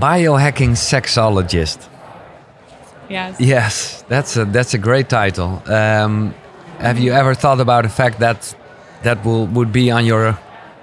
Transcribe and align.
Biohacking 0.00 0.76
sexologist. 0.76 1.88
Yes. 3.08 3.40
Yes, 3.40 4.04
that's 4.08 4.36
a 4.36 4.44
that's 4.44 4.72
a 4.74 4.78
great 4.78 5.08
title. 5.08 5.62
Um, 5.66 6.34
have 6.78 6.98
you 6.98 7.12
ever 7.12 7.34
thought 7.34 7.60
about 7.60 7.82
the 7.82 7.88
fact 7.90 8.20
that 8.20 8.54
that 9.02 9.24
will 9.24 9.46
would 9.48 9.72
be 9.72 9.90
on 9.90 10.06
your 10.06 10.38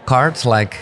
cards, 0.06 0.46
like? 0.46 0.76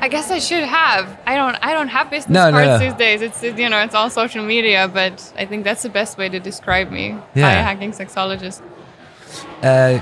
I 0.00 0.08
guess 0.08 0.30
I 0.30 0.38
should 0.38 0.64
have. 0.64 1.18
I 1.26 1.34
don't. 1.36 1.56
I 1.62 1.72
don't 1.72 1.88
have 1.88 2.10
business 2.10 2.34
No, 2.34 2.50
cards 2.50 2.66
no. 2.66 2.78
these 2.78 2.94
days. 2.94 3.22
It's 3.22 3.42
you 3.42 3.68
know, 3.68 3.78
it's 3.82 3.94
all 3.94 4.10
social 4.10 4.44
media. 4.44 4.88
But 4.88 5.32
I 5.36 5.44
think 5.46 5.64
that's 5.64 5.82
the 5.82 5.88
best 5.90 6.16
way 6.18 6.28
to 6.28 6.38
describe 6.38 6.90
me. 6.90 7.16
Yeah. 7.34 7.44
Biohacking 7.74 7.92
sexologist. 7.96 8.60
Eh, 9.62 10.00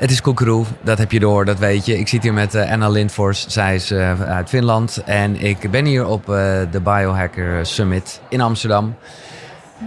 het 0.00 0.10
is 0.10 0.20
Koekeroe, 0.20 0.64
dat 0.82 0.98
heb 0.98 1.12
je 1.12 1.20
door, 1.20 1.44
dat 1.44 1.58
weet 1.58 1.86
je. 1.86 1.98
Ik 1.98 2.08
zit 2.08 2.22
hier 2.22 2.32
met 2.32 2.54
eh, 2.54 2.72
Anna 2.72 2.88
Lindfors, 2.88 3.46
zij 3.46 3.74
is 3.74 3.90
eh, 3.90 4.22
uit 4.22 4.48
Finland. 4.48 5.02
En 5.04 5.40
ik 5.40 5.70
ben 5.70 5.84
hier 5.84 6.06
op 6.06 6.28
eh, 6.28 6.60
de 6.70 6.80
Biohacker 6.80 7.66
Summit 7.66 8.20
in 8.28 8.40
Amsterdam. 8.40 8.94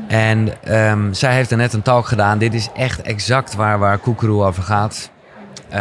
En 0.08 0.64
ehm, 0.64 1.14
zij 1.14 1.34
heeft 1.34 1.52
er 1.52 1.58
net 1.58 1.74
een 1.74 1.82
talk 1.82 2.08
gedaan. 2.08 2.38
Dit 2.38 2.54
is 2.54 2.70
echt 2.76 3.02
exact 3.02 3.56
waar, 3.56 3.80
waar 3.80 3.98
Koekeroe 3.98 4.44
over 4.44 4.64
gaat. 4.64 5.12
We 5.70 5.78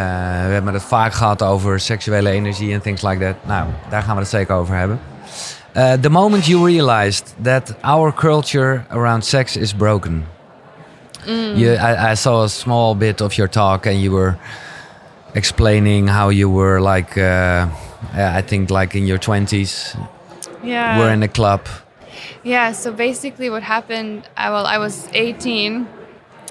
hebben 0.52 0.74
het 0.74 0.82
vaak 0.82 1.12
gehad 1.12 1.42
over 1.42 1.80
seksuele 1.80 2.30
energie 2.30 2.72
en 2.72 2.80
things 2.80 3.02
like 3.02 3.24
that. 3.24 3.34
Nou, 3.46 3.66
daar 3.88 4.02
gaan 4.02 4.14
we 4.14 4.20
het 4.20 4.30
zeker 4.30 4.54
over 4.54 4.74
hebben. 4.74 5.00
The 6.00 6.10
moment 6.10 6.46
you 6.46 6.64
realized 6.64 7.34
that 7.42 7.74
our 7.80 8.14
culture 8.14 8.84
around 8.88 9.24
sex 9.24 9.56
is 9.56 9.74
broken. 9.74 10.24
You, 11.26 11.74
I, 11.74 12.10
I 12.10 12.14
saw 12.14 12.44
a 12.44 12.48
small 12.48 12.94
bit 12.94 13.20
of 13.22 13.36
your 13.38 13.48
talk, 13.48 13.86
and 13.86 14.00
you 14.00 14.12
were 14.12 14.36
explaining 15.34 16.08
how 16.08 16.28
you 16.30 16.48
were 16.50 16.80
like, 16.80 17.16
uh, 17.16 17.66
I 18.14 18.42
think, 18.42 18.70
like 18.70 18.94
in 18.94 19.06
your 19.06 19.18
twenties, 19.18 19.96
Yeah. 20.62 20.98
were 20.98 21.10
in 21.12 21.22
a 21.22 21.28
club. 21.28 21.66
Yeah, 22.44 22.72
so 22.72 22.92
basically 22.92 23.50
what 23.50 23.62
happened, 23.62 24.28
I, 24.36 24.50
well, 24.50 24.66
I 24.66 24.78
was 24.78 25.08
18, 25.14 25.86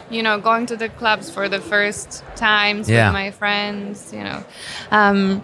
you 0.10 0.24
know, 0.24 0.40
going 0.40 0.66
to 0.68 0.76
the 0.78 0.90
clubs 0.90 1.30
for 1.30 1.48
the 1.50 1.60
first 1.60 2.24
times 2.36 2.90
Yeah. 2.90 3.08
with 3.08 3.14
my 3.14 3.32
friends, 3.32 4.12
you 4.14 4.24
know, 4.24 4.44
um, 4.92 5.42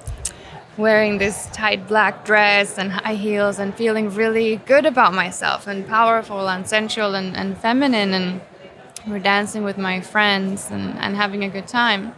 wearing 0.78 1.18
this 1.18 1.48
tight 1.54 1.88
black 1.88 2.26
dress 2.26 2.78
and 2.78 2.92
high 2.92 3.16
heels 3.16 3.60
and 3.60 3.74
feeling 3.76 4.10
really 4.16 4.58
good 4.66 4.86
about 4.86 5.14
myself 5.14 5.68
and 5.68 5.88
powerful 5.88 6.48
and 6.50 6.68
sensual 6.68 7.16
and, 7.16 7.36
and 7.36 7.58
feminine. 7.58 8.14
And 8.14 8.42
we're 9.08 9.20
dancing 9.20 9.64
with 9.64 9.78
my 9.78 10.02
friends 10.02 10.70
and, 10.72 10.98
and 11.00 11.16
having 11.16 11.44
a 11.44 11.50
good 11.50 11.68
time. 11.68 12.14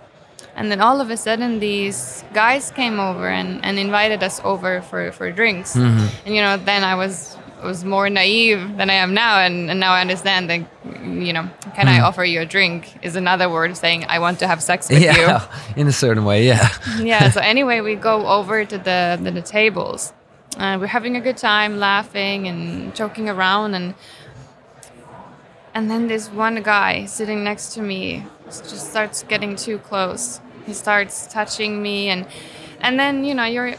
And 0.55 0.71
then 0.71 0.81
all 0.81 0.99
of 0.99 1.09
a 1.09 1.17
sudden, 1.17 1.59
these 1.59 2.23
guys 2.33 2.71
came 2.71 2.99
over 2.99 3.27
and, 3.29 3.63
and 3.63 3.79
invited 3.79 4.23
us 4.23 4.41
over 4.43 4.81
for, 4.81 5.11
for 5.11 5.31
drinks. 5.31 5.75
And 5.75 6.09
you 6.25 6.41
know, 6.41 6.57
then 6.57 6.83
I 6.83 6.95
was 6.95 7.37
was 7.63 7.83
more 7.83 8.09
naive 8.09 8.77
than 8.77 8.89
I 8.89 8.93
am 8.93 9.13
now, 9.13 9.39
and, 9.39 9.69
and 9.69 9.79
now 9.79 9.91
I 9.91 10.01
understand 10.01 10.49
that 10.49 10.61
you 11.03 11.33
know, 11.33 11.49
can 11.75 11.87
I 11.87 11.99
offer 11.99 12.23
you 12.23 12.41
a 12.41 12.45
drink 12.45 12.97
is 13.03 13.15
another 13.15 13.49
word 13.49 13.75
saying 13.75 14.05
I 14.07 14.19
want 14.19 14.39
to 14.39 14.47
have 14.47 14.63
sex 14.63 14.89
with 14.89 15.01
Yeah, 15.01 15.45
in 15.75 15.87
a 15.87 15.91
certain 15.91 16.23
way, 16.25 16.45
yeah. 16.45 16.69
Yeah. 16.99 17.29
So 17.29 17.41
anyway, 17.41 17.81
we 17.81 17.95
go 17.95 18.27
over 18.27 18.65
to 18.65 18.77
the 18.77 19.19
the, 19.21 19.31
the 19.31 19.41
tables. 19.41 20.13
Uh, 20.57 20.77
we're 20.79 20.87
having 20.87 21.15
a 21.15 21.21
good 21.21 21.37
time, 21.37 21.79
laughing 21.79 22.47
and 22.47 22.95
joking 22.95 23.29
around, 23.29 23.75
and 23.75 23.93
and 25.73 25.89
then 25.89 26.07
this 26.07 26.29
one 26.29 26.61
guy 26.63 27.05
sitting 27.05 27.43
next 27.43 27.73
to 27.73 27.81
me 27.81 28.25
just 28.45 28.89
starts 28.89 29.23
getting 29.23 29.55
too 29.55 29.77
close. 29.79 30.41
He 30.65 30.73
starts 30.73 31.27
touching 31.27 31.81
me, 31.81 32.09
and 32.09 32.25
and 32.81 32.99
then 32.99 33.23
you 33.23 33.33
know 33.33 33.45
you're. 33.45 33.75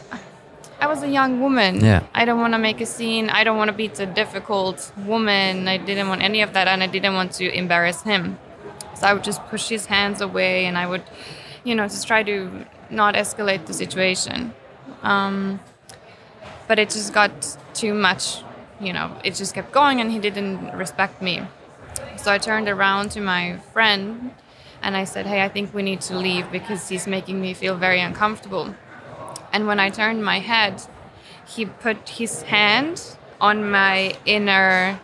I 0.79 0.87
was 0.87 1.03
a 1.03 1.07
young 1.07 1.39
woman. 1.39 1.79
Yeah. 1.79 2.03
I 2.15 2.25
don't 2.25 2.39
want 2.39 2.53
to 2.53 2.57
make 2.57 2.81
a 2.81 2.87
scene. 2.87 3.29
I 3.29 3.43
don't 3.43 3.57
want 3.57 3.67
to 3.67 3.77
be 3.77 3.87
the 3.87 4.07
difficult 4.07 4.91
woman. 5.05 5.67
I 5.67 5.77
didn't 5.77 6.07
want 6.07 6.23
any 6.23 6.41
of 6.41 6.53
that, 6.53 6.67
and 6.67 6.81
I 6.81 6.87
didn't 6.87 7.13
want 7.13 7.33
to 7.33 7.55
embarrass 7.55 8.01
him. 8.01 8.39
So 8.95 9.05
I 9.07 9.13
would 9.13 9.23
just 9.23 9.45
push 9.47 9.69
his 9.69 9.85
hands 9.85 10.21
away, 10.21 10.65
and 10.65 10.77
I 10.77 10.87
would, 10.87 11.03
you 11.63 11.75
know, 11.75 11.83
just 11.83 12.07
try 12.07 12.23
to 12.23 12.65
not 12.89 13.13
escalate 13.13 13.67
the 13.67 13.73
situation. 13.73 14.53
Um, 15.03 15.59
but 16.67 16.79
it 16.79 16.89
just 16.89 17.13
got 17.13 17.57
too 17.75 17.93
much. 17.93 18.43
You 18.79 18.93
know, 18.93 19.15
it 19.23 19.35
just 19.35 19.53
kept 19.53 19.71
going, 19.71 20.01
and 20.01 20.11
he 20.11 20.17
didn't 20.17 20.75
respect 20.75 21.21
me. 21.21 21.43
So 22.17 22.31
I 22.31 22.37
turned 22.37 22.69
around 22.69 23.09
to 23.11 23.21
my 23.21 23.57
friend 23.73 24.33
and 24.81 24.95
I 24.95 25.05
said, 25.05 25.25
Hey, 25.25 25.43
I 25.43 25.49
think 25.49 25.73
we 25.73 25.83
need 25.83 26.01
to 26.01 26.17
leave 26.17 26.51
because 26.51 26.87
he's 26.89 27.07
making 27.07 27.41
me 27.41 27.53
feel 27.53 27.75
very 27.75 27.99
uncomfortable. 27.99 28.75
And 29.51 29.67
when 29.67 29.79
I 29.79 29.89
turned 29.89 30.23
my 30.23 30.39
head, 30.39 30.81
he 31.47 31.65
put 31.65 32.09
his 32.09 32.43
hand 32.43 33.17
on 33.39 33.69
my 33.69 34.15
inner 34.25 34.99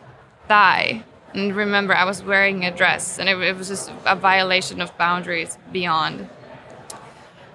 thigh. 0.48 1.04
And 1.34 1.56
remember, 1.56 1.94
I 1.94 2.06
was 2.06 2.24
wearing 2.24 2.66
a 2.66 2.72
dress 2.72 3.20
and 3.20 3.28
it, 3.28 3.38
it 3.40 3.58
was 3.58 3.68
just 3.68 3.92
a 4.06 4.16
violation 4.16 4.80
of 4.82 4.98
boundaries 4.98 5.58
beyond. 5.72 6.30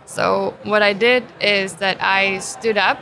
So 0.05 0.57
what 0.65 0.83
I 0.83 0.93
did 0.93 1.25
is 1.41 1.75
that 1.77 2.03
I 2.03 2.39
stood 2.41 2.77
up 2.77 2.99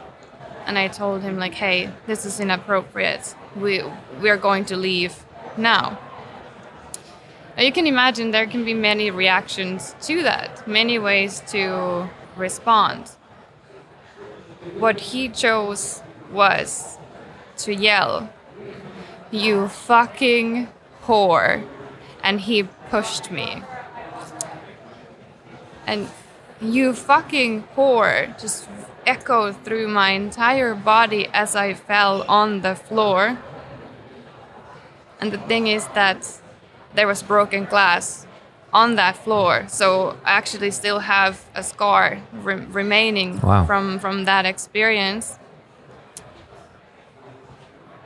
and 0.66 0.78
I 0.78 0.88
told 0.88 1.22
him 1.22 1.38
like, 1.38 1.54
"Hey, 1.54 1.90
this 2.06 2.24
is 2.24 2.38
inappropriate. 2.38 3.34
We 3.56 3.82
we 4.20 4.30
are 4.30 4.36
going 4.36 4.64
to 4.66 4.76
leave 4.76 5.24
now." 5.56 5.98
You 7.60 7.72
can 7.72 7.86
imagine 7.86 8.30
there 8.30 8.46
can 8.46 8.64
be 8.64 8.72
many 8.72 9.10
reactions 9.10 9.94
to 10.02 10.22
that, 10.22 10.66
many 10.66 10.98
ways 10.98 11.42
to 11.48 12.08
respond. 12.34 13.10
What 14.78 14.98
he 15.12 15.28
chose 15.28 16.02
was 16.32 16.98
to 17.58 17.74
yell, 17.74 18.30
"You 19.30 19.68
fucking 19.68 20.68
whore." 21.06 21.62
And 22.24 22.40
he 22.40 22.62
pushed 22.90 23.30
me. 23.30 23.62
And 25.86 26.08
you 26.62 26.94
fucking 26.94 27.64
whore 27.76 28.38
just 28.40 28.68
echoed 29.06 29.62
through 29.64 29.88
my 29.88 30.10
entire 30.10 30.74
body 30.74 31.28
as 31.34 31.54
I 31.54 31.74
fell 31.74 32.24
on 32.26 32.62
the 32.62 32.74
floor. 32.74 33.36
And 35.20 35.30
the 35.30 35.38
thing 35.38 35.66
is 35.66 35.88
that 35.88 36.40
there 36.94 37.06
was 37.06 37.22
broken 37.22 37.64
glass 37.64 38.26
on 38.72 38.94
that 38.96 39.16
floor, 39.16 39.64
so 39.68 40.16
I 40.24 40.32
actually 40.32 40.70
still 40.70 41.00
have 41.00 41.44
a 41.54 41.62
scar 41.62 42.20
re- 42.32 42.64
remaining 42.66 43.40
Wow. 43.40 43.64
from 43.66 43.98
from 43.98 44.24
that 44.26 44.46
experience. 44.46 45.38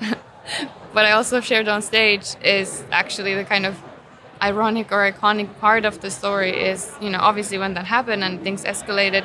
what 0.93 1.05
I 1.05 1.13
also 1.13 1.41
shared 1.41 1.69
on 1.69 1.83
stage 1.83 2.37
is 2.43 2.85
actually 2.91 3.35
the 3.35 3.45
kind 3.45 3.67
of 3.67 3.77
ironic 4.43 4.93
or 4.93 5.11
iconic 5.11 5.49
part 5.61 5.85
of 5.85 6.01
the 6.01 6.11
story 6.11 6.51
is, 6.51 6.93
you 7.01 7.11
know, 7.11 7.19
obviously 7.21 7.59
when 7.59 7.75
that 7.75 7.87
happened 7.87 8.23
and 8.25 8.43
things 8.43 8.65
escalated, 8.65 9.25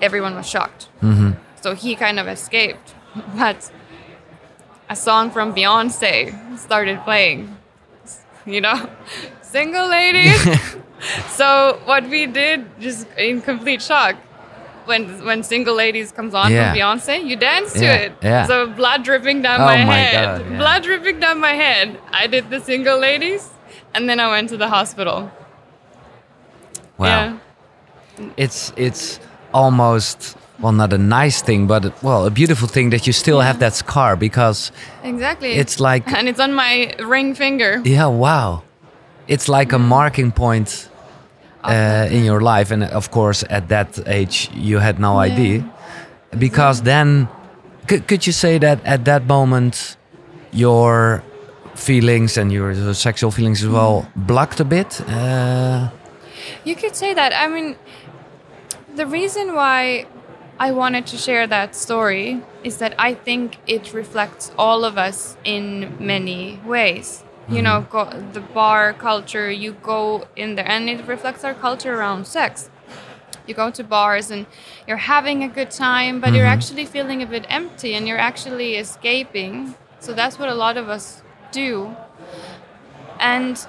everyone 0.00 0.34
was 0.34 0.48
shocked. 0.48 0.88
Mm-hmm. 1.02 1.32
So 1.60 1.74
he 1.74 1.94
kind 1.94 2.18
of 2.18 2.26
escaped. 2.28 2.94
But 3.36 3.70
a 4.88 4.96
song 4.96 5.30
from 5.30 5.54
Beyonce 5.54 6.58
started 6.58 7.00
playing, 7.04 7.56
you 8.46 8.60
know, 8.60 8.88
single 9.42 9.88
ladies. 9.88 10.40
so 11.30 11.80
what 11.84 12.08
we 12.08 12.26
did, 12.26 12.66
just 12.80 13.06
in 13.16 13.40
complete 13.42 13.82
shock, 13.82 14.16
when 14.86 15.24
when 15.24 15.42
single 15.42 15.74
ladies 15.74 16.10
comes 16.12 16.34
on 16.34 16.50
Yeah. 16.50 16.70
from 16.72 16.78
Beyonce, 16.78 17.24
you 17.24 17.36
dance 17.36 17.72
to 17.74 17.84
Yeah, 17.84 17.94
it. 18.06 18.12
yeah. 18.22 18.46
So 18.46 18.66
blood 18.66 19.04
dripping 19.04 19.42
down 19.42 19.60
Oh 19.60 19.64
my, 19.66 19.84
my 19.84 19.96
head, 19.96 20.38
God, 20.38 20.50
yeah. 20.50 20.58
blood 20.58 20.82
dripping 20.82 21.20
down 21.20 21.38
my 21.40 21.52
head. 21.52 21.98
I 22.12 22.26
did 22.26 22.50
the 22.50 22.60
single 22.60 22.98
ladies, 22.98 23.50
and 23.94 24.08
then 24.08 24.18
I 24.20 24.28
went 24.30 24.48
to 24.50 24.56
the 24.56 24.68
hospital. 24.68 25.30
Wow. 26.98 27.06
Yeah. 28.18 28.28
It's 28.36 28.72
it's 28.76 29.20
almost 29.54 30.36
well 30.62 30.72
not 30.72 30.92
a 30.92 30.98
nice 30.98 31.42
thing, 31.42 31.66
but 31.66 31.82
well 32.02 32.24
a 32.26 32.30
beautiful 32.30 32.68
thing 32.68 32.90
that 32.90 33.06
you 33.06 33.12
still 33.12 33.40
have 33.40 33.58
that 33.58 33.74
scar 33.74 34.16
because 34.16 34.72
Exactly. 35.04 35.52
It's 35.62 35.78
like- 35.80 36.08
and 36.18 36.28
it's 36.28 36.40
on 36.40 36.52
my 36.54 36.94
ring 37.00 37.34
finger. 37.34 37.80
yeah, 37.84 38.06
wow, 38.06 38.62
it's 39.28 39.48
like 39.48 39.72
a 39.74 39.78
marking 39.78 40.32
point 40.32 40.88
uh, 41.64 42.08
in 42.10 42.24
your 42.24 42.40
life, 42.40 42.70
and 42.74 42.82
of 42.84 43.10
course 43.10 43.44
at 43.50 43.68
that 43.68 43.98
age 44.06 44.50
you 44.54 44.78
had 44.80 44.98
no 44.98 45.12
Yeah. 45.14 45.32
idea 45.32 45.64
because 46.38 46.82
then 46.82 47.28
could, 47.88 48.06
could 48.08 48.26
you 48.26 48.32
say 48.32 48.58
that 48.58 48.78
at 48.84 49.04
that 49.04 49.26
moment 49.26 49.96
your 50.52 51.22
feelings 51.74 52.36
and 52.36 52.52
your, 52.52 52.72
your 52.72 52.94
sexual 52.94 53.30
feelings 53.30 53.62
as 53.62 53.68
well 53.68 54.06
blocked 54.14 54.60
a 54.60 54.64
bit 54.64 55.00
uh, 55.08 55.88
You 56.64 56.74
could 56.76 56.94
say 56.96 57.14
that. 57.14 57.32
I 57.34 57.46
mean, 57.48 57.76
the 58.96 59.06
reason 59.06 59.54
why 59.54 60.06
I 60.62 60.70
wanted 60.70 61.08
to 61.08 61.16
share 61.16 61.48
that 61.48 61.74
story 61.74 62.40
is 62.62 62.76
that 62.78 62.94
I 62.96 63.14
think 63.14 63.58
it 63.66 63.92
reflects 63.92 64.52
all 64.56 64.84
of 64.84 64.96
us 64.96 65.36
in 65.42 65.96
many 65.98 66.60
ways. 66.64 67.24
You 67.48 67.62
know, 67.62 67.80
mm-hmm. 67.80 67.90
go, 67.90 68.32
the 68.32 68.40
bar 68.40 68.92
culture, 68.92 69.50
you 69.50 69.72
go 69.72 70.28
in 70.36 70.54
there, 70.54 70.68
and 70.68 70.88
it 70.88 71.04
reflects 71.08 71.42
our 71.42 71.52
culture 71.52 71.92
around 71.98 72.28
sex. 72.28 72.70
you 73.44 73.54
go 73.54 73.72
to 73.72 73.82
bars 73.82 74.30
and 74.30 74.46
you're 74.86 75.04
having 75.16 75.42
a 75.42 75.48
good 75.48 75.72
time, 75.72 76.20
but 76.20 76.32
you're 76.32 76.44
mm-hmm. 76.44 76.58
actually 76.58 76.86
feeling 76.86 77.20
a 77.24 77.26
bit 77.26 77.44
empty 77.48 77.94
and 77.94 78.06
you're 78.06 78.24
actually 78.30 78.76
escaping. 78.76 79.74
So 79.98 80.12
that's 80.12 80.38
what 80.38 80.48
a 80.48 80.54
lot 80.54 80.76
of 80.76 80.88
us 80.88 81.24
do. 81.50 81.96
And 83.18 83.66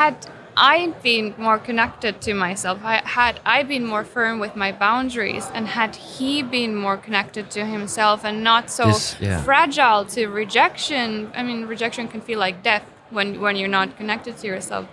had 0.00 0.26
I 0.56 0.92
been 1.02 1.34
more 1.38 1.58
connected 1.58 2.20
to 2.22 2.34
myself, 2.34 2.78
I- 2.84 3.02
had 3.04 3.40
I 3.44 3.62
been 3.62 3.84
more 3.86 4.04
firm 4.04 4.38
with 4.38 4.54
my 4.56 4.70
boundaries, 4.72 5.50
and 5.54 5.66
had 5.68 5.96
he 5.96 6.42
been 6.42 6.74
more 6.76 6.96
connected 6.96 7.50
to 7.52 7.64
himself 7.64 8.24
and 8.24 8.44
not 8.44 8.70
so 8.70 8.86
This- 8.86 9.16
yeah. 9.20 9.42
fragile 9.42 10.04
to 10.06 10.26
rejection. 10.28 11.32
I 11.34 11.42
mean, 11.42 11.66
rejection 11.66 12.08
can 12.08 12.20
feel 12.20 12.38
like 12.38 12.62
death 12.62 12.84
when, 13.10 13.40
when 13.40 13.56
you're 13.56 13.68
not 13.80 13.96
connected 13.96 14.36
to 14.38 14.46
yourself. 14.46 14.86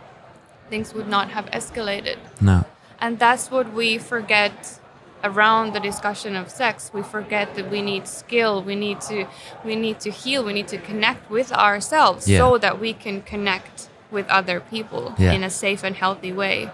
Things 0.70 0.94
would 0.94 1.08
not 1.10 1.30
have 1.32 1.46
escalated. 1.52 2.18
No. 2.40 2.64
And 3.02 3.18
that's 3.20 3.50
what 3.52 3.74
we 3.74 3.98
forget 3.98 4.80
around 5.24 5.74
the 5.74 5.80
discussion 5.82 6.36
of 6.38 6.50
sex. 6.50 6.92
We 6.94 7.02
forget 7.04 7.56
that 7.56 7.70
we 7.70 7.82
need 7.82 8.08
skill, 8.08 8.64
we 8.64 8.76
need 8.76 9.02
to 9.02 9.26
we 9.66 9.76
need 9.76 10.00
to 10.02 10.12
heal, 10.12 10.44
we 10.46 10.54
need 10.54 10.70
to 10.70 10.78
connect 10.78 11.30
with 11.30 11.52
ourselves 11.52 12.28
Yeah. 12.30 12.38
so 12.40 12.58
that 12.60 12.80
we 12.80 12.94
can 12.94 13.22
connect 13.24 13.89
with 14.12 14.28
other 14.30 14.60
people 14.60 15.14
Yeah. 15.18 15.34
in 15.34 15.44
a 15.44 15.50
safe 15.50 15.84
and 15.84 15.96
healthy 15.96 16.32
way. 16.34 16.70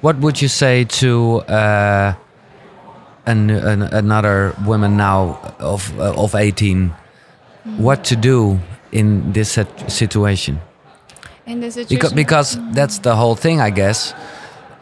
What 0.00 0.16
would 0.18 0.40
you 0.42 0.48
say 0.48 0.84
to 0.84 1.40
uh, 1.48 2.14
an, 3.26 3.50
an, 3.50 3.82
another 3.82 4.54
woman 4.64 4.96
now 4.96 5.38
of 5.58 5.92
uh, 5.98 6.14
of 6.24 6.34
18? 6.34 6.92
What 7.76 8.04
to 8.04 8.16
do 8.16 8.58
in 8.92 9.32
this 9.32 9.58
situation? 9.88 10.60
In 11.46 11.60
this 11.60 11.74
situation 11.74 11.96
Because, 11.96 12.12
because 12.12 12.58
that's 12.72 12.98
the 13.00 13.14
whole 13.16 13.34
thing, 13.36 13.60
I 13.60 13.70
guess. 13.70 14.14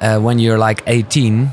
Uh, 0.01 0.19
when 0.21 0.39
you're 0.39 0.59
like 0.59 0.83
18, 0.87 1.51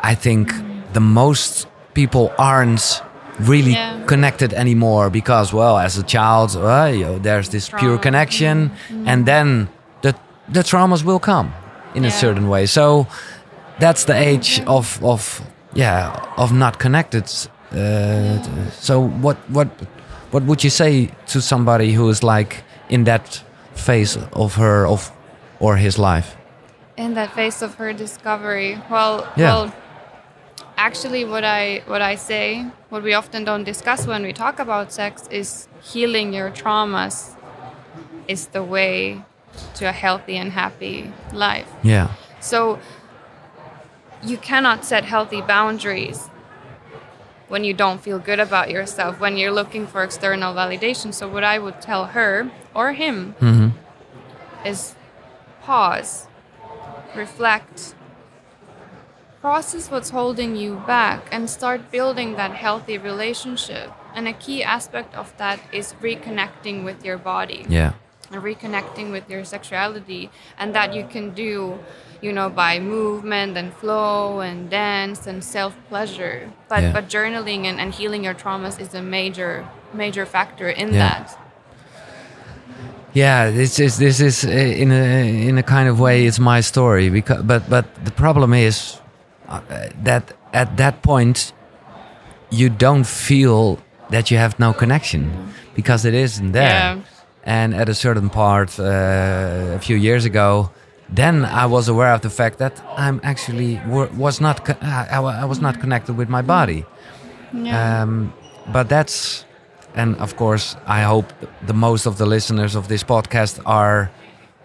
I 0.00 0.14
think 0.14 0.52
the 0.92 1.00
most 1.00 1.66
people 1.94 2.32
aren't 2.38 3.02
really 3.38 3.72
Yeah. 3.72 4.04
connected 4.06 4.52
anymore 4.54 5.10
because, 5.10 5.52
well, 5.52 5.76
as 5.78 5.98
a 5.98 6.02
child, 6.02 6.56
uh, 6.56 6.90
you 6.92 7.04
know, 7.04 7.18
there's 7.18 7.48
this 7.50 7.68
pure 7.68 7.98
connection, 7.98 8.70
and 9.04 9.26
then 9.26 9.68
the 10.52 10.62
traumas 10.62 11.02
will 11.04 11.18
come 11.20 11.52
in 11.94 12.04
a 12.04 12.10
certain 12.10 12.48
way. 12.48 12.66
So 12.66 13.06
that's 13.78 14.04
the 14.04 14.14
age 14.14 14.62
of 14.66 14.98
of 15.04 15.40
yeah 15.74 16.12
of 16.36 16.52
not 16.52 16.78
connected. 16.78 17.24
Uh, 17.72 18.38
So 18.80 19.00
what 19.22 19.36
what 19.48 19.68
what 20.32 20.42
would 20.44 20.62
you 20.64 20.70
say 20.70 21.10
to 21.32 21.40
somebody 21.40 21.92
who 21.92 22.08
is 22.10 22.22
like 22.22 22.62
in 22.88 23.04
that 23.04 23.42
phase 23.74 24.18
of 24.32 24.54
her 24.56 24.86
of 24.86 25.10
or 25.60 25.76
his 25.76 25.98
life? 25.98 26.36
in 26.96 27.14
that 27.14 27.30
phase 27.34 27.60
of 27.64 27.74
her 27.74 27.92
discovery 27.92 28.78
well 28.90 29.20
Yeah. 29.36 29.52
well 29.52 29.72
actually 30.76 31.24
what 31.24 31.44
i 31.44 31.82
what 31.86 32.00
i 32.00 32.16
say 32.16 32.64
what 32.90 33.02
we 33.02 33.12
often 33.14 33.44
don't 33.44 33.64
discuss 33.64 34.06
when 34.06 34.22
we 34.22 34.32
talk 34.32 34.58
about 34.58 34.92
sex 34.92 35.28
is 35.30 35.68
healing 35.92 36.32
your 36.34 36.50
traumas 36.50 37.34
is 38.28 38.46
the 38.48 38.62
way 38.62 39.22
to 39.74 39.88
a 39.88 39.92
healthy 39.92 40.36
and 40.36 40.52
happy 40.52 41.12
life 41.32 41.68
Yeah. 41.82 42.08
so 42.40 42.78
you 44.22 44.36
cannot 44.38 44.84
set 44.84 45.04
healthy 45.04 45.40
boundaries 45.40 46.28
when 47.48 47.62
you 47.62 47.74
don't 47.74 48.00
feel 48.00 48.18
good 48.18 48.40
about 48.40 48.70
yourself 48.70 49.20
when 49.20 49.36
you're 49.36 49.52
looking 49.52 49.86
for 49.86 50.02
external 50.02 50.54
validation 50.54 51.12
so 51.14 51.28
what 51.28 51.44
i 51.44 51.58
would 51.58 51.80
tell 51.80 52.06
her 52.06 52.50
or 52.74 52.92
him 52.92 53.34
hmm 53.40 53.68
is 54.64 54.96
pause, 55.62 56.26
reflect, 57.14 57.94
process 59.40 59.90
what's 59.90 60.10
holding 60.10 60.56
you 60.56 60.76
back, 60.86 61.28
and 61.30 61.48
start 61.50 61.90
building 61.90 62.36
that 62.36 62.52
healthy 62.52 62.98
relationship. 62.98 63.92
And 64.14 64.26
a 64.26 64.32
key 64.32 64.62
aspect 64.62 65.14
of 65.14 65.36
that 65.36 65.60
is 65.72 65.92
reconnecting 66.00 66.84
with 66.84 67.04
your 67.04 67.18
body 67.18 67.66
Yeah. 67.68 67.92
Reconnecting 68.30 69.10
with 69.12 69.28
your 69.30 69.44
sexuality. 69.44 70.30
And 70.58 70.74
that 70.74 70.94
you 70.94 71.04
can 71.06 71.30
do, 71.30 71.78
you 72.20 72.32
know, 72.32 72.48
by 72.48 72.78
movement 72.80 73.56
and 73.56 73.72
flow 73.74 74.40
and 74.40 74.68
dance 74.70 75.26
and 75.26 75.42
self 75.42 75.74
pleasure. 75.88 76.50
But, 76.68 76.82
Yeah. 76.82 76.92
but 76.92 77.08
journaling 77.08 77.64
and, 77.64 77.80
and 77.80 77.94
healing 77.94 78.24
your 78.24 78.34
traumas 78.34 78.80
is 78.80 78.94
a 78.94 79.02
major, 79.02 79.66
major 79.92 80.26
factor 80.26 80.68
in 80.68 80.92
Yeah. 80.92 81.08
that. 81.08 81.38
Yeah, 83.12 83.50
this 83.50 83.78
is 83.80 83.96
this 83.96 84.20
is 84.20 84.44
uh, 84.44 84.48
in 84.50 84.92
a 84.92 85.48
in 85.48 85.56
a 85.56 85.62
kind 85.62 85.88
of 85.88 85.98
way 85.98 86.26
it's 86.26 86.38
my 86.38 86.60
story 86.60 87.08
because 87.08 87.42
but 87.42 87.62
but 87.70 87.86
the 88.04 88.10
problem 88.10 88.52
is 88.52 89.00
uh, 89.48 89.60
that 90.04 90.34
at 90.52 90.76
that 90.76 91.00
point 91.00 91.52
you 92.50 92.68
don't 92.68 93.06
feel 93.06 93.78
that 94.10 94.30
you 94.30 94.36
have 94.36 94.58
no 94.58 94.72
connection 94.74 95.30
because 95.74 96.04
it 96.04 96.12
isn't 96.14 96.52
there. 96.52 96.68
Yeah. 96.96 96.98
And 97.46 97.74
at 97.74 97.88
a 97.88 97.94
certain 97.94 98.28
part 98.28 98.78
uh, 98.78 99.76
a 99.76 99.78
few 99.78 99.96
years 99.96 100.24
ago, 100.24 100.70
then 101.08 101.44
I 101.44 101.66
was 101.66 101.88
aware 101.88 102.12
of 102.12 102.20
the 102.20 102.30
fact 102.30 102.58
that 102.58 102.82
I'm 102.96 103.20
actually 103.22 103.80
was 103.86 104.40
not 104.40 104.68
I, 104.82 105.20
I 105.20 105.44
was 105.44 105.60
not 105.60 105.80
connected 105.80 106.16
with 106.16 106.28
my 106.28 106.42
body. 106.42 106.84
Yeah. 107.52 108.02
Um, 108.02 108.32
but 108.72 108.88
that's, 108.88 109.44
and 109.94 110.16
of 110.16 110.36
course, 110.36 110.76
I 110.86 111.02
hope 111.02 111.32
the 111.66 111.74
most 111.74 112.06
of 112.06 112.18
the 112.18 112.26
listeners 112.26 112.74
of 112.74 112.88
this 112.88 113.04
podcast 113.04 113.60
are, 113.64 114.10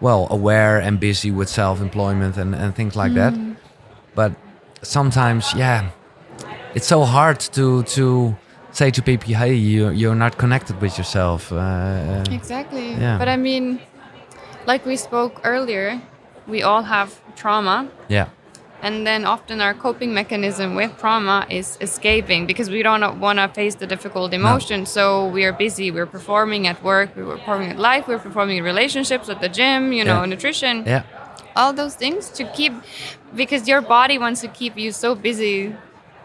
well, 0.00 0.26
aware 0.30 0.80
and 0.80 0.98
busy 0.98 1.30
with 1.30 1.48
self 1.48 1.80
employment 1.80 2.36
and, 2.36 2.54
and 2.54 2.74
things 2.74 2.96
like 2.96 3.14
that. 3.14 3.34
But 4.14 4.32
sometimes, 4.82 5.54
yeah, 5.54 5.90
it's 6.74 6.86
so 6.86 7.04
hard 7.04 7.38
to, 7.52 7.84
to 7.84 8.36
say 8.72 8.90
to 8.90 9.02
people, 9.02 9.34
hey, 9.34 9.54
you, 9.54 9.90
you're 9.90 10.14
not 10.14 10.36
connected 10.38 10.80
with 10.80 10.96
yourself. 10.98 11.52
Uh, 11.52 11.56
uh, 11.56 12.24
Exactly. 12.30 12.92
Yeah. 12.94 13.18
But 13.18 13.28
I 13.28 13.36
mean, 13.36 13.80
like 14.66 14.84
we 14.86 14.96
spoke 14.96 15.40
earlier, 15.44 16.00
we 16.46 16.62
all 16.62 16.82
have 16.82 17.20
trauma. 17.36 17.88
yeah. 18.08 18.28
And 18.84 19.06
then 19.06 19.24
often 19.24 19.60
our 19.60 19.74
coping 19.74 20.12
mechanism 20.12 20.74
with 20.74 20.98
trauma 20.98 21.46
is 21.48 21.78
escaping 21.80 22.46
because 22.46 22.68
we 22.68 22.82
don't 22.82 23.20
want 23.20 23.38
to 23.38 23.46
face 23.46 23.76
the 23.76 23.86
difficult 23.86 24.34
emotion. 24.34 24.86
So 24.86 25.28
we 25.28 25.44
are 25.44 25.52
busy, 25.52 25.92
we're 25.92 26.04
performing 26.18 26.66
at 26.66 26.82
work, 26.82 27.14
we're 27.14 27.36
performing 27.36 27.70
at 27.70 27.78
life, 27.78 28.08
we're 28.08 28.18
performing 28.18 28.56
in 28.58 28.64
relationships, 28.64 29.28
at 29.28 29.40
the 29.40 29.48
gym, 29.48 29.92
you 29.92 30.04
know, 30.04 30.22
Yeah. 30.22 30.26
nutrition, 30.34 30.82
Yeah. 30.84 31.02
all 31.54 31.72
those 31.72 31.94
things 31.94 32.28
to 32.30 32.42
keep, 32.56 32.72
because 33.36 33.68
your 33.68 33.82
body 33.82 34.18
wants 34.18 34.40
to 34.40 34.48
keep 34.48 34.76
you 34.76 34.90
so 34.90 35.14
busy 35.14 35.76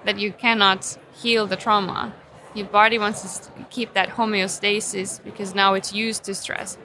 that 0.05 0.17
you 0.17 0.31
cannot 0.31 0.97
heal 1.21 1.45
the 1.45 1.57
trauma. 1.57 2.11
Your 2.57 2.67
body 2.67 2.97
wants 2.97 3.21
to 3.39 3.49
keep 3.69 3.93
that 3.93 4.09
homeostasis 4.09 5.23
because 5.23 5.53
now 5.53 5.75
it's 5.75 5.93
used 5.93 6.23
to 6.23 6.33
stress. 6.33 6.77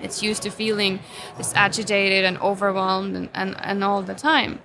It's 0.00 0.22
used 0.22 0.42
to 0.42 0.50
feeling 0.50 1.00
this 1.38 1.54
agitated 1.54 2.24
and 2.24 2.36
overwhelmed 2.38 3.16
and, 3.16 3.28
and, 3.34 3.56
and 3.60 3.82
all 3.82 4.02
the 4.02 4.14
time. 4.14 4.60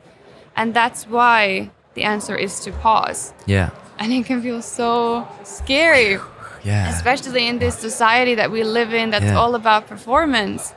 And 0.57 0.73
that's 0.73 1.07
why 1.07 1.71
the 1.93 2.03
answer 2.03 2.35
is 2.35 2.59
to 2.65 2.71
pause. 2.73 3.33
Yeah. 3.45 3.69
And 3.97 4.11
it 4.11 4.25
can 4.25 4.41
feel 4.41 4.61
so 4.61 5.25
scary, 5.43 6.19
Yeah. 6.63 6.89
especially 6.89 7.47
in 7.47 7.59
this 7.59 7.75
society 7.77 8.35
that 8.35 8.51
we 8.51 8.63
live 8.63 8.93
in 8.93 9.09
that's 9.11 9.25
Yeah. 9.25 9.39
all 9.39 9.55
about 9.55 9.87
performance. 9.87 10.73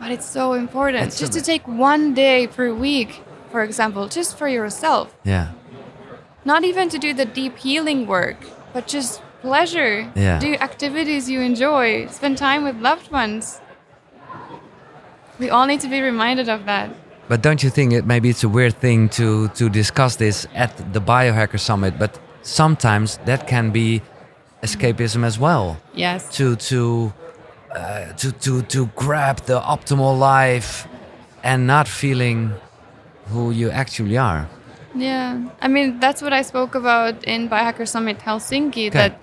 But 0.00 0.10
it's 0.12 0.26
so 0.28 0.54
important 0.54 1.14
just 1.16 1.32
to 1.34 1.42
take 1.42 1.66
one 1.68 2.14
day 2.14 2.46
per 2.46 2.72
week, 2.72 3.22
for 3.50 3.62
example, 3.62 4.08
just 4.08 4.36
for 4.38 4.48
yourself. 4.48 5.14
Yeah. 5.24 5.52
Not 6.46 6.62
even 6.62 6.88
to 6.90 6.98
do 6.98 7.12
the 7.12 7.24
deep 7.24 7.58
healing 7.58 8.06
work, 8.06 8.36
but 8.72 8.86
just 8.86 9.20
pleasure. 9.42 10.10
Yeah. 10.14 10.38
Do 10.38 10.54
activities 10.54 11.28
you 11.28 11.40
enjoy, 11.40 12.06
spend 12.06 12.38
time 12.38 12.62
with 12.62 12.76
loved 12.76 13.10
ones. 13.10 13.60
We 15.40 15.50
all 15.50 15.66
need 15.66 15.80
to 15.80 15.88
be 15.88 16.00
reminded 16.00 16.48
of 16.48 16.64
that. 16.66 16.90
But 17.28 17.42
don't 17.42 17.62
you 17.64 17.70
think 17.70 17.92
it 17.92 18.06
maybe 18.06 18.28
it's 18.30 18.44
a 18.44 18.48
weird 18.48 18.74
thing 18.74 19.08
to 19.18 19.48
to 19.58 19.68
discuss 19.68 20.16
this 20.16 20.46
at 20.54 20.70
the 20.92 21.00
Biohacker 21.00 21.58
Summit? 21.58 21.98
But 21.98 22.12
sometimes 22.42 23.18
that 23.24 23.48
can 23.48 23.72
be 23.72 24.00
escapism 24.62 25.24
as 25.24 25.38
well. 25.38 25.76
Yes. 25.94 26.30
To 26.36 26.54
to 26.70 27.12
uh, 27.74 28.12
to 28.20 28.30
to 28.44 28.62
to 28.62 28.86
grab 28.94 29.36
the 29.46 29.58
optimal 29.60 30.16
life 30.16 30.86
and 31.42 31.66
not 31.66 31.88
feeling 31.88 32.52
who 33.32 33.50
you 33.50 33.70
actually 33.70 34.16
are. 34.16 34.46
Yeah, 34.96 35.48
I 35.60 35.68
mean 35.68 36.00
that's 36.00 36.22
what 36.22 36.32
I 36.32 36.42
spoke 36.42 36.74
about 36.74 37.24
in 37.24 37.48
Biohacker 37.48 37.86
Summit 37.86 38.18
Helsinki. 38.20 38.88
Okay. 38.88 38.90
That 38.90 39.20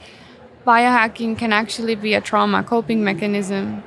biohacking 0.65 1.37
can 1.37 1.51
actually 1.53 1.95
be 1.95 2.13
a 2.13 2.21
trauma 2.21 2.63
coping 2.63 3.03
mechanism, 3.03 3.83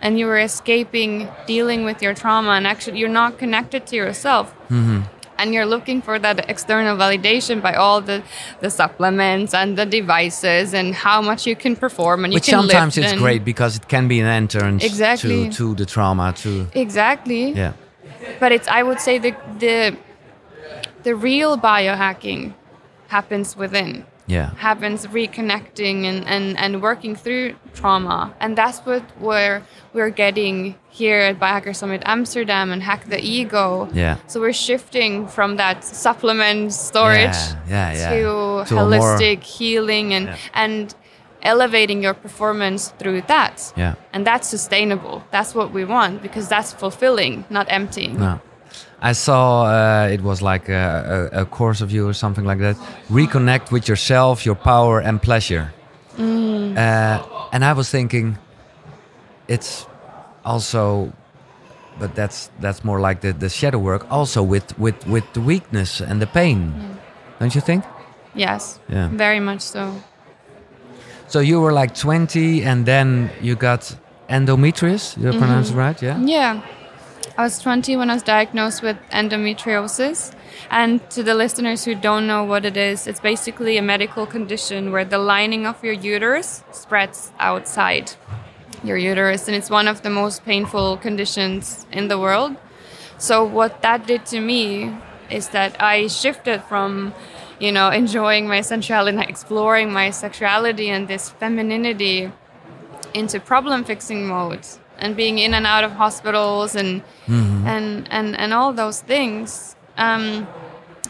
and 0.00 0.18
you 0.18 0.26
are 0.28 0.38
escaping 0.38 1.28
dealing 1.46 1.84
with 1.84 2.02
your 2.02 2.14
trauma, 2.14 2.50
and 2.52 2.66
actually 2.66 2.98
you're 2.98 3.08
not 3.22 3.38
connected 3.38 3.86
to 3.88 3.96
yourself, 3.96 4.54
Mm-hmm. 4.70 5.00
and 5.38 5.54
you're 5.54 5.66
looking 5.66 6.02
for 6.02 6.18
that 6.18 6.48
external 6.50 6.96
validation 6.96 7.60
by 7.62 7.74
all 7.74 8.00
the 8.00 8.22
the 8.60 8.70
supplements 8.70 9.54
and 9.54 9.76
the 9.78 9.86
devices 9.86 10.74
and 10.74 10.94
how 10.94 11.22
much 11.22 11.46
you 11.46 11.54
can 11.64 11.76
perform 11.76 12.24
and 12.24 12.32
you 12.32 12.36
Which 12.38 12.46
can 12.50 12.60
sometimes 12.60 12.98
it's 12.98 13.12
great 13.14 13.44
because 13.44 13.76
it 13.76 13.86
can 13.88 14.08
be 14.08 14.18
an 14.20 14.26
entrance 14.26 14.84
Exactly. 14.84 15.48
to 15.50 15.56
to 15.58 15.74
the 15.74 15.86
trauma. 15.86 16.32
To 16.42 16.66
Exactly. 16.74 17.52
yeah, 17.52 17.72
but 18.40 18.50
it's 18.56 18.68
i 18.78 18.82
would 18.82 19.00
say 19.00 19.18
the 19.26 19.32
the 19.64 19.76
the 21.02 21.14
real 21.14 21.56
biohacking 21.58 22.54
happens 23.08 23.56
within 23.56 24.04
Yeah. 24.26 24.50
happens 24.56 25.06
reconnecting 25.06 26.04
and, 26.04 26.26
and, 26.26 26.58
and 26.58 26.82
working 26.82 27.16
through 27.16 27.54
trauma. 27.74 28.34
And 28.40 28.56
that's 28.56 28.80
what 28.80 29.02
we're, 29.18 29.62
we're 29.94 30.10
getting 30.10 30.74
here 30.90 31.20
at 31.20 31.38
Biohacker 31.40 31.74
Summit 31.74 32.02
Amsterdam 32.04 32.70
and 32.70 32.82
Hack 32.82 33.06
the 33.08 33.20
Ego. 33.20 33.88
Yeah. 33.94 34.16
So 34.26 34.40
we're 34.40 34.52
shifting 34.52 35.26
from 35.28 35.56
that 35.56 35.82
supplement 35.84 36.72
storage 36.74 37.40
Yeah, 37.68 37.92
yeah, 37.92 38.10
to 38.10 38.64
To 38.68 38.74
holistic 38.74 39.42
healing 39.42 40.12
and, 40.12 40.36
and 40.52 40.94
elevating 41.42 42.02
your 42.02 42.14
performance 42.14 42.88
through 42.98 43.22
that. 43.28 43.72
Yeah. 43.76 43.94
And 44.12 44.26
that's 44.26 44.46
sustainable. 44.48 45.22
That's 45.30 45.54
what 45.54 45.72
we 45.72 45.84
want 45.86 46.20
because 46.20 46.48
that's 46.48 46.72
fulfilling, 46.74 47.44
not 47.48 47.66
emptying. 47.70 48.18
No. 48.18 48.40
I 49.00 49.12
saw 49.12 49.64
uh, 49.66 50.08
it 50.12 50.20
was 50.22 50.42
like 50.42 50.68
a, 50.68 51.28
a, 51.32 51.42
a 51.42 51.44
course 51.46 51.80
of 51.80 51.90
you 51.92 52.08
or 52.08 52.12
something 52.14 52.44
like 52.44 52.58
that. 52.58 52.76
Reconnect 53.10 53.70
with 53.70 53.88
yourself, 53.88 54.44
your 54.44 54.56
power 54.56 55.00
and 55.00 55.20
pleasure. 55.22 55.72
Uh, 56.18 57.22
and 57.52 57.64
I 57.64 57.72
was 57.72 57.90
thinking, 57.90 58.38
it's 59.46 59.86
also, 60.44 61.12
but 62.00 62.14
that's 62.14 62.50
that's 62.60 62.82
more 62.84 63.00
like 63.00 63.20
the, 63.20 63.32
the 63.32 63.48
shadow 63.48 63.78
work. 63.78 64.06
Also 64.10 64.42
with 64.42 64.76
with 64.78 65.06
with 65.06 65.24
the 65.32 65.40
weakness 65.40 66.00
and 66.00 66.20
the 66.20 66.26
pain, 66.26 66.98
don't 67.38 67.54
you 67.54 67.60
think? 67.60 67.84
Yes. 68.34 68.80
Yeah. 68.88 69.08
Very 69.12 69.40
much 69.40 69.60
so. 69.60 69.94
So 71.28 71.40
you 71.40 71.60
were 71.60 71.72
like 71.72 71.94
20, 71.94 72.62
and 72.64 72.86
then 72.86 73.30
you 73.42 73.54
got 73.54 73.94
endometrius. 74.30 75.16
You 75.16 75.30
pronounce 75.38 75.70
it 75.70 75.74
right? 75.76 76.02
Yeah. 76.02 76.18
Yeah. 76.20 76.62
I 77.38 77.44
was 77.44 77.60
20 77.60 77.96
when 77.96 78.10
I 78.10 78.14
was 78.14 78.24
diagnosed 78.24 78.82
with 78.82 78.96
endometriosis. 79.12 80.34
And 80.72 81.08
to 81.10 81.22
the 81.22 81.34
listeners 81.34 81.84
who 81.84 81.94
don't 81.94 82.26
know 82.26 82.42
what 82.42 82.64
it 82.64 82.76
is, 82.76 83.06
it's 83.06 83.20
basically 83.20 83.76
a 83.78 83.82
medical 83.82 84.26
condition 84.26 84.90
where 84.90 85.04
the 85.04 85.18
lining 85.18 85.64
of 85.64 85.84
your 85.84 85.92
uterus 85.92 86.64
spreads 86.72 87.30
outside 87.38 88.10
your 88.82 88.96
uterus. 88.96 89.46
And 89.46 89.56
it's 89.56 89.70
one 89.70 89.86
of 89.86 90.02
the 90.02 90.10
most 90.10 90.44
painful 90.44 90.96
conditions 90.96 91.86
in 91.92 92.08
the 92.08 92.18
world. 92.18 92.56
So, 93.18 93.44
what 93.44 93.82
that 93.82 94.04
did 94.04 94.26
to 94.26 94.40
me 94.40 94.96
is 95.30 95.50
that 95.50 95.80
I 95.80 96.08
shifted 96.08 96.64
from, 96.64 97.14
you 97.60 97.70
know, 97.70 97.90
enjoying 97.90 98.48
my 98.48 98.62
sensuality 98.62 99.16
and 99.16 99.30
exploring 99.30 99.92
my 99.92 100.10
sexuality 100.10 100.88
and 100.88 101.06
this 101.06 101.30
femininity 101.30 102.32
into 103.14 103.38
problem 103.38 103.84
fixing 103.84 104.26
mode 104.26 104.66
and 104.98 105.16
being 105.16 105.38
in 105.38 105.54
and 105.54 105.66
out 105.66 105.84
of 105.84 105.92
hospitals 105.92 106.74
and 106.74 107.02
and, 107.28 108.08
and 108.10 108.36
and 108.36 108.52
all 108.54 108.72
those 108.72 109.00
things 109.00 109.76
um, 109.96 110.46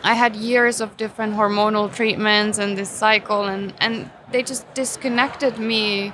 i 0.04 0.14
had 0.14 0.34
years 0.36 0.80
of 0.80 0.96
different 0.96 1.34
hormonal 1.34 1.92
treatments 1.94 2.58
and 2.58 2.76
this 2.76 2.90
cycle 2.90 3.44
and 3.44 3.72
and 3.80 4.10
they 4.32 4.42
just 4.42 4.64
disconnected 4.74 5.58
me 5.58 6.12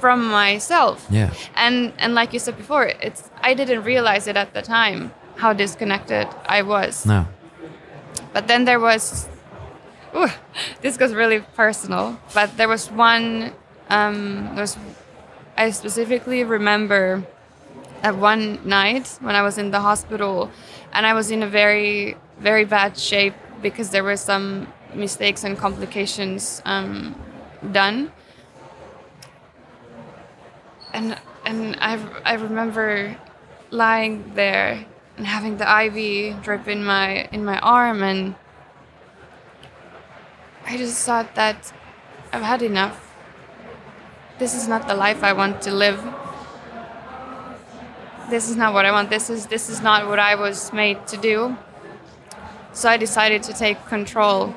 from 0.00 0.18
myself 0.30 1.06
Yeah. 1.10 1.30
and 1.54 1.92
and 1.98 2.14
like 2.14 2.32
you 2.32 2.38
said 2.40 2.56
before 2.56 2.84
it's 3.06 3.30
i 3.42 3.54
didn't 3.54 3.82
realize 3.84 4.26
it 4.26 4.36
at 4.36 4.52
the 4.54 4.62
time 4.62 5.10
how 5.36 5.52
disconnected 5.52 6.26
i 6.46 6.62
was 6.62 7.04
No. 7.06 7.26
but 8.32 8.46
then 8.48 8.64
there 8.64 8.80
was, 8.80 9.28
ooh, 10.16 10.28
this 10.82 10.96
goes 10.96 11.12
really 11.14 11.40
personal. 11.56 12.18
But 12.34 12.56
there 12.58 12.68
was 12.68 12.90
one, 12.90 13.52
um, 13.90 14.50
there 14.54 14.62
was, 14.62 14.76
I 15.62 15.70
specifically 15.70 16.42
remember 16.42 17.22
at 18.02 18.16
one 18.16 18.58
night 18.68 19.06
when 19.20 19.36
I 19.36 19.42
was 19.42 19.58
in 19.58 19.70
the 19.70 19.78
hospital, 19.78 20.50
and 20.92 21.06
I 21.06 21.14
was 21.14 21.30
in 21.30 21.44
a 21.44 21.46
very, 21.46 22.16
very 22.40 22.64
bad 22.64 22.98
shape 22.98 23.34
because 23.62 23.90
there 23.90 24.02
were 24.02 24.16
some 24.16 24.66
mistakes 24.92 25.44
and 25.44 25.56
complications 25.56 26.62
um, 26.64 27.14
done. 27.70 28.10
And 30.92 31.16
and 31.46 31.76
I 31.80 31.92
I 32.24 32.34
remember 32.34 33.16
lying 33.70 34.32
there 34.34 34.84
and 35.16 35.26
having 35.28 35.58
the 35.58 35.68
IV 35.84 36.42
drip 36.42 36.66
in 36.66 36.84
my 36.84 37.28
in 37.30 37.44
my 37.44 37.60
arm 37.60 38.02
and 38.02 38.34
I 40.66 40.76
just 40.76 41.06
thought 41.06 41.36
that 41.36 41.72
I've 42.32 42.42
had 42.42 42.62
enough. 42.62 43.11
This 44.42 44.56
is 44.56 44.66
not 44.66 44.88
the 44.88 44.96
life 44.96 45.22
I 45.22 45.34
want 45.34 45.62
to 45.62 45.70
live. 45.70 46.02
This 48.28 48.50
is 48.50 48.56
not 48.56 48.74
what 48.74 48.84
I 48.84 48.90
want. 48.90 49.08
This 49.08 49.30
is 49.30 49.46
this 49.46 49.68
is 49.68 49.80
not 49.80 50.08
what 50.08 50.18
I 50.18 50.34
was 50.34 50.72
made 50.72 51.06
to 51.12 51.16
do. 51.16 51.56
So 52.72 52.88
I 52.88 52.96
decided 52.96 53.44
to 53.44 53.52
take 53.52 53.78
control 53.86 54.52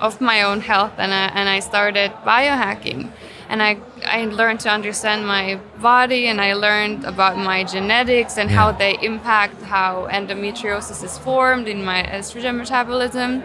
of 0.00 0.22
my 0.22 0.40
own 0.40 0.62
health 0.62 0.94
and 0.96 1.12
I, 1.12 1.26
and 1.38 1.50
I 1.50 1.60
started 1.60 2.12
biohacking. 2.24 3.10
And 3.50 3.62
I, 3.62 3.76
I 4.06 4.24
learned 4.24 4.60
to 4.60 4.70
understand 4.70 5.26
my 5.26 5.60
body 5.82 6.28
and 6.28 6.40
I 6.40 6.54
learned 6.54 7.04
about 7.04 7.36
my 7.36 7.62
genetics 7.62 8.38
and 8.38 8.50
how 8.50 8.72
they 8.72 8.96
impact 9.02 9.60
how 9.60 10.08
endometriosis 10.10 11.04
is 11.04 11.18
formed 11.18 11.68
in 11.68 11.84
my 11.84 12.04
estrogen 12.04 12.56
metabolism. 12.56 13.42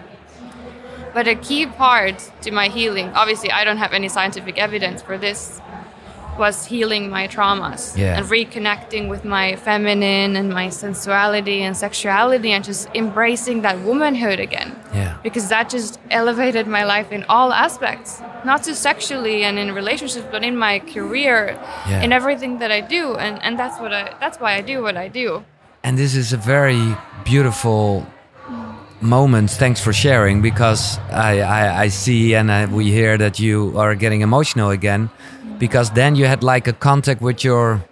But 1.13 1.27
a 1.27 1.35
key 1.35 1.65
part 1.65 2.31
to 2.43 2.51
my 2.51 2.69
healing, 2.69 3.09
obviously, 3.09 3.51
I 3.51 3.65
don't 3.65 3.79
have 3.79 3.91
any 3.91 4.07
scientific 4.07 4.57
evidence 4.57 5.01
for 5.01 5.17
this, 5.17 5.59
was 6.37 6.65
healing 6.65 7.09
my 7.09 7.27
traumas 7.27 7.95
Yeah. 7.97 8.17
and 8.17 8.25
reconnecting 8.27 9.09
with 9.09 9.23
my 9.25 9.55
feminine 9.57 10.35
and 10.35 10.49
my 10.49 10.69
sensuality 10.69 11.61
and 11.61 11.75
sexuality 11.75 12.51
and 12.51 12.63
just 12.63 12.87
embracing 12.95 13.61
that 13.61 13.77
womanhood 13.79 14.39
again. 14.39 14.75
Yeah. 14.93 15.15
Because 15.23 15.49
that 15.49 15.69
just 15.69 15.99
elevated 16.09 16.67
my 16.67 16.83
life 16.83 17.11
in 17.11 17.23
all 17.29 17.51
aspects, 17.53 18.21
not 18.45 18.63
just 18.63 18.81
sexually 18.81 19.43
and 19.43 19.57
in 19.59 19.73
relationships, 19.73 20.27
but 20.31 20.43
in 20.43 20.55
my 20.57 20.79
career, 20.79 21.57
Yeah. 21.89 22.01
in 22.03 22.11
everything 22.11 22.59
that 22.59 22.71
I 22.71 22.81
do. 22.81 23.15
And, 23.15 23.41
and 23.43 23.57
that's 23.59 23.79
what 23.79 23.91
I 23.93 24.03
that's 24.19 24.39
why 24.39 24.53
I 24.55 24.61
do 24.61 24.81
what 24.81 24.95
I 24.97 25.07
do. 25.09 25.43
And 25.83 25.97
this 25.97 26.13
is 26.15 26.31
a 26.33 26.37
very 26.37 26.95
beautiful 27.23 28.05
moment. 29.01 29.49
Thanks 29.49 29.81
for 29.81 29.93
sharing 29.93 30.41
because 30.41 30.99
I, 31.11 31.39
I, 31.41 31.81
I 31.83 31.87
see 31.89 32.35
and 32.35 32.51
I, 32.51 32.65
we 32.67 32.91
hear 32.91 33.17
that 33.17 33.39
you 33.39 33.73
are 33.77 33.95
getting 33.95 34.21
emotional 34.21 34.69
again 34.69 35.09
because 35.61 35.91
then 35.91 36.15
you 36.15 36.25
had 36.25 36.41
like 36.43 36.67
a 36.67 36.73
contact 36.73 37.21
with 37.21 37.43
your, 37.43 37.85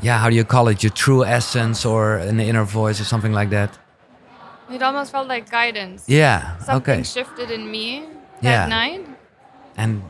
yeah, 0.00 0.16
how 0.18 0.30
do 0.30 0.34
you 0.34 0.44
call 0.44 0.66
it, 0.68 0.82
your 0.82 0.94
true 1.04 1.22
essence 1.24 1.84
or 1.84 2.16
an 2.16 2.40
inner 2.40 2.64
voice 2.64 2.98
or 3.02 3.04
something 3.04 3.34
like 3.40 3.50
that. 3.50 3.70
It 4.72 4.82
almost 4.82 5.12
felt 5.12 5.28
like 5.28 5.50
guidance. 5.50 6.08
Yeah. 6.08 6.56
Something 6.58 7.00
okay. 7.00 7.02
shifted 7.02 7.50
in 7.50 7.70
me 7.70 7.88
Yeah. 8.40 8.64
that 8.64 8.68
night. 8.80 9.04
And 9.76 10.02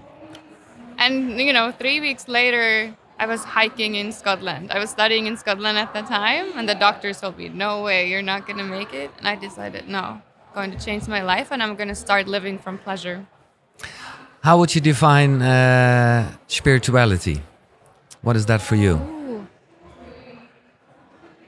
And 1.05 1.41
you 1.41 1.53
know, 1.53 1.73
three 1.73 1.99
weeks 1.99 2.29
later, 2.29 2.95
I 3.19 3.27
was 3.27 3.43
hiking 3.43 3.97
in 3.97 4.13
Scotland. 4.13 4.71
I 4.71 4.79
was 4.79 4.91
studying 4.91 5.27
in 5.27 5.37
Scotland 5.37 5.77
at 5.85 5.91
the 5.97 6.03
time, 6.03 6.47
and 6.57 6.69
the 6.69 6.79
doctors 6.87 7.21
told 7.23 7.35
me, 7.39 7.49
"No 7.49 7.83
way, 7.83 7.99
you're 8.11 8.29
not 8.33 8.47
gonna 8.47 8.69
make 8.79 8.93
it." 8.95 9.11
And 9.19 9.27
I 9.27 9.35
decided, 9.47 9.83
no, 9.89 10.05
I'm 10.23 10.55
going 10.55 10.71
to 10.71 10.79
change 10.87 11.05
my 11.17 11.23
life, 11.33 11.49
and 11.53 11.59
I'm 11.63 11.75
gonna 11.81 11.99
start 12.07 12.25
living 12.37 12.57
from 12.65 12.79
pleasure. 12.79 13.19
How 14.43 14.59
would 14.59 14.75
you 14.75 14.81
define 14.81 15.41
uh, 15.41 16.31
spirituality? 16.49 17.43
What 18.23 18.37
is 18.37 18.47
that 18.47 18.61
for 18.61 18.77
you? 18.77 19.01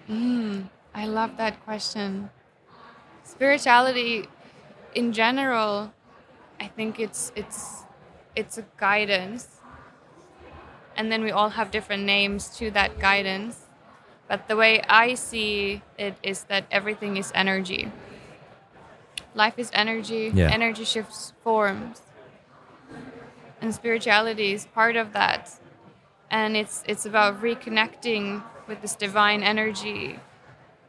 Mm, 0.09 0.69
I 0.95 1.07
love 1.07 1.37
that 1.37 1.65
question. 1.65 2.31
Spirituality, 3.25 4.29
in 4.95 5.13
general, 5.13 5.93
I 6.61 6.69
think 6.69 7.01
it's 7.01 7.33
it's 7.35 7.85
it's 8.37 8.59
a 8.59 8.65
guidance, 8.77 9.61
and 10.97 11.11
then 11.11 11.23
we 11.23 11.31
all 11.31 11.51
have 11.51 11.71
different 11.71 12.05
names 12.05 12.49
to 12.59 12.71
that 12.73 12.99
guidance. 12.99 13.67
But 14.29 14.49
the 14.49 14.57
way 14.57 14.83
I 14.89 15.15
see 15.15 15.83
it 15.99 16.15
is 16.23 16.45
that 16.45 16.65
everything 16.71 17.17
is 17.17 17.33
energy. 17.35 17.91
Life 19.35 19.59
is 19.59 19.71
energy. 19.75 20.31
Yeah. 20.35 20.51
Energy 20.51 20.85
shifts 20.85 21.33
forms, 21.43 22.01
and 23.61 23.75
spirituality 23.75 24.53
is 24.53 24.67
part 24.67 24.97
of 24.97 25.13
that 25.13 25.51
and 26.31 26.57
it's 26.57 26.83
it's 26.87 27.07
about 27.07 27.41
reconnecting 27.43 28.43
with 28.67 28.81
this 28.83 28.95
divine 28.95 29.43
energy. 29.43 30.19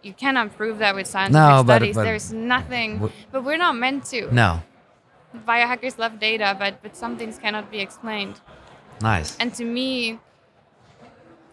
You 0.01 0.13
cannot 0.13 0.55
prove 0.55 0.77
that 0.79 0.95
with 0.95 1.07
scientific 1.07 1.33
No, 1.49 1.63
but- 1.63 1.77
studies. 1.77 1.95
but- 1.95 2.03
There's 2.03 2.31
nothing, 2.31 2.93
w- 2.99 3.11
but 3.31 3.43
we're 3.43 3.57
not 3.57 3.75
meant 3.75 4.05
to. 4.11 4.33
No. 4.33 4.61
Biohackers 5.47 5.97
love 5.97 6.19
data, 6.19 6.55
but 6.57 6.81
but 6.81 6.95
some 6.95 7.17
things 7.17 7.37
cannot 7.37 7.69
be 7.69 7.79
explained. 7.79 8.39
Nice. 9.01 9.35
And 9.41 9.53
to 9.55 9.65
me, 9.65 10.19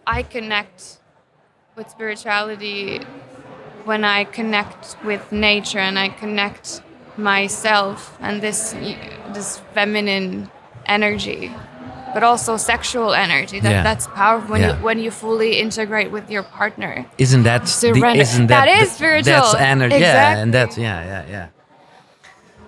I 0.07 0.23
connect 0.23 0.99
with 1.75 1.89
spirituality 1.89 2.99
when 3.83 4.03
I 4.05 4.23
connect 4.23 4.95
with 5.03 5.31
nature 5.31 5.79
and 5.79 5.99
I 5.99 6.07
connect 6.09 6.81
myself 7.17 8.17
and 8.21 8.41
this 8.41 8.73
this 9.33 9.59
feminine 9.73 10.49
energy, 10.85 11.51
but 12.13 12.23
also 12.23 12.57
sexual 12.57 13.13
energy. 13.13 13.59
That 13.59 13.71
Yeah. 13.71 13.83
that's 13.83 14.07
powerful 14.07 14.51
when 14.51 14.61
Yeah. 14.61 14.77
you 14.77 14.83
when 14.83 14.99
you 14.99 15.11
fully 15.11 15.59
integrate 15.59 16.11
with 16.11 16.29
your 16.29 16.43
partner. 16.43 17.05
Isn't 17.17 17.43
that 17.43 17.61
the, 17.61 17.67
Surrender. 17.67 18.21
isn't 18.21 18.47
that 18.47 18.65
That 18.65 18.81
is 18.81 18.91
spiritual. 18.91 19.33
That's 19.33 19.55
energy. 19.55 19.97
Yeah, 19.99 20.37
and 20.41 20.49
Exactly. 20.49 20.51
that's 20.51 20.77
yeah, 20.77 20.99
yeah, 21.05 21.23
yeah. 21.35 21.47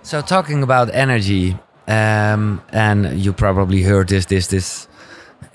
So 0.04 0.22
talking 0.22 0.64
about 0.64 0.90
energy, 0.94 1.58
um, 1.88 2.62
and 2.72 3.20
you 3.20 3.34
probably 3.34 3.82
heard 3.84 4.08
this 4.08 4.26
this 4.26 4.48
this 4.48 4.88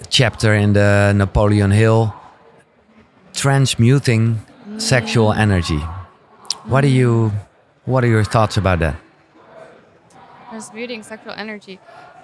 chapter 0.09 0.55
in 0.55 0.73
the 0.73 1.12
Napoleon 1.14 1.71
Hill, 1.71 2.12
transmuting 3.33 4.40
sexual 4.79 5.33
energy. 5.33 5.81
What 6.67 6.85
are 6.85 6.88
you? 7.00 7.33
What 7.85 8.05
are 8.05 8.09
your 8.09 8.25
thoughts 8.25 8.57
about 8.57 8.79
that? 8.81 8.95
Transmuting 10.50 11.02
sexual 11.02 11.33
energy. 11.37 11.79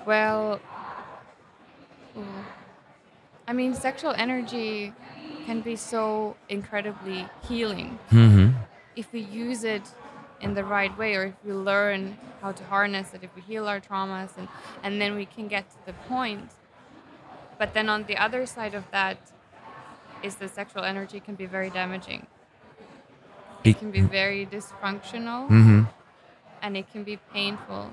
Well. 0.07 0.61
I 3.49 3.53
mean, 3.53 3.75
sexual 3.75 4.13
energy 4.13 4.93
can 5.45 5.61
be 5.61 5.77
so 5.77 6.37
incredibly 6.49 7.29
healing 7.49 7.99
hmm 8.11 8.51
if 8.97 9.13
we 9.13 9.21
use 9.21 9.63
it 9.63 9.83
in 10.41 10.55
the 10.55 10.65
right 10.65 10.97
way 10.97 11.15
or 11.17 11.25
if 11.25 11.35
we 11.45 11.53
learn 11.53 12.17
how 12.41 12.51
to 12.51 12.65
harness 12.65 13.13
it 13.13 13.23
if 13.23 13.29
we 13.37 13.43
heal 13.43 13.69
our 13.69 13.79
traumas 13.79 14.31
and, 14.39 14.49
and 14.83 14.99
then 14.99 15.15
we 15.15 15.27
can 15.27 15.49
get 15.49 15.69
to 15.71 15.77
the 15.85 15.93
point. 16.09 16.51
But 17.59 17.75
then 17.75 17.91
on 17.91 18.05
the 18.05 18.17
other 18.17 18.47
side 18.47 18.75
of 18.75 18.85
that 18.91 19.19
is 20.23 20.37
the 20.37 20.49
sexual 20.49 20.83
energy 20.83 21.21
can 21.21 21.35
be 21.35 21.45
very 21.45 21.69
damaging. 21.69 22.27
It 23.65 23.79
can 23.79 23.91
be 23.91 24.01
very 24.01 24.47
dysfunctional 24.47 25.47
hmm 25.49 25.83
and 26.63 26.75
it 26.77 26.91
can 26.91 27.05
be 27.05 27.19
painful 27.35 27.91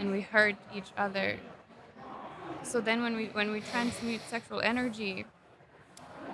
and 0.00 0.10
we 0.10 0.22
hurt 0.22 0.56
each 0.74 0.90
other. 0.98 1.38
So 2.62 2.80
then 2.80 3.02
when 3.02 3.16
we 3.16 3.26
when 3.26 3.52
we 3.52 3.60
transmute 3.60 4.22
sexual 4.28 4.60
energy 4.60 5.26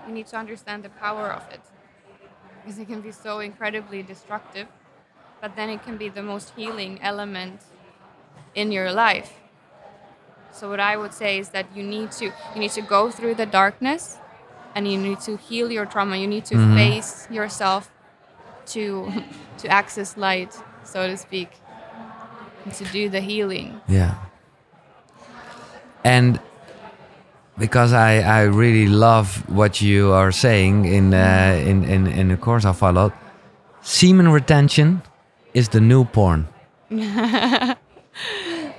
we 0.06 0.12
need 0.12 0.26
to 0.28 0.36
understand 0.36 0.84
the 0.84 0.88
power 0.90 1.30
of 1.32 1.44
it. 1.52 1.60
Because 2.62 2.78
it 2.78 2.88
can 2.88 3.00
be 3.00 3.12
so 3.12 3.40
incredibly 3.40 4.02
destructive 4.02 4.68
but 5.40 5.56
then 5.56 5.70
it 5.70 5.82
can 5.84 5.96
be 5.98 6.08
the 6.08 6.22
most 6.22 6.52
healing 6.56 6.98
element 7.02 7.60
in 8.54 8.72
your 8.72 8.92
life. 8.92 9.34
So 10.52 10.70
what 10.70 10.80
i 10.80 10.96
would 10.96 11.12
say 11.12 11.38
is 11.38 11.50
that 11.50 11.66
you 11.74 11.82
need 11.82 12.10
to 12.12 12.26
you 12.26 12.58
need 12.60 12.72
to 12.72 12.82
go 12.82 13.10
through 13.10 13.34
the 13.34 13.46
darkness 13.46 14.16
and 14.74 14.90
you 14.90 14.98
need 14.98 15.20
to 15.20 15.36
heal 15.36 15.70
your 15.70 15.86
trauma. 15.86 16.16
You 16.16 16.26
need 16.26 16.44
to 16.46 16.56
Mhm. 16.56 16.74
face 16.76 17.28
yourself 17.30 17.90
to 18.74 19.12
to 19.58 19.68
access 19.68 20.16
light 20.16 20.52
so 20.84 21.06
to 21.08 21.16
speak 21.16 21.50
to 22.72 22.84
do 22.92 23.08
the 23.08 23.20
healing 23.20 23.80
Yeah. 23.88 24.14
And 26.04 26.38
because 27.58 27.92
I, 27.92 28.20
I 28.20 28.42
really 28.42 28.86
love 28.86 29.42
what 29.48 29.80
you 29.80 30.12
are 30.12 30.30
saying 30.30 30.84
in, 30.84 31.12
uh, 31.14 31.60
in, 31.66 31.84
in, 31.84 32.06
in 32.06 32.28
the 32.28 32.36
course 32.36 32.64
I 32.64 32.72
followed, 32.72 33.12
semen 33.82 34.28
retention 34.28 35.02
is 35.54 35.68
the 35.70 35.80
new 35.80 36.04
porn. 36.04 36.46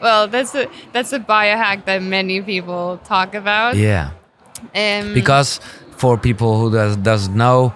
well 0.02 0.28
that's 0.28 0.56
a 0.56 0.68
that's 0.94 1.12
a 1.14 1.20
biohack 1.20 1.86
that 1.86 2.02
many 2.02 2.42
people 2.42 3.00
talk 3.04 3.36
about 3.36 3.76
Yeah. 3.76 4.12
um, 4.76 5.14
Because 5.14 5.60
for 5.98 6.18
people 6.18 6.58
who 6.60 6.72
does, 6.72 6.96
doesn't 6.98 7.36
know, 7.36 7.74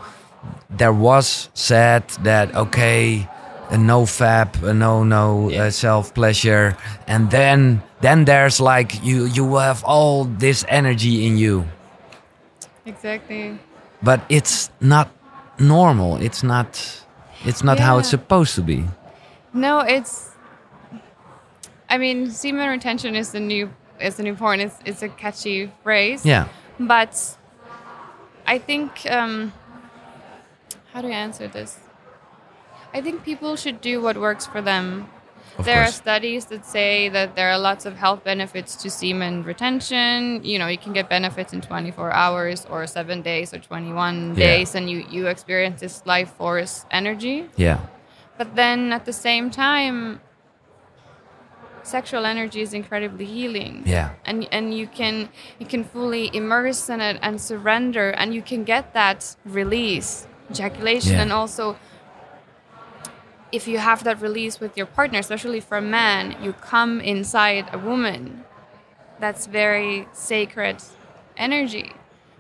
there 0.70 0.94
was 0.94 1.50
said 1.54 2.08
that, 2.24 2.56
okay, 2.56 3.28
no 3.78 4.04
fap, 4.06 4.62
a 4.64 4.74
no 4.74 5.04
no 5.04 5.50
Yeah. 5.50 5.64
uh, 5.66 5.72
self 5.72 6.14
pleasure, 6.14 6.76
and 7.08 7.30
then 7.32 7.82
then 8.02 8.26
there's 8.26 8.60
like 8.60 9.04
you 9.04 9.26
you 9.26 9.46
will 9.46 9.60
have 9.64 9.84
all 9.86 10.26
this 10.26 10.66
energy 10.68 11.26
in 11.28 11.38
you. 11.38 11.66
exactly 12.86 13.58
but 14.04 14.20
it's 14.30 14.72
not 14.82 15.08
normal 15.60 16.18
it's 16.18 16.42
not 16.44 16.68
it's 17.46 17.64
not 17.64 17.78
how 17.80 18.00
it's 18.00 18.10
supposed 18.10 18.56
to 18.56 18.62
be 18.62 18.84
No, 19.54 19.80
it's. 19.86 20.32
I 21.90 21.98
mean, 21.98 22.32
semen 22.32 22.70
retention 22.70 23.16
is 23.16 23.32
the 23.34 23.40
new 23.40 23.70
is 24.00 24.16
the 24.16 24.24
new 24.24 24.34
porn. 24.36 24.60
It's 24.62 24.78
it's 24.86 25.04
a 25.04 25.10
catchy 25.10 25.70
phrase. 25.84 26.26
yeah 26.26 26.46
But 26.80 27.14
I 28.48 28.58
think 28.60 28.90
um, 29.12 29.52
how 30.94 31.02
do 31.02 31.08
I 31.08 31.18
answer 31.28 31.48
this? 31.52 31.78
I 32.94 33.02
think 33.02 33.24
people 33.24 33.56
should 33.56 33.82
do 33.82 34.02
what 34.02 34.18
works 34.18 34.46
for 34.46 34.62
them. 34.62 35.10
Of 35.58 35.66
there 35.66 35.82
are 35.82 35.92
studies 35.92 36.46
that 36.46 36.66
say 36.66 37.10
that 37.10 37.36
there 37.36 37.50
are 37.52 37.58
lots 37.60 37.86
of 37.86 37.96
health 37.98 38.24
benefits 38.24 38.76
to 38.78 38.90
semen 38.90 39.44
retention. 39.44 40.44
You 40.44 40.58
know, 40.60 40.68
you 40.68 40.78
can 40.78 40.94
get 40.94 41.10
benefits 41.10 41.54
in 41.54 41.62
24 41.62 42.12
hours 42.12 42.66
or 42.70 42.88
seven 42.88 43.22
days 43.22 43.54
or 43.54 43.60
21 43.60 44.30
Yeah. 44.30 44.36
days, 44.36 44.76
and 44.76 44.90
you 44.90 45.06
you 45.10 45.28
experience 45.28 45.82
this 45.82 46.02
life 46.06 46.32
force 46.38 46.86
energy. 46.92 47.50
yeah 47.58 47.80
But 48.38 48.56
then 48.56 48.92
at 48.94 49.04
the 49.06 49.14
same 49.14 49.52
time, 49.52 50.20
sexual 51.84 52.26
energy 52.26 52.62
is 52.62 52.74
incredibly 52.74 53.26
healing. 53.26 53.84
yeah 53.86 54.10
And 54.26 54.48
and 54.52 54.74
you 54.74 54.88
can 54.88 55.30
you 55.60 55.66
can 55.68 55.84
fully 55.84 56.30
immerse 56.34 56.90
in 56.94 57.02
it 57.02 57.18
and 57.22 57.40
surrender 57.42 58.10
and 58.12 58.34
you 58.34 58.42
can 58.42 58.64
get 58.64 58.94
that 58.94 59.36
release, 59.46 60.28
ejaculation 60.50 61.14
Yeah. 61.16 61.24
and 61.24 61.32
also 61.34 61.76
if 63.52 63.68
you 63.68 63.78
have 63.80 64.04
that 64.04 64.22
release 64.22 64.60
with 64.60 64.78
your 64.78 64.86
partner, 64.86 65.20
especially 65.20 65.60
for 65.60 65.78
a 65.78 65.82
man, 65.82 66.36
you 66.44 66.54
come 66.54 67.02
inside 67.02 67.66
a 67.74 67.78
woman. 67.78 68.44
That's 69.20 69.46
very 69.46 70.08
sacred 70.14 70.78
energy. 71.38 71.92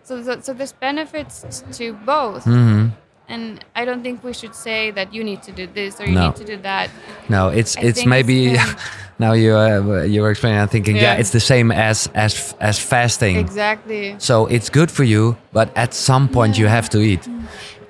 So, 0.03 0.23
so, 0.23 0.39
so 0.41 0.53
there's 0.53 0.73
benefits 0.73 1.63
to 1.73 1.93
both. 1.93 2.43
hmm 2.43 2.87
And 3.31 3.63
I 3.79 3.85
don't 3.85 4.03
think 4.03 4.23
we 4.29 4.33
should 4.33 4.55
say 4.55 4.91
that 4.91 5.13
you 5.15 5.23
need 5.23 5.41
to 5.47 5.51
do 5.53 5.65
this 5.65 6.01
or 6.01 6.05
you 6.05 6.15
No. 6.15 6.25
need 6.27 6.35
to 6.43 6.47
do 6.53 6.57
that. 6.69 6.89
no 7.29 7.41
it's 7.59 7.77
I 7.77 7.81
it's 7.89 8.03
maybe 8.05 8.35
it's, 8.55 8.75
now 9.23 9.31
you 9.43 9.51
uh, 9.55 10.03
you 10.13 10.19
were 10.23 10.31
explaining 10.35 10.59
i'm 10.59 10.67
thinking 10.67 10.95
yeah. 10.97 11.13
Yeah. 11.13 11.21
it's 11.21 11.31
the 11.31 11.39
same 11.53 11.71
as 11.89 12.09
as 12.25 12.33
as 12.59 12.75
fasting 12.91 13.35
Exactly. 13.37 14.15
so 14.17 14.35
it's 14.55 14.69
good 14.69 14.89
for 14.91 15.05
you 15.13 15.37
but 15.53 15.67
at 15.83 15.93
some 15.93 16.27
point 16.27 16.57
you 16.59 16.67
have 16.67 16.87
to 16.89 16.99
eat 16.99 17.23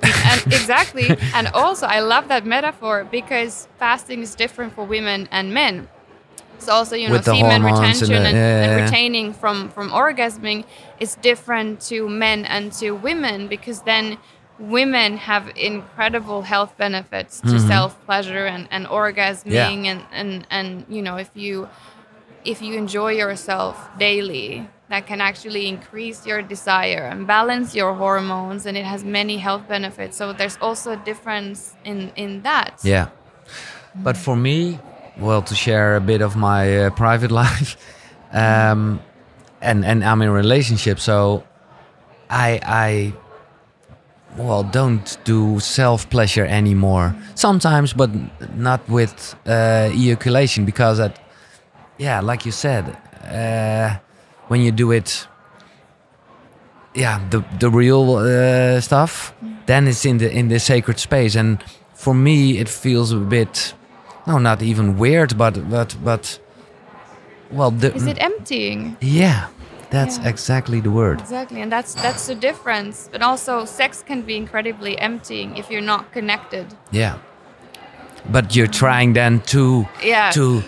and 0.03 0.41
exactly. 0.53 1.09
And 1.33 1.47
also, 1.49 1.85
I 1.87 1.99
love 1.99 2.27
that 2.29 2.45
metaphor 2.45 3.05
because 3.09 3.67
fasting 3.77 4.21
is 4.21 4.35
different 4.35 4.73
for 4.73 4.83
women 4.85 5.27
and 5.31 5.53
men. 5.53 5.87
So 6.59 6.73
also, 6.73 6.95
you 6.95 7.09
know, 7.09 7.21
semen 7.21 7.61
hormones 7.61 8.01
and 8.01 8.09
retention 8.11 8.23
the- 8.23 8.29
and, 8.29 8.37
yeah, 8.37 8.63
and 8.63 8.71
yeah, 8.71 8.77
yeah. 8.77 8.83
retaining 8.85 9.33
from 9.33 9.69
from 9.69 9.89
orgasming 9.89 10.63
is 10.99 11.15
different 11.15 11.81
to 11.89 12.07
men 12.07 12.45
and 12.45 12.71
to 12.73 12.91
women 12.91 13.47
because 13.47 13.81
then 13.81 14.17
women 14.59 15.17
have 15.17 15.51
incredible 15.55 16.43
health 16.43 16.77
benefits 16.77 17.39
to 17.41 17.47
Mhm. 17.57 17.67
self 17.67 18.05
pleasure 18.05 18.45
and, 18.45 18.67
and 18.69 18.85
orgasming 18.87 19.85
and, 19.87 20.01
and 20.11 20.45
and 20.51 20.85
you 20.87 21.01
know 21.01 21.17
if 21.17 21.31
you 21.33 21.67
if 22.45 22.61
you 22.61 22.75
enjoy 22.75 23.11
yourself 23.13 23.89
daily 23.97 24.67
that 24.91 25.07
can 25.07 25.21
actually 25.21 25.67
increase 25.67 26.25
your 26.25 26.41
desire 26.41 27.07
and 27.11 27.25
balance 27.25 27.73
your 27.73 27.93
hormones 27.93 28.65
and 28.65 28.77
it 28.77 28.85
has 28.85 29.03
many 29.03 29.37
health 29.37 29.67
benefits. 29.67 30.17
So 30.17 30.33
there's 30.33 30.57
also 30.61 30.91
a 30.91 30.97
difference 30.97 31.73
in 31.83 32.11
in 32.15 32.41
that. 32.43 32.79
Yeah. 32.83 33.07
But 33.95 34.17
for 34.17 34.35
me 34.35 34.79
well 35.17 35.41
to 35.41 35.55
share 35.55 35.95
a 35.95 36.01
bit 36.01 36.21
of 36.21 36.35
my 36.35 36.85
uh, 36.85 36.89
private 36.91 37.31
life 37.43 37.77
um 38.33 38.99
and 39.61 39.83
and 39.83 40.03
i'm 40.03 40.21
in 40.21 40.29
a 40.29 40.31
relationship 40.31 40.97
so 40.99 41.43
i 42.29 42.59
i 42.63 43.13
well 44.37 44.63
don't 44.63 45.17
do 45.25 45.59
self 45.59 46.09
pleasure 46.09 46.45
anymore. 46.45 47.13
Sometimes 47.35 47.91
but 47.93 48.09
not 48.55 48.87
with 48.87 49.35
uh, 49.45 49.89
ejaculation 49.93 50.65
because 50.65 50.97
that 50.99 51.19
yeah 51.97 52.21
like 52.21 52.45
you 52.45 52.51
said 52.51 52.97
uh, 53.25 53.97
when 54.51 54.61
you 54.61 54.71
do 54.71 54.91
it 54.91 55.27
yeah 56.93 57.19
the 57.29 57.39
the 57.59 57.69
real 57.69 58.15
uh, 58.15 58.81
stuff 58.81 59.33
then 59.65 59.87
it's 59.87 60.05
in 60.05 60.17
the 60.17 60.29
in 60.39 60.49
the 60.49 60.59
sacred 60.59 60.99
space 60.99 61.39
and 61.39 61.63
for 61.93 62.13
me 62.13 62.57
it 62.59 62.67
feels 62.69 63.11
a 63.13 63.17
bit 63.17 63.73
no 64.27 64.37
not 64.39 64.61
even 64.61 64.97
weird 64.97 65.37
but 65.37 65.53
but 65.69 65.95
but 66.03 66.39
well 67.57 67.71
the, 67.71 67.95
is 67.95 68.05
it 68.07 68.17
emptying 68.19 68.97
yeah 68.99 69.47
that's 69.89 70.17
Yeah. 70.17 70.29
exactly 70.29 70.81
the 70.81 70.91
word 70.91 71.21
exactly 71.21 71.61
and 71.61 71.71
that's 71.71 71.93
that's 71.95 72.27
the 72.27 72.35
difference 72.35 73.09
but 73.13 73.21
also 73.21 73.65
sex 73.65 74.03
can 74.09 74.21
be 74.21 74.35
incredibly 74.35 74.93
emptying 74.99 75.57
if 75.57 75.65
you're 75.71 75.87
not 75.95 76.03
connected 76.13 76.65
Yeah. 76.91 77.15
But 78.31 78.55
you're 78.55 78.73
trying 78.83 79.13
then 79.15 79.39
to 79.53 79.87
Yeah. 80.03 80.29
to 80.31 80.61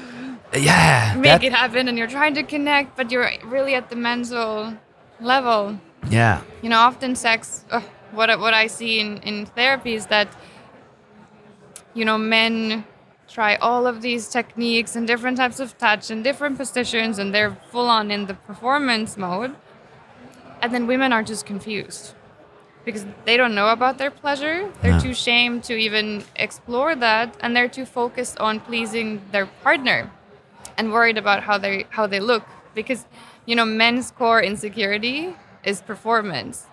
yeah 0.56 1.14
make 1.16 1.24
that- 1.24 1.44
it 1.44 1.54
happen 1.54 1.88
and 1.88 1.98
you're 1.98 2.08
trying 2.20 2.34
to 2.34 2.44
connect 2.44 2.96
but 2.98 3.12
you're 3.12 3.30
really 3.46 3.74
at 3.76 3.90
the 3.90 3.96
mental 3.96 4.74
level 5.20 5.78
yeah 6.10 6.42
you 6.62 6.70
know 6.70 6.80
often 6.80 7.16
sex 7.16 7.66
uh, 7.72 7.82
what 8.12 8.30
I- 8.30 8.36
what 8.36 8.54
i 8.54 8.68
see 8.68 9.00
in 9.00 9.18
in 9.24 9.46
therapy 9.46 9.94
is 9.96 10.06
that 10.08 10.28
you 11.94 12.06
know 12.06 12.18
men 12.18 12.84
try 13.28 13.56
all 13.56 13.88
of 13.88 14.02
these 14.02 14.28
techniques 14.28 14.96
and 14.96 15.08
different 15.08 15.38
types 15.38 15.60
of 15.60 15.78
touch 15.78 16.12
and 16.12 16.24
different 16.24 16.58
positions 16.58 17.18
and 17.20 17.34
they're 17.34 17.56
full 17.72 17.90
on 17.90 18.12
in 18.12 18.26
the 18.28 18.34
performance 18.34 19.18
mode 19.18 19.56
and 20.62 20.74
then 20.74 20.86
women 20.88 21.12
are 21.12 21.24
just 21.24 21.46
confused 21.46 22.14
because 22.86 23.06
they 23.26 23.38
don't 23.38 23.56
know 23.56 23.70
about 23.70 23.98
their 23.98 24.12
pleasure. 24.12 24.70
They're 24.82 24.92
No. 24.94 25.00
too 25.00 25.14
shamed 25.14 25.64
to 25.66 25.74
even 25.74 26.26
explore 26.36 26.96
that, 26.96 27.34
and 27.40 27.56
they're 27.56 27.70
too 27.70 27.86
focused 27.86 28.38
on 28.42 28.60
pleasing 28.60 29.22
their 29.32 29.46
partner 29.46 30.12
and 30.78 30.92
worried 30.92 31.18
about 31.18 31.44
how 31.44 31.58
they 31.58 31.86
how 31.90 32.08
they 32.08 32.20
look 32.20 32.44
because 32.76 33.06
you 33.46 33.56
know 33.56 33.66
men's 33.66 34.12
core 34.12 34.42
insecurity 34.42 35.36
is 35.64 35.82
performance 35.82 36.66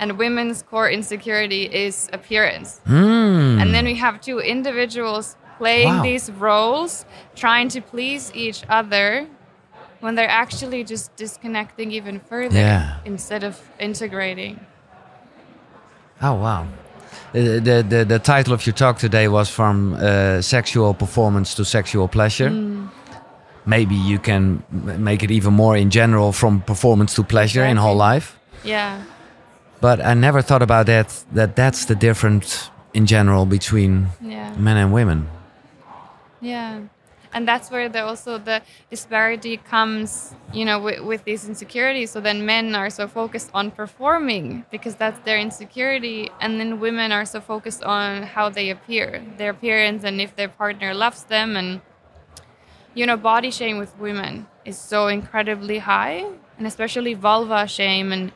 and 0.00 0.18
women's 0.18 0.62
core 0.62 0.90
insecurity 0.90 1.62
is 1.64 2.08
appearance 2.12 2.80
Hmm. 2.86 3.58
and 3.60 3.72
then 3.74 3.84
we 3.84 3.94
have 3.94 4.20
two 4.20 4.38
individuals 4.40 5.36
playing 5.58 5.88
Wow. 5.96 6.02
these 6.02 6.30
roles 6.32 7.04
trying 7.36 7.68
to 7.68 7.80
please 7.80 8.32
each 8.34 8.64
other 8.68 9.26
when 10.00 10.14
they're 10.16 10.28
actually 10.44 10.82
just 10.84 11.14
disconnecting 11.16 11.92
even 11.92 12.20
further 12.20 12.58
Yeah. 12.58 12.96
instead 13.04 13.44
of 13.44 13.54
integrating 13.78 14.58
Oh 16.22 16.34
wow. 16.34 16.62
Uh, 17.34 17.60
The, 17.68 17.84
the 17.88 18.04
the 18.04 18.18
title 18.18 18.52
of 18.54 18.64
your 18.66 18.74
talk 18.74 18.98
today 18.98 19.28
was 19.28 19.48
from 19.50 19.94
uh, 19.94 20.40
sexual 20.42 20.94
performance 20.94 21.54
to 21.56 21.64
sexual 21.64 22.08
pleasure. 22.08 22.50
Maybe 23.66 23.94
you 23.94 24.18
can 24.18 24.62
make 24.70 25.22
it 25.22 25.30
even 25.30 25.54
more 25.54 25.76
in 25.76 25.90
general 25.90 26.32
from 26.32 26.60
performance 26.60 27.14
to 27.14 27.22
pleasure 27.22 27.64
in 27.64 27.76
whole 27.76 27.96
life. 27.96 28.38
yeah 28.64 29.02
But 29.80 30.00
I 30.00 30.14
never 30.14 30.42
thought 30.42 30.62
about 30.62 30.86
that. 30.86 31.08
That 31.32 31.56
that's 31.56 31.84
the 31.86 31.94
difference 31.94 32.70
in 32.92 33.06
general 33.06 33.46
between 33.46 34.08
yeah 34.22 34.54
men 34.56 34.76
and 34.76 34.92
women. 34.92 35.28
Yeah, 36.40 36.80
and 37.32 37.48
that's 37.48 37.70
where 37.70 37.88
the, 37.88 38.04
also 38.04 38.38
the 38.38 38.62
disparity 38.90 39.56
comes, 39.56 40.34
you 40.52 40.64
know, 40.64 40.78
with, 40.78 41.00
with 41.00 41.24
these 41.24 41.48
insecurities. 41.48 42.10
So 42.12 42.20
then 42.20 42.44
men 42.46 42.74
are 42.74 42.90
so 42.90 43.08
focused 43.08 43.50
on 43.54 43.70
performing 43.70 44.64
because 44.70 44.94
that's 44.94 45.18
their 45.24 45.38
insecurity, 45.38 46.30
and 46.40 46.60
then 46.60 46.80
women 46.80 47.12
are 47.12 47.24
so 47.24 47.40
focused 47.40 47.82
on 47.82 48.22
how 48.22 48.50
they 48.50 48.70
appear, 48.70 49.24
their 49.38 49.50
appearance, 49.50 50.04
and 50.04 50.20
if 50.20 50.36
their 50.36 50.48
partner 50.48 50.94
loves 50.94 51.24
them. 51.24 51.56
And 51.56 51.80
you 52.94 53.06
know, 53.06 53.16
body 53.16 53.50
shame 53.50 53.78
with 53.78 53.92
women 53.98 54.46
is 54.64 54.78
so 54.78 55.08
incredibly 55.08 55.78
high, 55.78 56.24
and 56.58 56.66
especially 56.66 57.14
vulva 57.14 57.66
shame. 57.66 58.12
And 58.12 58.32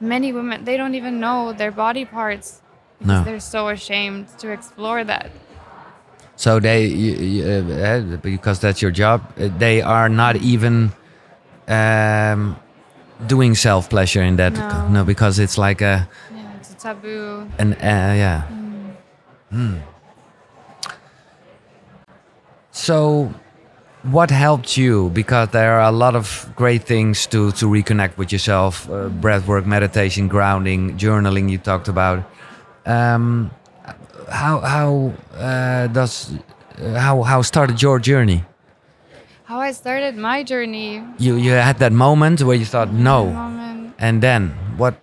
many 0.00 0.32
women 0.32 0.64
they 0.64 0.76
don't 0.76 0.94
even 0.94 1.20
know 1.20 1.52
their 1.52 1.70
body 1.70 2.04
parts 2.04 2.60
because 2.98 3.18
No. 3.20 3.24
they're 3.24 3.40
so 3.40 3.68
ashamed 3.68 4.28
to 4.38 4.50
explore 4.50 5.04
that. 5.04 5.30
So 6.36 6.58
they, 6.58 6.86
you, 6.86 7.12
you, 7.14 7.44
uh, 7.46 7.72
uh, 7.72 8.16
because 8.16 8.58
that's 8.58 8.82
your 8.82 8.90
job, 8.90 9.22
uh, 9.38 9.48
they 9.58 9.80
are 9.82 10.08
not 10.08 10.34
even 10.36 10.90
um, 11.68 12.56
doing 13.26 13.54
self 13.54 13.88
pleasure 13.88 14.22
in 14.22 14.36
that. 14.36 14.52
No. 14.90 15.04
because 15.04 15.38
it's 15.38 15.56
like 15.56 15.80
a 15.80 16.08
Yeah, 16.34 16.56
it's 16.58 16.72
a 16.72 16.76
taboo. 16.76 17.46
an 17.58 17.74
uh, 17.74 18.14
yeah. 18.18 18.42
Hmm. 19.50 19.76
So, 22.72 23.32
what 24.04 24.30
helped 24.30 24.76
you? 24.76 25.10
Because 25.10 25.48
there 25.48 25.74
are 25.74 25.88
a 25.88 25.92
lot 25.92 26.14
of 26.14 26.48
great 26.56 26.84
things 26.84 27.26
to 27.28 27.52
to 27.52 27.66
reconnect 27.66 28.16
with 28.16 28.32
yourself: 28.32 28.88
uh, 28.90 29.08
breath 29.08 29.46
work, 29.46 29.66
meditation, 29.66 30.28
grounding, 30.28 30.96
journaling. 30.96 31.50
You 31.50 31.58
talked 31.58 31.88
about. 31.88 32.24
Um, 32.86 33.50
how 34.30 34.60
how 34.60 35.12
uh, 35.36 35.86
does 35.88 36.32
uh, 36.78 36.98
how 36.98 37.22
how 37.22 37.42
started 37.42 37.80
your 37.80 37.98
journey? 37.98 38.44
How 39.44 39.60
I 39.60 39.72
started 39.72 40.16
my 40.16 40.42
journey. 40.42 41.02
You 41.18 41.36
you 41.36 41.52
had 41.52 41.78
that 41.78 41.92
moment 41.92 42.42
where 42.42 42.56
you 42.56 42.64
thought 42.64 42.92
no, 42.92 43.28
and 43.98 44.22
then 44.22 44.50
what? 44.76 44.94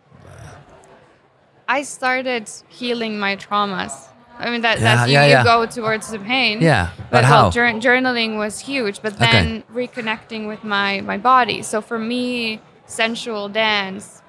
I 1.68 1.84
started 1.84 2.50
healing 2.68 3.20
my 3.20 3.36
traumas. 3.36 4.11
I 4.42 4.50
mean 4.50 4.62
that 4.62 4.80
Yeah, 4.80 4.96
that's 4.96 5.08
you, 5.10 5.14
yeah, 5.16 5.40
you 5.40 5.46
go 5.46 5.66
towards 5.66 6.10
the 6.12 6.20
pain. 6.20 6.62
Yeah, 6.62 6.90
but 7.12 7.24
well, 7.24 7.44
how? 7.44 7.50
jour- 7.52 7.80
journaling 7.88 8.38
was 8.38 8.60
huge, 8.60 9.02
but 9.02 9.14
Okay. 9.14 9.26
then 9.32 9.64
reconnecting 9.74 10.48
with 10.48 10.64
my 10.64 11.02
my 11.02 11.18
body. 11.18 11.62
So 11.62 11.82
for 11.82 12.00
me, 12.00 12.60
sensual 12.86 13.50
dance, 13.50 14.22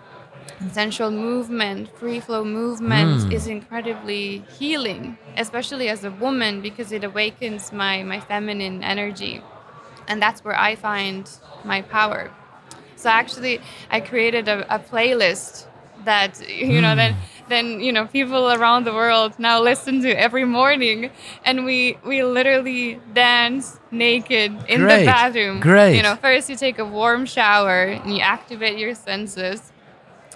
sensual 0.72 1.11
movement, 1.11 1.88
free 1.98 2.20
flow 2.20 2.44
movement 2.44 3.11
Mm. 3.29 3.33
is 3.33 3.46
incredibly 3.46 4.44
healing, 4.59 5.16
especially 5.37 5.88
as 5.88 6.05
a 6.05 6.11
woman 6.11 6.61
because 6.61 6.92
it 6.92 7.05
awakens 7.05 7.72
my 7.72 8.03
my 8.03 8.20
feminine 8.20 8.83
energy, 8.85 9.40
and 10.09 10.20
that's 10.22 10.44
where 10.44 10.59
I 10.59 10.75
find 10.77 11.31
my 11.64 11.83
power. 11.83 12.31
So 12.96 13.09
actually, 13.11 13.61
I 13.90 14.01
created 14.01 14.48
a, 14.48 14.59
a 14.75 14.79
playlist 14.79 15.66
that 16.05 16.41
you 16.49 16.81
know 16.81 16.95
then 16.95 17.17
then 17.49 17.81
you 17.81 17.93
know 17.93 18.07
people 18.07 18.53
around 18.53 18.85
the 18.85 18.93
world 18.93 19.38
now 19.38 19.61
listen 19.61 20.01
to 20.03 20.11
every 20.11 20.45
morning, 20.45 21.11
and 21.45 21.65
we 21.65 21.99
we 22.07 22.23
literally 22.23 23.01
dance 23.12 23.79
naked 23.91 24.53
in 24.69 24.81
Great, 24.81 25.01
the 25.01 25.05
bathroom. 25.07 25.61
great. 25.61 25.97
You 25.97 26.03
know, 26.03 26.17
first 26.17 26.49
you 26.49 26.57
take 26.57 26.79
a 26.79 26.85
warm 26.85 27.27
shower 27.27 27.85
and 27.85 28.15
you 28.15 28.21
activate 28.21 28.79
your 28.79 28.95
senses, 28.95 29.73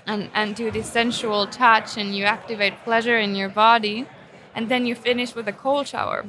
and 0.06 0.30
and 0.34 0.54
do 0.54 0.70
the 0.70 0.82
sensual 0.82 1.46
touch, 1.46 1.96
and 1.96 2.14
you 2.16 2.24
activate 2.24 2.74
pleasure 2.84 3.18
in 3.18 3.34
your 3.34 3.48
body, 3.48 4.06
and 4.54 4.68
then 4.68 4.86
you 4.86 4.94
finish 4.94 5.34
with 5.34 5.48
a 5.48 5.52
cold 5.52 5.86
shower, 5.88 6.26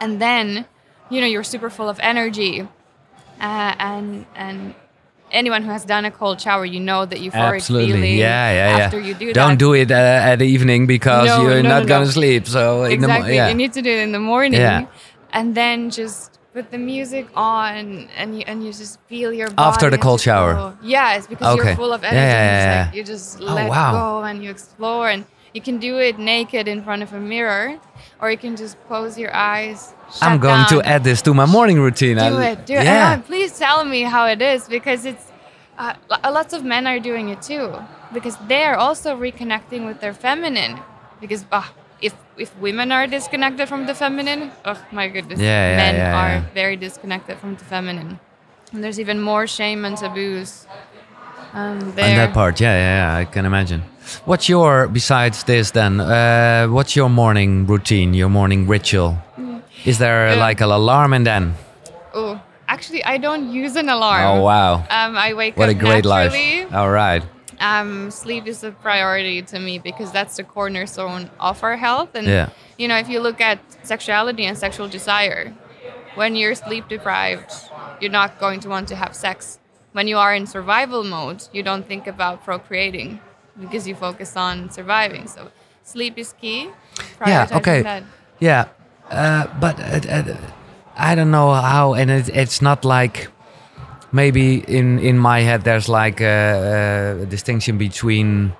and 0.00 0.20
then 0.20 0.66
you 1.10 1.20
know 1.20 1.26
you're 1.26 1.44
super 1.44 1.70
full 1.70 1.88
of 1.88 1.98
energy. 2.00 2.66
Uh, 3.40 3.72
and 3.78 4.26
and 4.34 4.74
anyone 5.32 5.62
who 5.62 5.70
has 5.70 5.84
done 5.84 6.04
a 6.04 6.10
cold 6.10 6.40
shower, 6.40 6.64
you 6.64 6.80
know 6.80 7.04
that 7.06 7.18
euphoric 7.18 7.56
Absolutely, 7.56 7.92
feeling 7.92 8.18
yeah, 8.18 8.52
yeah, 8.52 8.76
yeah. 8.78 8.84
after 8.84 9.00
you 9.00 9.14
do 9.14 9.26
that. 9.26 9.34
Don't 9.34 9.50
that. 9.50 9.58
do 9.58 9.74
it 9.74 9.90
uh, 9.90 9.94
at 10.30 10.36
the 10.36 10.46
evening 10.46 10.86
because 10.86 11.26
No, 11.28 11.42
you're 11.42 11.62
no, 11.62 11.68
not 11.68 11.82
no, 11.82 11.88
gonna 11.88 12.06
sleep. 12.06 12.46
So 12.46 12.84
in 12.84 13.00
the 13.00 13.08
mo- 13.08 13.14
exactly. 13.14 13.34
yeah. 13.36 13.48
You 13.48 13.54
need 13.54 13.72
to 13.74 13.82
do 13.82 13.90
it 13.90 14.00
in 14.02 14.12
the 14.12 14.20
morning, 14.20 14.60
Yeah. 14.60 14.86
and 15.32 15.54
then 15.54 15.90
just 15.90 16.38
put 16.54 16.70
the 16.70 16.78
music 16.78 17.26
on, 17.36 18.08
and 18.16 18.36
you 18.38 18.44
and 18.46 18.64
you 18.64 18.72
just 18.72 18.98
feel 19.08 19.32
your 19.32 19.48
body 19.50 19.68
After 19.68 19.90
the 19.90 19.98
cold 19.98 20.20
shower? 20.20 20.54
go- 20.54 20.74
Yeah, 20.82 21.16
it's 21.16 21.26
because 21.26 21.58
Okay. 21.58 21.68
you're 21.68 21.76
full 21.76 21.92
of 21.92 22.02
energy. 22.02 22.16
yeah, 22.16 22.40
and 22.40 22.50
yeah, 22.50 22.80
it's 22.80 22.86
like 22.88 22.96
you 22.96 23.04
just 23.04 23.40
Oh, 23.40 23.54
let 23.54 23.68
wow. 23.68 23.92
go 23.92 24.24
and 24.24 24.42
you 24.42 24.50
explore, 24.50 25.08
and 25.10 25.24
you 25.58 25.62
can 25.68 25.78
do 25.88 25.92
it 26.08 26.16
naked 26.34 26.64
in 26.74 26.78
front 26.86 27.02
of 27.06 27.10
a 27.20 27.22
mirror, 27.34 27.66
or 28.20 28.26
you 28.34 28.38
can 28.44 28.54
just 28.62 28.74
close 28.88 29.12
your 29.22 29.32
eyes. 29.34 29.78
I'm 30.26 30.38
going 30.48 30.64
to 30.74 30.78
add 30.94 31.02
this 31.10 31.20
to 31.26 31.30
my 31.40 31.46
morning 31.56 31.78
routine. 31.86 32.16
do 32.16 32.22
I- 32.38 32.50
it 32.50 32.58
do 32.72 32.74
it 32.80 32.84
Yeah. 32.84 33.12
and, 33.12 33.22
uh, 33.22 33.26
please 33.30 33.50
tell 33.66 33.80
me 33.94 34.00
how 34.14 34.24
it 34.34 34.40
is 34.52 34.60
because 34.76 35.00
it's 35.10 35.26
uh, 35.84 35.94
lots 36.38 36.52
of 36.56 36.60
men 36.74 36.82
are 36.92 37.00
doing 37.10 37.26
it 37.34 37.40
too 37.50 37.66
because 38.16 38.36
they're 38.50 38.78
also 38.86 39.08
reconnecting 39.26 39.82
with 39.88 39.98
their 40.02 40.14
feminine 40.26 40.74
because 41.22 41.42
uh, 41.58 41.66
if 42.08 42.14
if 42.44 42.50
women 42.66 42.88
are 42.96 43.06
disconnected 43.16 43.64
from 43.72 43.82
the 43.90 43.94
feminine 44.04 44.42
oh 44.70 44.78
my 44.98 45.06
goodness 45.14 45.38
Yeah, 45.48 45.60
yeah, 45.70 45.82
men 45.82 45.94
yeah, 45.96 46.20
are 46.20 46.34
yeah. 46.38 46.60
very 46.62 46.76
disconnected 46.86 47.34
from 47.42 47.52
the 47.60 47.66
feminine 47.74 48.10
and 48.72 48.78
there's 48.82 48.98
even 49.04 49.18
more 49.30 49.44
shame 49.58 49.80
and 49.88 49.94
taboos 50.02 50.50
um, 51.58 51.78
there 51.96 52.10
On 52.10 52.16
that 52.22 52.32
part, 52.40 52.54
yeah, 52.64 52.74
yeah, 52.84 52.94
yeah, 52.98 53.20
I 53.22 53.24
can 53.34 53.44
imagine. 53.52 53.80
What's 54.24 54.48
your 54.48 54.88
besides 54.88 55.44
this 55.44 55.70
then? 55.72 56.00
Uh, 56.00 56.66
what's 56.68 56.96
your 56.96 57.08
morning 57.08 57.66
routine? 57.66 58.14
Your 58.14 58.28
morning 58.28 58.66
ritual? 58.66 59.16
Is 59.84 59.98
there 59.98 60.28
Yeah. 60.34 60.46
like 60.46 60.60
an 60.60 60.70
alarm 60.70 61.12
and 61.12 61.26
then? 61.26 61.54
oh 62.14 62.40
actually 62.68 63.04
i 63.04 63.18
don't 63.18 63.52
use 63.52 63.76
an 63.76 63.88
alarm 63.88 64.24
Oh 64.24 64.40
wow! 64.42 64.74
um, 64.90 65.16
i 65.16 65.32
wake 65.34 65.56
What 65.58 65.68
a 65.68 65.72
up 65.72 65.78
great 65.78 66.04
life! 66.06 66.34
All 66.72 66.90
right. 66.90 67.22
um, 67.60 68.10
sleep 68.10 68.46
is 68.46 68.64
a 68.64 68.70
priority 68.70 69.42
to 69.42 69.58
me 69.58 69.78
because 69.78 70.10
that's 70.10 70.36
the 70.36 70.44
cornerstone 70.44 71.28
of 71.40 71.62
our 71.62 71.76
health. 71.76 72.10
And 72.14 72.26
Yeah. 72.26 72.48
you 72.78 72.86
know, 72.88 72.96
if 72.96 73.08
you 73.08 73.20
look 73.20 73.40
at 73.40 73.58
sexuality 73.82 74.44
and 74.48 74.56
sexual 74.56 74.88
desire, 74.88 75.52
when 76.14 76.34
you're 76.36 76.54
sleep 76.54 76.88
deprived, 76.88 77.50
you're 78.00 78.16
not 78.22 78.38
going 78.40 78.60
to 78.60 78.68
want 78.68 78.88
to 78.88 78.96
have 78.96 79.12
sex. 79.14 79.58
When 79.92 80.06
you 80.08 80.16
are 80.18 80.34
in 80.34 80.46
survival 80.46 81.02
mode, 81.04 81.40
you 81.52 81.62
don't 81.62 81.86
think 81.86 82.06
about 82.06 82.44
procreating 82.44 83.20
because 83.60 83.86
you 83.88 83.94
focus 83.94 84.36
on 84.36 84.70
surviving. 84.70 85.26
So 85.26 85.50
sleep 85.82 86.18
is 86.18 86.32
key. 86.32 86.70
Yeah. 87.26 87.48
Okay. 87.52 87.82
that. 87.82 88.02
Yeah, 88.40 88.66
uh, 89.10 89.46
but 89.60 89.80
uh, 89.80 90.00
uh, 90.08 90.36
I 90.96 91.14
don't 91.14 91.30
know 91.30 91.52
how, 91.52 91.94
and 91.94 92.10
it, 92.10 92.28
it's 92.28 92.62
not 92.62 92.84
like 92.84 93.28
maybe 94.12 94.58
in 94.68 94.98
in 95.00 95.18
my 95.18 95.40
head 95.40 95.64
there's 95.64 95.88
like 95.88 96.20
a, 96.20 97.18
a 97.22 97.26
distinction 97.26 97.78
between 97.78 98.52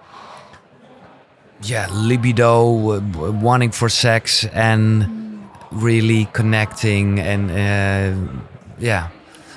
yeah 1.63 1.87
libido, 1.93 2.97
uh, 2.97 3.01
wanting 3.31 3.71
for 3.71 3.89
sex, 3.89 4.45
and 4.47 5.49
really 5.71 6.29
connecting 6.33 7.21
and 7.21 7.51
uh, 7.51 8.33
yeah. 8.79 9.09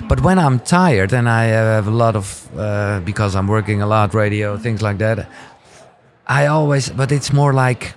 But 0.08 0.20
when 0.20 0.38
I'm 0.38 0.58
tired 0.60 1.12
and 1.12 1.28
I 1.28 1.44
have 1.44 1.86
a 1.86 1.90
lot 1.90 2.16
of 2.16 2.48
uh, 2.56 3.00
because 3.00 3.34
I'm 3.34 3.46
working 3.46 3.82
a 3.82 3.86
lot, 3.86 4.14
radio 4.14 4.56
things 4.56 4.82
like 4.82 4.98
that. 4.98 5.28
I 6.26 6.46
always, 6.46 6.90
but 6.90 7.10
it's 7.12 7.32
more 7.32 7.52
like, 7.52 7.94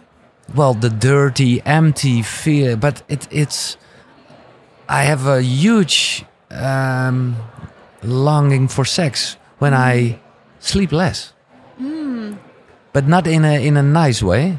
well, 0.56 0.74
the 0.74 0.90
dirty, 0.90 1.62
empty 1.66 2.22
feel. 2.22 2.78
But 2.78 3.04
it, 3.08 3.28
it's, 3.32 3.78
I 4.88 5.04
have 5.04 5.26
a 5.28 5.42
huge 5.42 6.26
um, 6.52 7.36
longing 8.04 8.68
for 8.68 8.86
sex 8.86 9.38
when 9.60 9.74
I 9.74 10.20
sleep 10.60 10.92
less. 10.92 11.34
but 12.94 13.08
not 13.08 13.28
in 13.28 13.44
a 13.44 13.66
in 13.68 13.76
a 13.76 13.84
nice 13.84 14.24
way. 14.24 14.58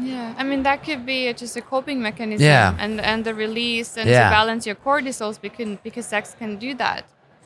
Yeah, 0.00 0.27
I 0.38 0.44
mean 0.44 0.62
that 0.62 0.84
could 0.84 1.04
be 1.04 1.32
just 1.34 1.56
a 1.56 1.60
coping 1.60 2.00
mechanism, 2.08 2.46
Yeah. 2.46 2.74
and 2.78 3.00
and 3.00 3.24
the 3.28 3.34
release 3.34 3.90
and 4.00 4.08
Yeah. 4.08 4.24
to 4.24 4.30
balance 4.38 4.62
your 4.70 4.76
cortisols 4.88 5.36
because 5.40 5.70
because 5.86 6.06
sex 6.06 6.24
can 6.40 6.56
do 6.66 6.70
that. 6.84 7.02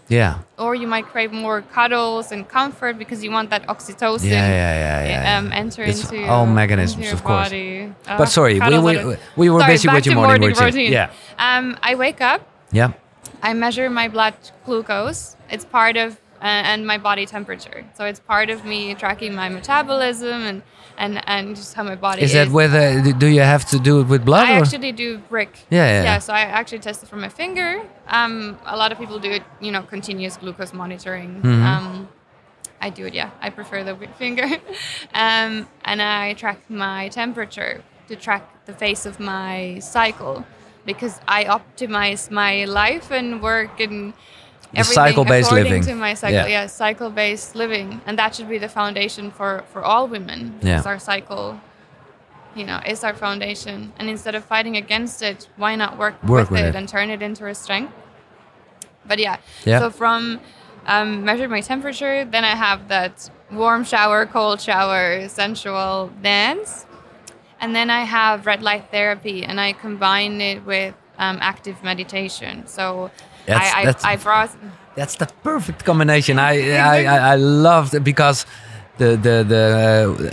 Yeah. 0.08 0.34
Or 0.58 0.74
you 0.74 0.86
might 0.94 1.06
crave 1.12 1.32
more 1.32 1.58
cuddles 1.76 2.32
and 2.32 2.46
comfort 2.58 2.94
because 2.98 3.24
you 3.24 3.30
want 3.36 3.48
that 3.50 3.62
oxytocin. 3.66 4.28
Yeah, 4.30 4.48
yeah, 4.48 4.74
yeah, 4.84 5.04
yeah, 5.04 5.22
yeah. 5.24 5.38
Um, 5.38 5.46
enter 5.52 5.82
It's 5.84 6.02
into 6.10 6.26
all 6.32 6.44
mechanisms, 6.44 6.96
into 6.96 7.06
your 7.06 7.14
of 7.14 7.24
course. 7.24 7.48
body. 7.48 7.92
Uh, 8.08 8.18
But 8.18 8.28
sorry, 8.28 8.60
we- 8.60 8.78
we- 8.88 9.16
we 9.40 9.46
were 9.52 9.60
Sorry, 9.60 9.76
back 9.78 9.94
with 9.96 10.06
your 10.06 10.14
to 10.16 10.20
morning 10.20 10.42
routine. 10.52 10.92
Yeah. 10.92 11.08
Um, 11.38 11.78
I 11.90 11.94
wake 11.94 12.20
up. 12.32 12.40
Yeah. 12.72 12.90
I 13.42 13.54
measure 13.54 13.88
my 13.88 14.08
blood 14.08 14.34
glucose. 14.66 15.36
It's 15.54 15.64
part 15.64 15.96
of 15.96 16.08
uh, 16.42 16.70
and 16.72 16.84
my 16.92 16.98
body 16.98 17.24
temperature. 17.24 17.84
So 17.96 18.04
it's 18.04 18.18
part 18.34 18.50
of 18.50 18.64
me 18.64 18.94
tracking 19.02 19.32
my 19.42 19.48
metabolism 19.48 20.38
and 20.50 20.62
and 21.02 21.20
and 21.26 21.56
just 21.56 21.74
how 21.74 21.82
my 21.82 21.96
body 21.96 22.22
Is 22.22 22.34
is. 22.34 22.52
that? 22.52 22.72
Uh, 22.74 23.12
do 23.18 23.26
you 23.26 23.40
have 23.40 23.64
to 23.72 23.78
do 23.78 24.00
it 24.00 24.06
with 24.12 24.24
blood? 24.24 24.46
I 24.48 24.52
or? 24.52 24.62
actually 24.62 24.92
do 24.92 25.18
brick. 25.18 25.52
Yeah, 25.68 25.86
yeah, 25.86 26.02
yeah. 26.04 26.18
So 26.18 26.32
I 26.32 26.42
actually 26.42 26.78
test 26.78 27.02
it 27.02 27.08
from 27.08 27.20
my 27.20 27.28
finger. 27.28 27.82
Um, 28.06 28.58
a 28.64 28.76
lot 28.76 28.92
of 28.92 28.98
people 28.98 29.18
do 29.18 29.30
it, 29.38 29.42
you 29.60 29.72
know, 29.72 29.82
continuous 29.82 30.36
glucose 30.36 30.72
monitoring. 30.72 31.30
Mm-hmm. 31.42 31.66
Um, 31.70 32.08
I 32.80 32.90
do 32.90 33.06
it, 33.06 33.14
yeah. 33.14 33.30
I 33.40 33.50
prefer 33.50 33.82
the 33.82 33.96
finger. 34.22 34.46
um, 35.24 35.68
and 35.84 36.00
I 36.00 36.34
track 36.34 36.58
my 36.70 37.08
temperature 37.08 37.82
to 38.08 38.14
track 38.16 38.44
the 38.66 38.72
phase 38.72 39.04
of 39.04 39.18
my 39.18 39.78
cycle 39.80 40.44
because 40.86 41.20
I 41.26 41.44
optimize 41.44 42.30
my 42.30 42.64
life 42.64 43.10
and 43.10 43.42
work 43.42 43.80
and 43.80 44.14
everything 44.74 44.94
cycle-based 44.94 45.48
according 45.48 45.72
living. 45.72 45.82
to 45.84 45.94
my 45.94 46.14
cycle. 46.14 46.34
Yeah. 46.34 46.46
Yeah, 46.46 46.66
cycle-based 46.66 47.54
living, 47.54 48.00
and 48.06 48.18
that 48.18 48.34
should 48.34 48.48
be 48.48 48.58
the 48.58 48.68
foundation 48.68 49.30
for 49.30 49.64
for 49.72 49.82
all 49.82 50.08
women. 50.08 50.40
Yeah. 50.62 50.76
Because 50.76 50.86
our 50.86 50.98
cycle 50.98 51.60
you 52.54 52.64
know, 52.64 52.80
is 52.86 53.02
our 53.04 53.14
foundation. 53.14 53.92
And 53.98 54.08
instead 54.08 54.34
of 54.34 54.44
fighting 54.44 54.76
against 54.76 55.22
it, 55.22 55.48
why 55.56 55.74
not 55.74 55.98
work, 55.98 56.22
Work 56.24 56.50
with, 56.50 56.60
with 56.60 56.60
it, 56.60 56.68
it. 56.68 56.74
and 56.74 56.88
turn 56.88 57.10
it 57.10 57.22
into 57.22 57.46
a 57.46 57.54
strength? 57.54 57.92
But 59.06 59.18
yeah, 59.18 59.38
Yeah. 59.64 59.78
so 59.78 59.90
from 59.90 60.40
um, 60.86 61.24
measure 61.24 61.48
my 61.48 61.60
temperature, 61.60 62.24
then 62.24 62.44
I 62.44 62.54
have 62.54 62.88
that 62.88 63.30
warm 63.50 63.84
shower, 63.84 64.26
cold 64.26 64.60
shower, 64.60 65.28
sensual 65.28 66.10
dance. 66.22 66.86
And 67.60 67.74
then 67.74 67.90
I 67.90 68.02
have 68.02 68.44
red 68.46 68.62
light 68.62 68.90
therapy, 68.90 69.44
and 69.44 69.60
I 69.60 69.72
combine 69.72 70.40
it 70.40 70.66
with 70.66 70.94
um, 71.18 71.38
active 71.40 71.82
meditation. 71.84 72.66
So 72.66 73.10
That's- 73.46 73.74
I, 73.74 73.80
I, 73.80 73.84
that's- 73.84 74.04
I 74.04 74.16
brought 74.16 74.50
That's 74.94 75.16
the 75.16 75.26
perfect 75.42 75.84
combination. 75.84 76.38
I 76.38 76.52
I, 76.96 77.04
I, 77.04 77.32
I 77.32 77.36
loved 77.36 77.94
it 77.94 78.04
because 78.04 78.46
the 78.98 79.16
the 79.16 79.44
the 79.48 79.64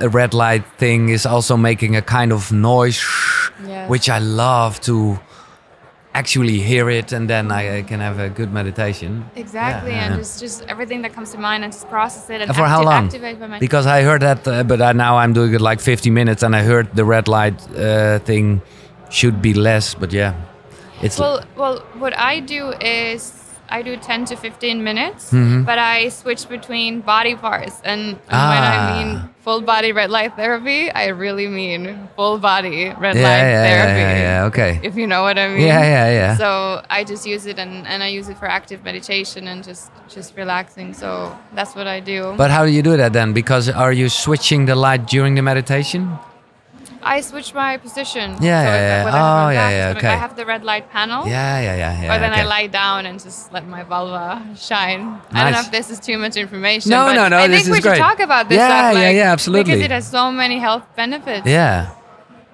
uh, 0.03 0.09
red 0.09 0.33
light 0.33 0.63
thing 0.77 1.09
is 1.09 1.25
also 1.25 1.57
making 1.57 1.95
a 1.95 2.01
kind 2.01 2.31
of 2.33 2.51
noise, 2.51 2.99
Yes. 3.65 3.89
which 3.89 4.09
I 4.09 4.19
love 4.19 4.79
to 4.81 5.17
actually 6.13 6.59
hear 6.59 6.89
it, 6.89 7.11
and 7.13 7.29
then 7.29 7.51
I, 7.51 7.77
I 7.77 7.81
can 7.83 7.99
have 7.99 8.19
a 8.19 8.29
good 8.29 8.51
meditation. 8.51 9.23
exactly, 9.35 9.91
Yeah, 9.91 10.05
and 10.05 10.13
yeah. 10.15 10.19
just 10.21 10.39
just 10.41 10.63
everything 10.67 11.03
that 11.03 11.13
comes 11.13 11.31
to 11.31 11.37
mind, 11.37 11.63
and 11.63 11.71
just 11.73 11.87
process 11.89 12.29
it 12.29 12.41
and 12.41 12.49
And 12.49 12.55
for 12.57 12.67
how 12.67 12.83
long? 12.83 13.05
activate 13.05 13.39
by 13.39 13.47
my 13.47 13.59
Because 13.59 13.85
I 13.87 14.01
heard 14.03 14.21
that, 14.21 14.47
uh, 14.47 14.63
but 14.63 14.81
I, 14.81 14.91
now 14.93 15.17
I'm 15.23 15.33
doing 15.33 15.53
it 15.53 15.61
like 15.61 15.79
50 15.81 16.09
minutes, 16.09 16.43
and 16.43 16.55
I 16.55 16.63
heard 16.63 16.87
the 16.95 17.03
red 17.05 17.27
light 17.27 17.55
uh, 17.77 18.19
thing 18.25 18.61
should 19.09 19.41
be 19.41 19.53
less. 19.53 19.95
But 19.95 20.11
yeah, 20.11 20.33
it's 21.01 21.19
Well, 21.19 21.43
well, 21.55 21.79
what 21.97 22.17
I 22.17 22.39
do 22.39 22.71
is 22.81 23.33
I 23.71 23.83
do 23.83 23.97
10 23.97 24.25
to 24.25 24.35
15 24.35 24.83
minutes, 24.83 25.29
Mm-hmm. 25.31 25.61
but 25.63 25.77
I 25.77 26.09
switch 26.09 26.49
between 26.49 27.01
body 27.01 27.35
parts. 27.35 27.79
And, 27.83 28.01
and 28.27 28.41
when 28.51 28.63
I 28.73 28.77
Ah. 28.77 28.97
mean 28.97 29.29
full 29.45 29.61
body 29.61 29.91
red 29.91 30.09
light 30.09 30.35
therapy, 30.35 30.89
I 30.91 31.07
really 31.09 31.47
mean 31.47 32.09
full 32.15 32.39
body 32.39 32.89
red 32.97 33.15
yeah, 33.15 33.21
light 33.29 33.45
yeah, 33.45 33.63
therapy. 33.69 33.99
yeah, 34.01 34.11
yeah, 34.17 34.21
yeah, 34.41 34.45
okay. 34.49 34.79
If 34.81 34.95
you 34.97 35.05
know 35.05 35.21
what 35.21 35.37
I 35.37 35.47
mean. 35.49 35.61
Yeah, 35.67 35.83
yeah, 35.83 36.11
yeah. 36.11 36.35
So 36.37 36.81
I 36.89 37.03
just 37.03 37.27
use 37.27 37.45
it 37.45 37.59
and, 37.59 37.85
and 37.85 38.01
I 38.01 38.07
use 38.07 38.27
it 38.27 38.37
for 38.39 38.47
active 38.49 38.83
meditation 38.83 39.47
and 39.47 39.63
just 39.63 39.91
just 40.09 40.35
relaxing. 40.35 40.93
So 40.95 41.37
that's 41.53 41.75
what 41.75 41.85
I 41.85 41.99
do. 41.99 42.33
But 42.37 42.49
how 42.49 42.65
do 42.65 42.71
you 42.71 42.81
do 42.81 42.97
that 42.97 43.13
then? 43.13 43.33
Because 43.33 43.69
are 43.69 43.93
you 43.93 44.09
switching 44.09 44.65
the 44.65 44.75
light 44.75 45.05
during 45.05 45.35
the 45.35 45.43
meditation? 45.43 46.17
I 47.01 47.21
switch 47.21 47.53
my 47.53 47.77
position. 47.77 48.31
Yeah, 48.31 48.37
so 48.37 48.45
yeah, 48.45 49.03
yeah. 49.05 49.07
Oh, 49.07 49.49
yeah, 49.49 49.69
yeah, 49.69 49.97
okay. 49.97 50.07
I 50.07 50.15
have 50.15 50.35
the 50.35 50.45
red 50.45 50.63
light 50.63 50.89
panel. 50.89 51.25
Yeah, 51.27 51.59
yeah, 51.61 51.75
yeah, 51.75 52.01
yeah. 52.01 52.15
or 52.15 52.19
then 52.19 52.31
okay. 52.33 52.41
I 52.41 52.45
lie 52.45 52.67
down 52.67 53.05
and 53.05 53.21
just 53.21 53.53
let 53.53 53.65
my 53.67 53.83
vulva 53.83 54.45
shine. 54.57 55.21
I 55.31 55.43
don't 55.43 55.53
know 55.53 55.59
if 55.61 55.71
this 55.71 55.89
is 55.89 55.99
too 55.99 56.17
much 56.17 56.35
information. 56.35 56.91
No, 56.91 57.05
but 57.05 57.13
no, 57.13 57.27
no, 57.29 57.37
I 57.37 57.47
this 57.47 57.63
think 57.63 57.67
is 57.67 57.69
we 57.69 57.75
should 57.77 57.83
great. 57.83 57.99
talk 57.99 58.19
about 58.19 58.49
this 58.49 58.57
Yeah, 58.57 58.67
stuff. 58.67 58.93
yeah, 58.93 59.07
like, 59.07 59.15
yeah, 59.15 59.31
absolutely. 59.31 59.73
Because 59.73 59.85
it 59.85 59.91
has 59.91 60.07
so 60.07 60.31
many 60.31 60.59
health 60.59 60.83
benefits. 60.95 61.47
Yeah. 61.47 61.95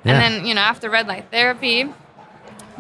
And 0.04 0.22
then, 0.22 0.46
you 0.46 0.54
know, 0.54 0.62
after 0.62 0.88
red 0.90 1.08
light 1.08 1.32
therapy, 1.32 1.92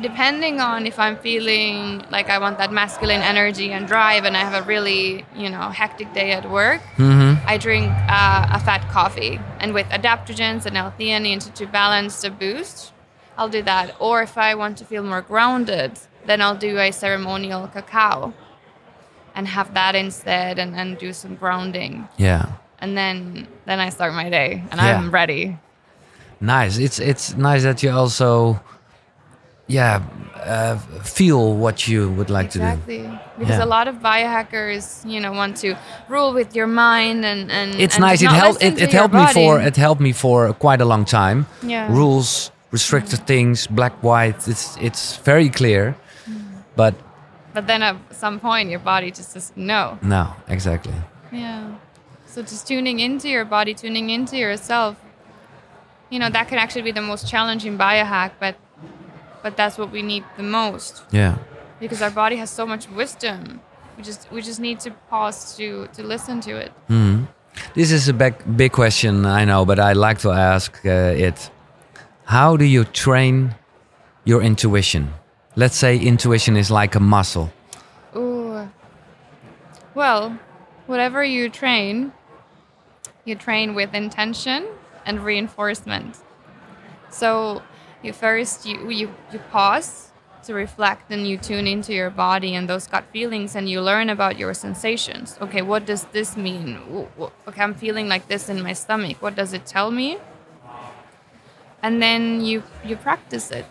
depending 0.01 0.59
on 0.59 0.85
if 0.85 0.99
I'm 0.99 1.17
feeling 1.17 2.03
like 2.11 2.29
I 2.29 2.37
want 2.39 2.57
that 2.57 2.71
masculine 2.71 3.21
energy 3.21 3.71
and 3.71 3.87
drive 3.87 4.25
and 4.25 4.35
I 4.35 4.41
have 4.41 4.53
a 4.53 4.65
really, 4.67 5.25
you 5.35 5.49
know, 5.49 5.69
hectic 5.69 6.13
day 6.13 6.31
at 6.31 6.49
work, 6.49 6.81
Mm-hmm. 6.97 7.47
I 7.47 7.57
drink 7.57 7.89
uh, 8.09 8.47
a 8.57 8.59
fat 8.59 8.87
coffee. 8.89 9.39
And 9.59 9.73
with 9.73 9.87
adaptogens 9.87 10.65
and 10.65 10.75
L-theanine 10.77 11.39
to, 11.43 11.51
to 11.51 11.65
balance 11.67 12.21
the 12.21 12.29
boost, 12.29 12.91
I'll 13.37 13.49
do 13.49 13.61
that. 13.63 13.95
Or 13.99 14.21
if 14.21 14.37
I 14.37 14.55
want 14.55 14.77
to 14.79 14.85
feel 14.85 15.03
more 15.03 15.21
grounded, 15.21 15.91
then 16.25 16.41
I'll 16.41 16.55
do 16.57 16.77
a 16.79 16.91
ceremonial 16.91 17.67
cacao 17.67 18.33
and 19.35 19.47
have 19.47 19.73
that 19.73 19.95
instead 19.95 20.59
and, 20.59 20.75
and 20.75 20.97
do 20.97 21.13
some 21.13 21.35
grounding. 21.35 22.07
Yeah. 22.17 22.53
And 22.79 22.97
then 22.97 23.47
then 23.65 23.79
I 23.79 23.89
start 23.89 24.13
my 24.13 24.29
day 24.29 24.63
and 24.71 24.79
Yeah. 24.79 24.97
I'm 24.97 25.11
ready. 25.11 25.57
Nice. 26.41 26.77
It's 26.77 26.99
it's 26.99 27.35
nice 27.35 27.63
that 27.63 27.81
you 27.83 27.91
also, 27.91 28.59
yeah, 29.67 30.01
uh, 30.43 30.77
feel 31.03 31.55
what 31.55 31.87
you 31.87 32.09
would 32.11 32.29
like 32.29 32.49
to 32.51 32.59
do. 32.59 32.65
exactly. 32.65 33.09
Because 33.39 33.57
Yeah. 33.57 33.65
a 33.65 33.71
lot 33.77 33.87
of 33.87 33.95
biohackers, 33.95 35.03
you 35.09 35.19
know, 35.19 35.31
want 35.33 35.57
to 35.57 35.75
rule 36.07 36.33
with 36.33 36.55
your 36.55 36.67
mind 36.67 37.25
and 37.25 37.51
and 37.51 37.75
It's 37.79 37.95
and 37.95 38.05
nice. 38.05 38.21
It 38.21 38.31
helped. 38.31 38.63
It, 38.63 38.79
it 38.81 38.91
helped 38.93 39.13
me 39.13 39.25
for 39.33 39.59
it 39.59 39.75
helped 39.77 40.01
me 40.01 40.13
for 40.13 40.53
quite 40.53 40.81
a 40.81 40.85
long 40.85 41.05
time. 41.05 41.45
Yeah. 41.63 41.87
Rules, 41.91 42.51
restricted 42.71 43.25
things, 43.25 43.67
black, 43.67 43.93
white. 44.03 44.47
It's 44.47 44.77
it's 44.81 45.17
very 45.25 45.49
clear, 45.49 45.95
but 46.75 46.93
But 47.53 47.67
then 47.67 47.81
at 47.83 47.95
some 48.11 48.39
point, 48.39 48.69
your 48.69 48.81
body 48.83 49.09
just 49.11 49.31
says 49.31 49.51
no. 49.55 49.97
no, 50.01 50.23
exactly. 50.47 50.93
Yeah. 51.31 51.63
So 52.27 52.41
just 52.41 52.67
tuning 52.67 52.99
into 52.99 53.27
your 53.29 53.45
body, 53.45 53.73
tuning 53.73 54.09
into 54.09 54.35
yourself, 54.37 54.95
you 56.09 56.19
know, 56.19 56.29
that 56.29 56.47
can 56.49 56.57
actually 56.59 56.81
be 56.83 56.91
the 56.91 57.01
most 57.11 57.27
challenging 57.31 57.77
biohack, 57.77 58.31
but 58.39 58.55
but 59.45 59.55
that's 59.55 59.77
what 59.77 59.91
we 59.91 60.01
need 60.01 60.23
the 60.37 60.43
most 60.61 61.03
Yeah. 61.11 61.37
because 61.79 62.01
our 62.01 62.09
body 62.09 62.37
has 62.37 62.49
so 62.49 62.65
much 62.65 62.89
wisdom. 62.89 63.61
We 63.95 64.01
just 64.03 64.21
we 64.31 64.41
just 64.41 64.59
need 64.59 64.79
to 64.85 64.89
pause 65.09 65.55
to 65.57 65.87
to 65.95 66.01
listen 66.03 66.41
to 66.41 66.51
it. 66.63 66.71
This 67.73 67.91
is 67.91 68.09
a 68.09 68.13
big, 68.13 68.33
big 68.57 68.71
question, 68.71 69.25
I 69.25 69.45
know, 69.45 69.65
but 69.65 69.77
I'd 69.79 70.01
like 70.07 70.17
to 70.19 70.31
ask 70.31 70.69
uh, 70.85 71.25
it. 71.27 71.51
How 72.25 72.57
do 72.57 72.65
you 72.65 72.83
train 73.05 73.53
your 74.25 74.41
intuition? 74.41 75.13
Let's 75.55 75.77
say 75.77 75.91
intuition 75.97 76.57
is 76.57 76.69
like 76.81 76.97
a 76.97 76.99
muscle. 76.99 77.47
Ooh. 78.15 78.67
Well, 79.93 80.21
whatever 80.87 81.23
you 81.23 81.49
train, 81.49 82.11
you 83.25 83.35
train 83.35 83.75
with 83.75 83.93
intention 83.93 84.65
and 85.05 85.23
reinforcement. 85.23 86.17
So 87.09 87.61
you 88.05 88.13
first 88.13 88.65
you 88.65 88.89
you, 88.89 89.13
you 89.31 89.39
pause 89.51 90.11
to 90.43 90.53
reflect 90.53 91.11
and 91.11 91.27
you 91.27 91.37
tune 91.37 91.65
into 91.65 91.91
your 91.91 92.11
body 92.11 92.53
and 92.53 92.69
those 92.69 92.85
gut 92.87 93.03
feelings 93.11 93.55
and 93.55 93.67
you 93.67 93.81
learn 93.81 94.09
about 94.09 94.37
your 94.37 94.53
sensations. 94.53 95.37
Okay, 95.41 95.63
what 95.63 95.87
does 95.87 96.03
this 96.13 96.37
mean? 96.37 96.77
Okay, 97.47 97.61
I'm 97.61 97.73
feeling 97.73 98.07
like 98.07 98.27
this 98.27 98.47
in 98.47 98.61
my 98.61 98.73
stomach. 98.73 99.19
What 99.21 99.35
does 99.35 99.53
it 99.53 99.65
tell 99.65 99.89
me? 99.89 100.19
And 101.81 102.01
then 102.01 102.41
you 102.41 102.63
you 102.83 102.95
practice 102.95 103.51
it 103.51 103.65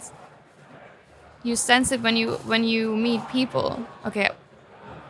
you 1.44 1.54
sense 1.54 1.92
it 1.92 2.00
when 2.00 2.16
you 2.16 2.32
when 2.52 2.64
you 2.64 2.96
meet 2.96 3.20
people 3.28 3.86
okay 4.04 4.30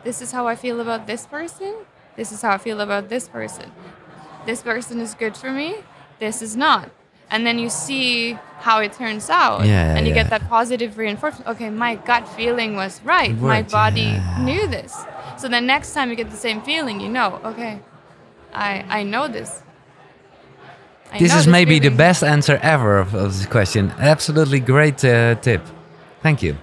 this 0.03 0.21
is 0.21 0.31
how 0.33 0.47
i 0.47 0.55
feel 0.55 0.81
about 0.81 1.07
this 1.07 1.25
person 1.25 1.73
this 2.17 2.31
is 2.31 2.41
how 2.41 2.51
i 2.51 2.57
feel 2.57 2.81
about 2.81 3.09
this 3.09 3.27
person 3.29 3.71
this 4.45 4.61
person 4.61 4.99
is 4.99 5.15
good 5.15 5.35
for 5.35 5.51
me 5.51 5.77
this 6.19 6.41
is 6.41 6.55
not 6.55 6.91
and 7.31 7.45
then 7.45 7.57
you 7.59 7.69
see 7.69 8.37
how 8.59 8.79
it 8.79 8.93
turns 8.93 9.29
out 9.29 9.65
Yeah, 9.65 9.95
and 9.95 10.05
you 10.07 10.13
yeah. 10.13 10.23
get 10.23 10.29
that 10.29 10.47
positive 10.49 10.97
reinforcement 10.97 11.47
okay 11.47 11.69
my 11.69 11.95
gut 11.95 12.27
feeling 12.29 12.75
was 12.75 13.01
right 13.03 13.31
It 13.31 13.39
my 13.39 13.61
body 13.63 14.01
yeah. 14.01 14.43
knew 14.43 14.67
this 14.67 14.93
so 15.37 15.47
then 15.47 15.65
next 15.65 15.93
time 15.93 16.09
you 16.09 16.15
get 16.15 16.29
the 16.29 16.37
same 16.47 16.61
feeling 16.61 16.99
you 17.01 17.09
know 17.09 17.39
okay 17.43 17.79
i 18.53 18.83
i 18.99 19.03
know 19.03 19.27
this 19.27 19.61
I 21.13 21.19
This 21.19 21.31
know 21.31 21.39
is 21.39 21.47
maybe 21.47 21.79
the 21.79 21.91
best 21.95 22.23
answer 22.23 22.57
ever 22.61 22.97
of, 22.99 23.13
of 23.13 23.31
this 23.37 23.45
question. 23.45 23.91
Absolutely 23.99 24.59
great 24.59 25.05
uh, 25.05 25.35
tip. 25.35 25.61
Thank 26.23 26.41
you. 26.41 26.57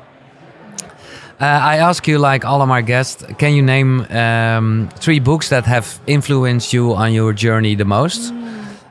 Uh, 1.40 1.44
I 1.74 1.76
ask 1.78 2.06
you, 2.08 2.18
like 2.18 2.44
all 2.44 2.60
of 2.60 2.68
my 2.68 2.82
guests, 2.82 3.24
can 3.38 3.52
you 3.54 3.62
name 3.62 4.00
um, 4.10 4.88
three 4.96 5.20
books 5.20 5.48
that 5.48 5.64
have 5.66 5.86
influenced 6.06 6.72
you 6.72 6.92
on 6.94 7.12
your 7.12 7.32
journey 7.32 7.76
the 7.76 7.84
most? 7.84 8.32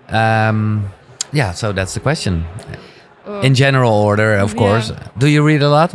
Um, 0.09 0.89
yeah, 1.31 1.51
so 1.53 1.71
that's 1.73 1.93
the 1.93 1.99
question. 1.99 2.45
Uh, 3.27 3.41
In 3.41 3.53
general 3.53 3.93
order, 3.93 4.33
of 4.35 4.51
Yeah. 4.53 4.57
course. 4.59 4.91
Do 5.17 5.27
you 5.27 5.43
read 5.43 5.61
a 5.61 5.69
lot? 5.69 5.93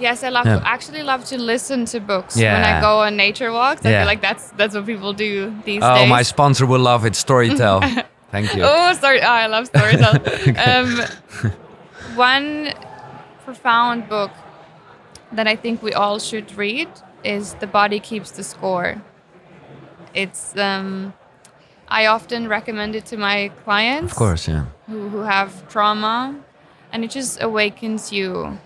Yes, 0.00 0.22
I 0.24 0.28
love 0.30 0.46
Yeah. 0.46 0.58
to 0.60 0.66
actually 0.68 1.02
love 1.02 1.24
to 1.26 1.36
listen 1.38 1.84
to 1.86 2.00
books 2.00 2.36
when 2.36 2.64
I 2.64 2.80
go 2.80 3.00
on 3.00 3.16
nature 3.16 3.52
walks. 3.52 3.84
I 3.86 3.90
Yeah. 3.90 4.00
feel 4.00 4.06
like 4.12 4.20
that's 4.20 4.50
that's 4.56 4.74
what 4.74 4.86
people 4.86 5.12
do 5.12 5.52
these 5.64 5.82
Oh, 5.84 5.94
days. 5.94 6.02
Oh, 6.02 6.06
my 6.06 6.22
sponsor 6.24 6.66
will 6.66 6.80
love 6.82 7.06
it. 7.06 7.14
Storytel. 7.14 7.80
Thank 8.32 8.54
you. 8.56 8.64
Oh, 8.64 8.92
sorry. 8.94 9.20
Oh, 9.22 9.28
I 9.44 9.46
love 9.46 9.66
storytelling. 9.66 10.22
um, 10.68 10.88
one 12.16 12.72
profound 13.44 14.08
book 14.08 14.30
that 15.32 15.46
I 15.46 15.56
think 15.56 15.82
we 15.82 15.92
all 15.92 16.18
should 16.18 16.56
read 16.58 16.88
is 17.22 17.54
"The 17.60 17.66
Body 17.66 18.00
Keeps 18.00 18.30
the 18.32 18.42
Score." 18.42 18.96
It's 20.14 20.56
um, 20.56 21.12
I 22.00 22.06
often 22.06 22.48
recommend 22.48 22.96
it 22.96 23.04
to 23.12 23.16
my 23.16 23.50
clients 23.64 24.12
Of 24.12 24.18
course, 24.18 24.48
yeah. 24.52 24.64
who, 24.88 25.08
who 25.12 25.20
have 25.22 25.50
trauma, 25.68 26.34
and 26.92 27.04
it 27.04 27.10
just 27.18 27.40
awakens 27.40 28.12
you 28.12 28.58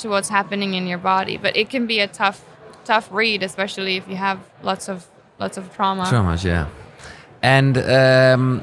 to 0.00 0.08
what's 0.12 0.28
happening 0.28 0.74
in 0.74 0.86
your 0.86 0.98
body. 0.98 1.36
But 1.44 1.56
it 1.56 1.70
can 1.70 1.86
be 1.86 2.00
a 2.00 2.06
tough, 2.06 2.38
tough 2.84 3.08
read, 3.10 3.42
especially 3.42 3.96
if 3.96 4.04
you 4.08 4.16
have 4.16 4.38
lots 4.62 4.88
of 4.88 5.06
lots 5.38 5.56
of 5.56 5.64
trauma. 5.76 6.04
Traumas, 6.04 6.44
yeah. 6.44 6.66
And 7.42 7.78
um, 7.78 8.62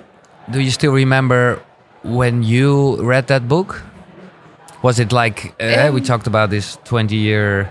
do 0.53 0.59
you 0.59 0.71
still 0.71 0.93
remember 0.93 1.59
when 2.03 2.43
you 2.43 3.01
read 3.01 3.25
that 3.27 3.47
book? 3.47 3.81
Was 4.83 4.99
it 4.99 5.11
like 5.11 5.53
uh, 5.59 5.89
we 5.93 6.01
Um, 6.01 6.03
talked 6.03 6.27
about 6.27 6.49
this 6.49 6.77
twenty-year? 6.83 7.69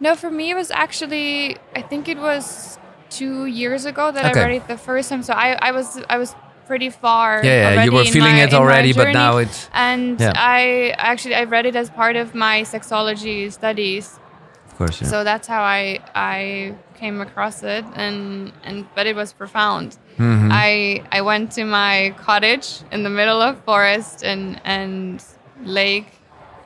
No, 0.00 0.14
for 0.14 0.30
me, 0.30 0.50
it 0.50 0.56
was 0.56 0.70
actually 0.70 1.56
I 1.78 1.82
think 1.82 2.08
it 2.08 2.18
was 2.18 2.78
two 3.10 3.46
years 3.46 3.84
ago 3.86 4.10
that 4.12 4.24
Okay. 4.30 4.40
I 4.40 4.44
read 4.46 4.56
it 4.56 4.68
the 4.68 4.76
first 4.78 5.08
time. 5.10 5.22
So 5.22 5.32
I, 5.32 5.56
I 5.60 5.72
was 5.72 6.00
I 6.10 6.18
was 6.18 6.34
pretty 6.66 6.90
far. 6.90 7.42
Yeah, 7.44 7.74
yeah, 7.74 7.84
you 7.84 7.92
were 7.92 8.04
feeling 8.04 8.34
my- 8.36 8.42
it 8.42 8.52
already, 8.54 8.92
but 8.92 9.12
now 9.12 9.36
it's 9.38 9.68
And 9.72 10.20
Yeah. 10.20 10.32
I 10.34 10.94
actually 10.98 11.34
I 11.36 11.44
read 11.44 11.66
it 11.66 11.76
as 11.76 11.90
part 11.90 12.16
of 12.16 12.34
my 12.34 12.62
sexology 12.62 13.52
studies. 13.52 14.18
of 14.66 14.76
course, 14.78 15.00
yeah. 15.00 15.08
So 15.08 15.24
that's 15.24 15.46
how 15.48 15.62
I 15.62 16.00
I 16.14 16.74
came 17.00 17.20
across 17.20 17.62
it, 17.62 17.84
and 17.94 18.52
and 18.64 18.84
but 18.96 19.06
it 19.06 19.14
was 19.16 19.32
profound. 19.32 19.96
Mhm. 20.18 20.50
I 20.52 21.02
I 21.18 21.20
went 21.22 21.52
to 21.52 21.64
my 21.64 22.14
cottage 22.26 22.68
in 22.92 23.02
the 23.02 23.10
middle 23.10 23.40
of 23.48 23.52
forest 23.64 24.24
and 24.24 24.60
and 24.64 25.22
lake, 25.64 26.10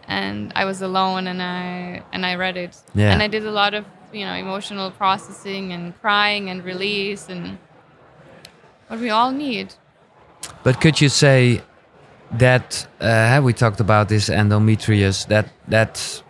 and 0.09 0.53
I 0.57 0.65
was 0.65 0.83
alone, 0.83 1.27
and 1.31 1.41
I 1.43 2.03
and 2.13 2.25
I 2.27 2.35
read 2.37 2.57
it, 2.57 2.75
Yeah. 2.95 3.13
and 3.13 3.23
I 3.23 3.29
did 3.29 3.45
a 3.47 3.51
lot 3.63 3.75
of 3.75 3.85
you 4.13 4.25
know 4.25 4.35
emotional 4.35 4.91
processing 4.91 5.73
and 5.73 5.99
crying 6.01 6.51
and 6.51 6.65
release 6.65 7.29
and 7.29 7.59
what 8.89 9.01
we 9.01 9.11
all 9.11 9.31
need. 9.31 9.75
But 10.63 10.81
could 10.81 11.01
you 11.01 11.09
say 11.09 11.63
that 12.33 12.87
uh, 13.01 13.41
we 13.43 13.53
talked 13.53 13.81
about 13.81 14.09
this 14.09 14.29
endometrius 14.29 15.27
that 15.29 15.49
that 15.69 16.23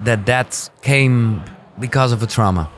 that 0.00 0.26
that 0.26 0.70
came 0.82 1.42
because 1.78 2.12
of 2.12 2.22
a 2.22 2.26
trauma? 2.26 2.70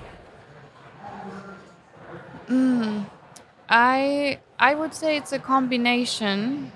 I 3.68 4.38
I 4.58 4.74
would 4.74 4.94
say 4.94 5.16
it's 5.16 5.32
a 5.32 5.38
combination 5.38 6.70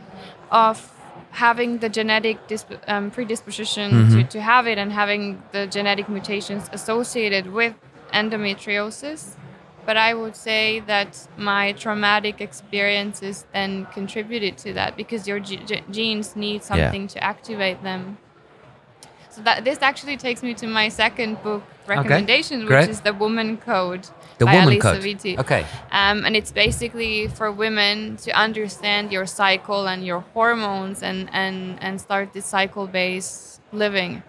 of 0.51 0.96
having 1.37 1.79
the 1.79 1.89
genetic 1.89 2.47
disp- 2.47 2.81
um, 2.89 3.11
predisposition 3.11 3.91
to, 4.11 4.25
to 4.25 4.41
have 4.41 4.67
it 4.67 4.79
and 4.79 4.91
having 4.93 5.43
the 5.53 5.67
genetic 5.67 6.09
mutations 6.09 6.69
associated 6.73 7.53
with 7.53 7.75
endometriosis. 8.13 9.37
But 9.85 9.97
I 9.97 10.15
would 10.15 10.35
say 10.35 10.81
that 10.81 11.29
my 11.37 11.73
traumatic 11.73 12.41
experiences 12.41 13.45
then 13.53 13.87
contributed 13.93 14.57
to 14.59 14.73
that 14.73 14.97
because 14.97 15.29
your 15.29 15.39
ge- 15.39 15.65
ge- 15.67 15.85
genes 15.91 16.35
need 16.37 16.65
something 16.65 17.07
to 17.09 17.23
activate 17.23 17.83
them. 17.83 18.19
So 19.31 19.43
that 19.43 19.65
this 19.65 19.79
actually 19.83 20.17
takes 20.17 20.43
me 20.43 20.55
to 20.55 20.67
my 20.67 20.89
second 20.89 21.43
book 21.43 21.63
recommendation, 21.89 22.67
which 22.67 22.89
is 22.89 23.01
the 23.01 23.13
Woman 23.13 23.57
Code. 23.57 24.09
The 24.39 24.45
by 24.45 24.55
woman 24.55 24.79
Alisa 24.79 25.23
code. 25.25 25.39
Okay. 25.41 25.67
Um, 25.91 26.25
and 26.27 26.37
it's 26.37 26.53
basically 26.53 27.29
for 27.29 27.51
women 27.51 28.17
to 28.19 28.31
understand 28.33 29.11
your 29.11 29.25
cycle 29.27 29.89
and 29.89 30.05
your 30.05 30.21
hormones 30.35 31.03
and, 31.03 31.31
and, 31.33 31.83
and 31.83 31.99
start 32.01 32.35
this 32.35 32.45
cycle 32.45 32.87
based 32.87 33.61
living. 33.73 34.23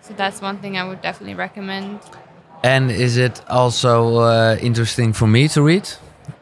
So 0.00 0.14
that's 0.14 0.40
one 0.40 0.58
thing 0.58 0.76
I 0.76 0.84
would 0.88 1.02
definitely 1.02 1.34
recommend. 1.34 2.00
And 2.62 2.90
is 2.90 3.18
it 3.18 3.42
also 3.48 4.16
uh, 4.16 4.56
interesting 4.60 5.12
for 5.12 5.26
me 5.26 5.48
to 5.48 5.62
read? 5.62 5.88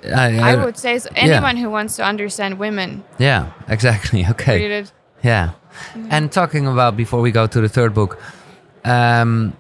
I, 0.05 0.39
I 0.53 0.65
would 0.65 0.79
say 0.79 0.99
so 0.99 1.11
anyone 1.17 1.57
who 1.57 1.69
wants 1.71 1.97
to 1.97 2.05
understand 2.05 2.59
women, 2.59 3.03
Yeah, 3.19 3.53
exactly. 3.69 4.25
Okay. 4.31 4.59
read 4.63 4.71
it. 4.71 4.93
Yeah. 5.23 5.53
And 6.11 6.31
talking 6.31 6.67
about 6.67 6.97
before 6.97 7.21
we 7.21 7.31
go 7.31 7.47
to 7.47 7.61
the 7.61 7.69
third 7.69 7.95
book, 7.95 8.21
um, 8.85 9.57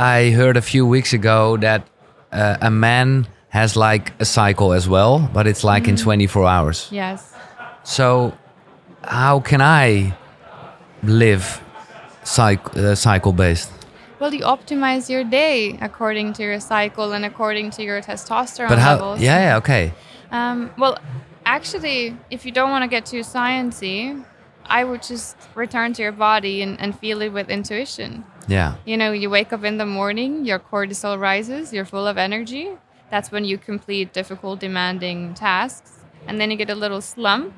I 0.00 0.30
heard 0.30 0.56
a 0.56 0.62
few 0.62 0.86
weeks 0.86 1.12
ago 1.12 1.58
that 1.58 1.86
uh, 2.32 2.56
a 2.62 2.70
man 2.70 3.28
has 3.50 3.76
like 3.76 4.12
a 4.18 4.24
cycle 4.24 4.72
as 4.72 4.88
well, 4.88 5.18
but 5.34 5.46
it's 5.46 5.62
like 5.62 5.88
in 5.88 5.96
24 5.96 6.46
hours. 6.46 6.88
Yes. 6.90 7.34
So, 7.84 8.32
how 9.04 9.40
can 9.40 9.60
I 9.60 10.16
live 11.02 11.62
cyc- 12.24 12.74
uh, 12.76 12.94
cycle 12.94 13.32
based? 13.34 13.70
Well, 14.18 14.32
you 14.32 14.40
optimize 14.44 15.10
your 15.10 15.22
day 15.24 15.78
according 15.82 16.32
to 16.34 16.42
your 16.44 16.60
cycle 16.60 17.12
and 17.12 17.26
according 17.26 17.70
to 17.72 17.82
your 17.82 18.00
testosterone 18.00 18.70
But 18.70 18.78
how? 18.78 18.94
levels. 18.94 19.20
Yeah, 19.20 19.38
yeah, 19.38 19.56
okay. 19.58 19.92
Um, 20.30 20.70
well, 20.78 20.98
actually, 21.44 22.16
if 22.30 22.46
you 22.46 22.52
don't 22.52 22.70
want 22.70 22.84
to 22.84 22.88
get 22.88 23.04
too 23.04 23.20
sciencey, 23.20 24.24
I 24.70 24.84
would 24.84 25.02
just 25.02 25.36
return 25.54 25.92
to 25.94 26.02
your 26.02 26.12
body 26.12 26.62
and, 26.62 26.80
and 26.80 26.98
feel 26.98 27.20
it 27.22 27.30
with 27.30 27.50
intuition. 27.50 28.24
Yeah. 28.48 28.76
You 28.86 28.96
know, 28.96 29.12
you 29.12 29.28
wake 29.28 29.52
up 29.52 29.64
in 29.64 29.76
the 29.78 29.86
morning, 29.86 30.44
your 30.44 30.58
cortisol 30.58 31.20
rises, 31.20 31.72
you're 31.72 31.84
full 31.84 32.06
of 32.06 32.16
energy. 32.16 32.70
That's 33.10 33.32
when 33.32 33.44
you 33.44 33.58
complete 33.58 34.12
difficult, 34.12 34.60
demanding 34.60 35.34
tasks. 35.34 35.98
And 36.26 36.40
then 36.40 36.50
you 36.50 36.56
get 36.56 36.70
a 36.70 36.74
little 36.74 37.00
slump 37.00 37.52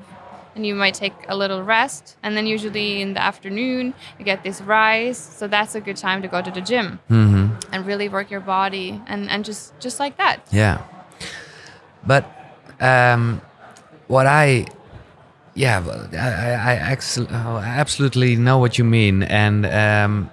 and 0.55 0.65
you 0.65 0.73
might 0.75 0.95
take 0.95 1.13
a 1.29 1.35
little 1.37 1.63
rest. 1.63 2.17
And 2.23 2.35
then, 2.35 2.45
usually 2.47 3.01
in 3.01 3.13
the 3.13 3.21
afternoon, 3.21 3.93
you 4.17 4.25
get 4.25 4.43
this 4.43 4.61
rise. 4.61 5.17
So, 5.17 5.47
that's 5.47 5.75
a 5.75 5.81
good 5.81 5.97
time 5.97 6.21
to 6.23 6.27
go 6.27 6.41
to 6.41 6.51
the 6.51 6.61
gym 6.61 6.99
hmm 7.07 7.49
and 7.71 7.85
really 7.87 8.07
work 8.07 8.29
your 8.29 8.39
body 8.39 9.01
and, 9.07 9.29
and 9.29 9.43
just, 9.43 9.79
just 9.79 9.99
like 9.99 10.17
that. 10.17 10.45
Yeah. 10.51 10.83
But 12.05 12.25
um, 12.79 13.41
what 14.07 14.27
I, 14.27 14.67
yeah, 15.55 15.83
I, 16.13 16.71
I, 16.73 16.91
ex- 16.91 17.17
oh, 17.17 17.55
I 17.55 17.65
absolutely 17.65 18.35
know 18.35 18.57
what 18.57 18.77
you 18.77 18.83
mean. 18.83 19.23
And, 19.23 19.65
um, 19.65 20.29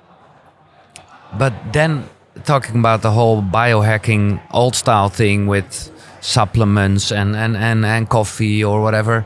but 1.38 1.52
then 1.72 2.08
talking 2.44 2.78
about 2.78 3.02
the 3.02 3.10
whole 3.10 3.42
biohacking 3.42 4.40
old 4.52 4.74
style 4.74 5.08
thing 5.08 5.46
with 5.46 5.90
supplements 6.20 7.10
and, 7.12 7.36
and, 7.36 7.56
and, 7.56 7.84
and 7.84 8.08
coffee 8.08 8.64
or 8.64 8.82
whatever, 8.82 9.24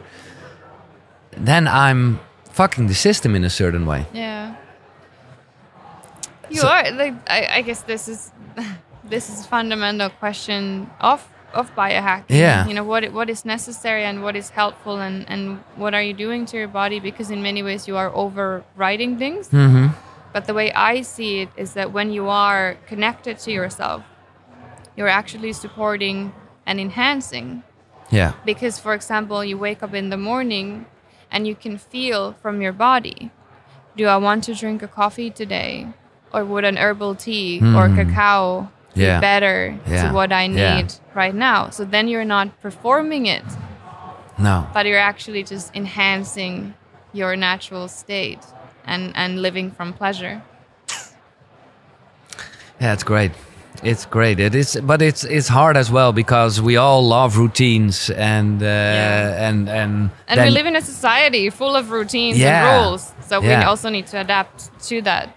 then 1.36 1.66
I'm 1.68 2.18
fucking 2.50 2.86
the 2.86 2.94
system 2.94 3.34
in 3.34 3.44
a 3.44 3.50
certain 3.50 3.86
way. 3.86 4.06
Yeah. 4.12 4.54
You 6.50 6.60
So- 6.60 6.68
are 6.68 6.90
like 6.92 7.14
I, 7.28 7.46
I 7.58 7.62
guess 7.62 7.82
this 7.82 8.08
is 8.08 8.30
this 9.04 9.28
is 9.28 9.46
fundamental 9.46 10.10
question 10.10 10.88
of 11.00 11.26
of 11.54 11.74
biohacking. 11.74 12.24
Yeah. 12.44 12.66
You 12.66 12.74
know 12.74 12.84
what 12.84 13.02
what 13.12 13.28
is 13.30 13.44
necessary 13.44 14.04
and 14.04 14.22
what 14.22 14.34
is 14.36 14.50
helpful 14.50 14.98
and 15.00 15.24
and 15.28 15.58
what 15.76 15.94
are 15.94 16.02
you 16.02 16.12
doing 16.12 16.44
to 16.46 16.56
your 16.56 16.68
body 16.68 17.00
because 17.00 17.30
in 17.30 17.40
many 17.42 17.62
ways 17.62 17.86
you 17.88 17.96
are 17.96 18.10
overriding 18.14 19.16
things. 19.18 19.48
hmm 19.50 19.88
But 20.34 20.46
the 20.46 20.54
way 20.54 20.72
I 20.72 21.02
see 21.02 21.42
it 21.42 21.50
is 21.56 21.74
that 21.74 21.92
when 21.92 22.10
you 22.12 22.28
are 22.28 22.76
connected 22.90 23.38
to 23.46 23.50
yourself, 23.52 24.02
you're 24.96 25.08
actually 25.20 25.52
supporting 25.52 26.32
and 26.66 26.80
enhancing 26.80 27.62
Yeah. 28.10 28.32
because 28.44 28.78
for 28.80 28.94
example 28.94 29.44
you 29.44 29.56
wake 29.58 29.82
up 29.82 29.94
in 29.94 30.10
the 30.10 30.16
morning 30.16 30.86
and 31.30 31.46
you 31.46 31.54
can 31.54 31.78
feel 31.78 32.32
from 32.42 32.60
your 32.62 32.72
body 32.72 33.30
do 33.96 34.06
i 34.06 34.16
want 34.16 34.44
to 34.44 34.52
drink 34.54 34.82
a 34.82 34.88
coffee 34.88 35.30
today 35.30 35.86
or 36.32 36.44
would 36.44 36.64
an 36.64 36.76
herbal 36.76 37.14
tea 37.14 37.58
or 37.76 37.88
Hmm. 37.88 37.96
cacao 37.96 38.68
Yeah. 38.94 39.18
be 39.18 39.20
better 39.20 39.78
Yeah. 39.86 40.08
to 40.08 40.14
what 40.14 40.32
i 40.32 40.42
Yeah. 40.44 40.76
need 40.76 40.92
right 41.14 41.34
now 41.34 41.70
so 41.70 41.84
then 41.84 42.08
you're 42.08 42.24
not 42.36 42.48
performing 42.62 43.26
it 43.26 43.44
No. 44.38 44.66
but 44.74 44.86
you're 44.86 44.98
actually 45.12 45.42
just 45.42 45.74
enhancing 45.74 46.74
your 47.12 47.36
natural 47.36 47.88
state 47.88 48.40
and 48.86 49.12
and 49.16 49.40
living 49.42 49.70
from 49.70 49.92
pleasure 49.92 50.40
Yeah, 52.80 52.92
it's 52.92 53.04
great. 53.04 53.30
It's 53.82 54.04
great. 54.06 54.40
It 54.40 54.54
is, 54.54 54.76
but 54.82 55.00
it's 55.02 55.24
it's 55.24 55.48
hard 55.48 55.76
as 55.76 55.90
well 55.90 56.12
because 56.12 56.60
we 56.60 56.76
all 56.76 57.02
love 57.06 57.36
routines 57.38 58.10
and 58.10 58.62
uh, 58.62 58.66
Yeah. 58.66 59.48
and 59.48 59.68
and 59.68 60.10
and 60.28 60.40
we 60.40 60.50
live 60.50 60.66
in 60.66 60.76
a 60.76 60.80
society 60.80 61.50
full 61.50 61.76
of 61.76 61.90
routines 61.90 62.38
Yeah. 62.38 62.50
and 62.50 62.64
rules 62.86 63.12
so 63.28 63.40
we 63.40 63.52
also 63.54 63.88
need 63.90 64.06
to 64.08 64.18
adapt 64.20 64.70
to 64.88 65.02
that 65.02 65.28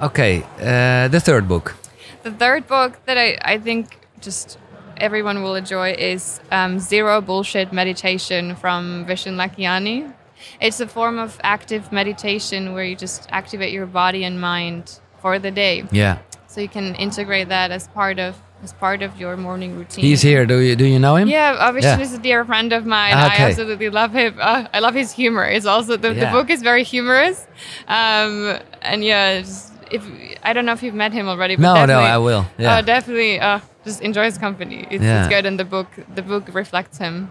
Okay, 0.00 0.42
uh, 0.60 1.08
the 1.08 1.20
third 1.20 1.48
book. 1.48 1.74
The 2.22 2.30
third 2.30 2.66
book 2.66 2.98
that 3.06 3.16
I, 3.16 3.38
I 3.40 3.58
think 3.58 3.98
just 4.20 4.58
everyone 4.98 5.42
will 5.42 5.54
enjoy 5.54 5.92
is 5.92 6.40
um, 6.50 6.78
Zero 6.78 7.20
Bullshit 7.20 7.72
Meditation 7.72 8.56
from 8.56 9.06
Vishen 9.06 9.36
Lakhiani. 9.36 10.12
It's 10.60 10.80
a 10.80 10.86
form 10.86 11.18
of 11.18 11.40
active 11.42 11.92
meditation 11.92 12.74
where 12.74 12.84
you 12.84 12.94
just 12.94 13.26
activate 13.30 13.72
your 13.72 13.86
body 13.86 14.24
and 14.24 14.38
mind 14.40 15.00
for 15.22 15.38
the 15.38 15.50
day. 15.50 15.84
Yeah. 15.90 16.18
So 16.46 16.60
you 16.60 16.68
can 16.68 16.94
integrate 16.96 17.48
that 17.48 17.70
as 17.70 17.88
part 17.88 18.18
of 18.18 18.36
as 18.62 18.72
part 18.72 19.02
of 19.02 19.18
your 19.20 19.36
morning 19.36 19.76
routine. 19.76 20.02
He's 20.04 20.22
here. 20.22 20.46
Do 20.46 20.58
you 20.60 20.76
do 20.76 20.84
you 20.84 20.98
know 20.98 21.16
him? 21.16 21.28
Yeah, 21.28 21.72
Vishen 21.72 21.82
Yeah. 21.82 22.00
is 22.00 22.12
a 22.14 22.18
dear 22.18 22.44
friend 22.44 22.72
of 22.72 22.84
mine. 22.86 23.12
Okay. 23.12 23.44
I 23.44 23.48
absolutely 23.48 23.90
love 23.90 24.12
him. 24.12 24.36
Uh, 24.40 24.66
I 24.72 24.80
love 24.80 24.94
his 24.94 25.12
humor. 25.12 25.44
It's 25.44 25.66
also 25.66 25.96
the, 25.96 26.12
the 26.14 26.26
book 26.26 26.50
is 26.50 26.62
very 26.62 26.82
humorous, 26.84 27.46
um, 27.88 28.58
and 28.82 29.04
yeah, 29.04 29.40
just, 29.40 29.72
if 29.90 30.02
I 30.44 30.52
don't 30.52 30.64
know 30.64 30.74
if 30.74 30.80
you've 30.82 30.96
met 30.96 31.12
him 31.12 31.26
already. 31.28 31.56
But 31.56 31.64
No, 31.64 31.84
no, 31.84 32.00
I 32.00 32.18
will. 32.18 32.44
Yeah. 32.56 32.78
Uh, 32.78 32.84
definitely, 32.86 33.38
uh, 33.38 33.58
just 33.84 34.00
enjoy 34.00 34.22
his 34.22 34.38
company. 34.38 34.84
It's, 34.88 35.02
Yeah. 35.04 35.18
it's 35.24 35.34
good, 35.34 35.46
and 35.46 35.58
the 35.58 35.64
book 35.64 35.86
the 36.14 36.22
book 36.22 36.48
reflects 36.52 36.98
him. 36.98 37.30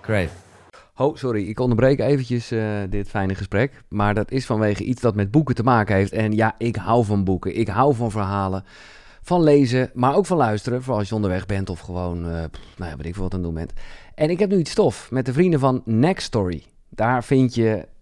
Great. 0.00 0.28
Ho, 0.94 1.14
sorry, 1.16 1.48
ik 1.48 1.60
onderbreek 1.60 2.00
eventjes 2.00 2.50
eh, 2.50 2.62
dit 2.88 3.08
fijne 3.08 3.34
gesprek. 3.34 3.72
Maar 3.88 4.14
dat 4.14 4.30
is 4.30 4.46
vanwege 4.46 4.84
iets 4.84 5.00
dat 5.00 5.14
met 5.14 5.30
boeken 5.30 5.54
te 5.54 5.62
maken 5.62 5.94
heeft. 5.96 6.12
En 6.12 6.32
ja, 6.32 6.54
ik 6.58 6.76
hou 6.76 7.04
van 7.04 7.24
boeken. 7.24 7.56
Ik 7.58 7.68
hou 7.68 7.94
van 7.94 8.10
verhalen. 8.10 8.64
Van 9.22 9.42
lezen, 9.42 9.90
maar 9.94 10.14
ook 10.14 10.26
van 10.26 10.36
luisteren. 10.36 10.82
Vooral 10.82 10.98
als 10.98 11.08
je 11.08 11.14
onderweg 11.14 11.46
bent 11.46 11.70
of 11.70 11.80
gewoon, 11.80 12.30
eh, 12.30 12.44
pff, 12.50 12.62
nou 12.76 12.90
ja, 12.90 12.96
weet 12.96 13.06
ik 13.06 13.14
veel 13.14 13.22
wat 13.22 13.34
aan 13.34 13.38
het 13.38 13.48
doen 13.48 13.58
bent. 13.58 13.72
En 14.14 14.30
ik 14.30 14.38
heb 14.38 14.50
nu 14.50 14.58
iets 14.58 14.70
stof 14.70 15.10
met 15.10 15.26
de 15.26 15.32
vrienden 15.32 15.60
van 15.60 15.82
Next 15.84 16.26
Story. 16.26 16.62
Daar 16.88 17.24
vind 17.24 17.54
je 17.54 17.86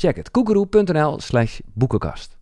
Check 0.00 0.16
het. 0.16 0.30
kukuru.nl 0.30 1.20
slash 1.20 1.60
boekenkast. 1.74 2.36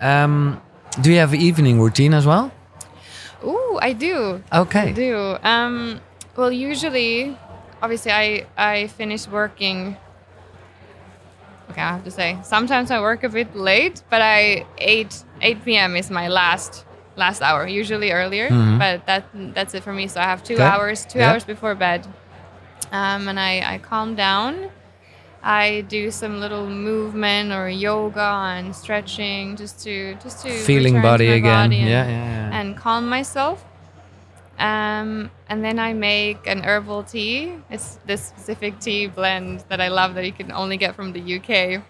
Um, 0.00 0.60
do 1.02 1.10
you 1.10 1.18
have 1.18 1.34
an 1.36 1.40
evening 1.40 1.78
routine 1.80 2.14
as 2.16 2.24
well? 2.24 2.50
Ooh, 3.44 3.78
I 3.82 3.92
do. 3.92 4.40
Okay. 4.52 4.88
I 4.88 4.92
do. 4.92 5.36
Um, 5.42 6.00
well, 6.36 6.50
usually, 6.50 7.36
obviously, 7.82 8.10
I 8.12 8.46
I 8.56 8.86
finish 8.88 9.28
working. 9.28 9.96
Okay, 11.70 11.82
I 11.82 11.92
have 11.92 12.04
to 12.04 12.10
say, 12.10 12.38
sometimes 12.42 12.90
I 12.90 13.00
work 13.00 13.22
a 13.24 13.28
bit 13.28 13.54
late, 13.54 14.02
but 14.08 14.22
I 14.22 14.64
eight 14.78 15.24
eight 15.42 15.62
p.m. 15.64 15.94
is 15.96 16.10
my 16.10 16.28
last 16.28 16.86
last 17.16 17.42
hour. 17.42 17.66
Usually 17.68 18.12
earlier, 18.12 18.48
Mhm. 18.50 18.78
but 18.78 19.04
that 19.06 19.24
that's 19.54 19.74
it 19.74 19.82
for 19.82 19.92
me. 19.92 20.08
So 20.08 20.20
I 20.20 20.24
have 20.24 20.42
two 20.42 20.54
Okay. 20.54 20.64
hours, 20.64 21.04
two 21.06 21.18
Yeah. 21.18 21.32
hours 21.32 21.44
before 21.44 21.74
bed, 21.74 22.06
um, 22.92 23.28
and 23.28 23.38
I 23.38 23.74
I 23.74 23.78
calm 23.78 24.14
down. 24.14 24.70
I 25.48 25.82
do 25.82 26.10
some 26.10 26.40
little 26.40 26.68
movement 26.68 27.52
or 27.52 27.68
yoga 27.68 28.20
and 28.56 28.74
stretching 28.74 29.54
just 29.56 29.80
to 29.84 30.16
just 30.16 30.42
to 30.44 30.50
Feeling 30.50 30.94
to 30.94 31.02
body 31.02 31.28
my 31.28 31.34
again. 31.34 31.68
body 31.70 31.80
and- 31.82 31.88
yeah, 31.88 32.08
yeah, 32.08 32.50
yeah. 32.50 32.58
and 32.60 32.76
calm 32.76 33.08
myself. 33.08 33.64
Um, 34.58 35.30
and 35.48 35.62
then 35.64 35.78
I 35.78 35.92
make 35.92 36.46
an 36.48 36.62
herbal 36.64 37.04
tea. 37.04 37.54
It's 37.70 38.00
this 38.06 38.22
specific 38.26 38.80
tea 38.80 39.06
blend 39.06 39.64
that 39.68 39.80
I 39.80 39.88
love 39.88 40.14
that 40.16 40.24
you 40.24 40.32
can 40.32 40.50
only 40.50 40.76
get 40.78 40.96
from 40.96 41.12
the 41.12 41.22
UK. 41.36 41.80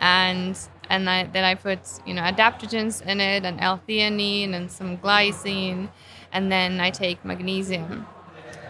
And 0.00 0.56
and 0.88 1.08
I, 1.10 1.24
then 1.24 1.42
I 1.44 1.54
put 1.56 1.80
you 2.06 2.14
know 2.14 2.22
adaptogens 2.22 3.02
in 3.04 3.20
it 3.20 3.44
and 3.44 3.60
L-theanine 3.60 4.54
and 4.54 4.70
some 4.70 4.96
glycine, 4.98 5.88
and 6.32 6.52
then 6.52 6.80
I 6.80 6.90
take 6.90 7.24
magnesium. 7.24 8.06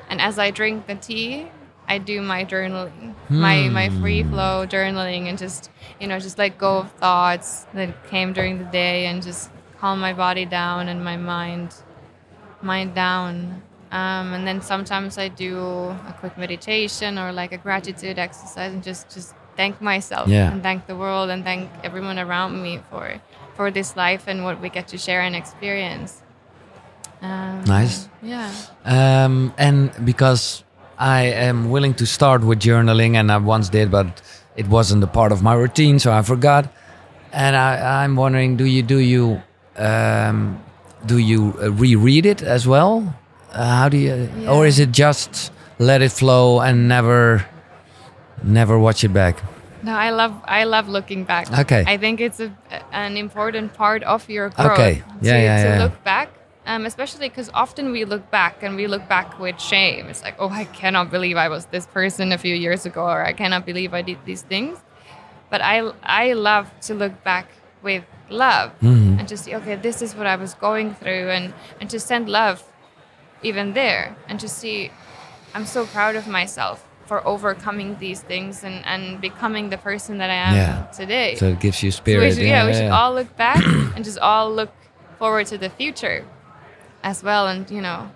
And 0.08 0.20
as 0.20 0.38
I 0.38 0.50
drink 0.50 0.86
the 0.86 0.94
tea, 0.96 1.48
I 1.90 1.98
do 1.98 2.22
my 2.22 2.44
journaling, 2.44 3.14
my 3.28 3.68
my 3.68 3.88
free 4.00 4.22
flow 4.22 4.64
journaling, 4.74 5.28
and 5.28 5.36
just 5.36 5.70
you 6.00 6.06
know 6.06 6.18
just 6.20 6.38
let 6.38 6.56
go 6.56 6.78
of 6.78 6.92
thoughts 6.92 7.66
that 7.74 7.90
came 8.08 8.32
during 8.32 8.58
the 8.58 8.64
day, 8.70 9.06
and 9.06 9.22
just 9.22 9.50
calm 9.80 9.98
my 9.98 10.12
body 10.12 10.46
down 10.46 10.88
and 10.88 11.04
my 11.04 11.16
mind 11.16 11.74
mind 12.62 12.94
down. 12.94 13.62
Um, 13.90 14.26
and 14.34 14.46
then 14.46 14.62
sometimes 14.62 15.18
I 15.18 15.26
do 15.26 15.58
a 15.58 16.14
quick 16.20 16.38
meditation 16.38 17.18
or 17.18 17.32
like 17.32 17.50
a 17.50 17.58
gratitude 17.58 18.18
exercise, 18.20 18.72
and 18.72 18.84
just 18.84 19.10
just 19.12 19.34
thank 19.56 19.80
myself 19.82 20.28
Yeah. 20.28 20.52
and 20.52 20.62
thank 20.62 20.86
the 20.86 20.94
world 20.94 21.28
and 21.28 21.42
thank 21.42 21.68
everyone 21.82 22.18
around 22.20 22.62
me 22.62 22.78
for 22.88 23.18
for 23.56 23.70
this 23.72 23.96
life 23.96 24.24
and 24.30 24.44
what 24.44 24.60
we 24.62 24.68
get 24.70 24.86
to 24.94 24.96
share 24.96 25.22
and 25.22 25.34
experience. 25.34 26.22
Um, 27.20 27.64
Nice. 27.66 28.08
Yeah. 28.22 28.48
Um, 28.84 29.52
and 29.58 29.90
because 30.04 30.64
I 31.00 31.22
am 31.22 31.70
willing 31.70 31.94
to 31.94 32.06
start 32.06 32.44
with 32.44 32.60
journaling, 32.60 33.16
and 33.16 33.32
I 33.32 33.38
once 33.38 33.70
did, 33.70 33.90
but 33.90 34.20
it 34.54 34.68
wasn't 34.68 35.02
a 35.02 35.06
part 35.06 35.32
of 35.32 35.42
my 35.42 35.54
routine, 35.54 35.98
so 35.98 36.12
I 36.12 36.20
forgot. 36.20 36.70
And 37.32 37.56
I, 37.56 38.04
I'm 38.04 38.16
wondering, 38.16 38.56
do 38.56 38.64
you 38.66 38.82
do 38.82 38.98
you 38.98 39.40
um, 39.76 40.62
do 41.06 41.16
you 41.16 41.54
uh, 41.62 41.72
reread 41.72 42.26
it 42.26 42.42
as 42.42 42.66
well? 42.66 43.16
Uh, 43.50 43.64
how 43.64 43.88
do 43.88 43.96
you, 43.96 44.28
or 44.46 44.66
is 44.66 44.78
it 44.78 44.92
just 44.92 45.50
let 45.78 46.02
it 46.02 46.12
flow 46.12 46.60
and 46.60 46.86
never 46.86 47.46
never 48.42 48.78
watch 48.78 49.02
it 49.02 49.12
back? 49.12 49.42
No, 49.82 49.94
I 49.94 50.10
love 50.10 50.34
I 50.44 50.64
love 50.64 50.88
looking 50.88 51.24
back. 51.24 51.50
Okay. 51.60 51.82
I 51.86 51.96
think 51.96 52.20
it's 52.20 52.40
a, 52.40 52.52
an 52.92 53.16
important 53.16 53.72
part 53.72 54.02
of 54.02 54.28
your 54.28 54.50
growth. 54.50 54.72
Okay. 54.72 55.02
Yeah, 55.22 55.32
to, 55.32 55.42
yeah, 55.42 55.62
to 55.62 55.68
yeah. 55.68 55.82
look 55.84 56.04
back, 56.04 56.28
um, 56.66 56.86
especially 56.86 57.28
because 57.28 57.50
often 57.54 57.92
we 57.92 58.04
look 58.04 58.30
back 58.30 58.62
and 58.62 58.76
we 58.76 58.86
look 58.86 59.08
back 59.08 59.38
with 59.38 59.60
shame. 59.60 60.06
It's 60.06 60.22
like, 60.22 60.36
oh, 60.38 60.48
I 60.50 60.64
cannot 60.64 61.10
believe 61.10 61.36
I 61.36 61.48
was 61.48 61.66
this 61.66 61.86
person 61.86 62.32
a 62.32 62.38
few 62.38 62.54
years 62.54 62.86
ago, 62.86 63.04
or 63.04 63.24
I 63.24 63.32
cannot 63.32 63.64
believe 63.66 63.94
I 63.94 64.02
did 64.02 64.18
these 64.24 64.42
things. 64.42 64.78
But 65.50 65.60
I 65.62 65.90
I 66.02 66.34
love 66.34 66.70
to 66.82 66.94
look 66.94 67.24
back 67.24 67.46
with 67.82 68.04
love 68.28 68.70
Mm-hmm. 68.82 69.18
and 69.18 69.28
just 69.28 69.44
see, 69.44 69.54
okay, 69.56 69.74
this 69.76 70.00
is 70.02 70.14
what 70.14 70.26
I 70.26 70.36
was 70.36 70.54
going 70.54 70.94
through, 70.94 71.30
and 71.30 71.52
and 71.80 71.90
to 71.90 71.98
send 71.98 72.28
love 72.28 72.62
even 73.42 73.72
there, 73.72 74.14
and 74.28 74.38
to 74.40 74.48
see, 74.48 74.90
I'm 75.54 75.64
so 75.66 75.86
proud 75.86 76.14
of 76.14 76.26
myself 76.28 76.86
for 77.06 77.26
overcoming 77.26 77.96
these 77.98 78.20
things 78.20 78.62
and, 78.62 78.84
and 78.86 79.20
becoming 79.20 79.70
the 79.70 79.78
person 79.78 80.18
that 80.18 80.30
I 80.30 80.34
am 80.34 80.54
Yeah. 80.54 80.86
today. 80.96 81.34
So 81.36 81.48
it 81.48 81.58
gives 81.58 81.82
you 81.82 81.90
So 81.90 81.96
spirit. 81.96 82.20
we 82.28 82.30
should, 82.34 82.44
yeah, 82.46 82.66
we 82.66 82.72
should 82.72 82.84
yeah. 82.84 82.96
all 83.00 83.12
look 83.14 83.34
back 83.36 83.64
and 83.96 84.04
just 84.04 84.18
all 84.18 84.52
look 84.54 84.70
forward 85.18 85.46
to 85.48 85.58
the 85.58 85.68
future 85.70 86.24
as 87.02 87.22
well. 87.22 87.46
And 87.46 87.70
you 87.70 87.80
know, 87.80 88.10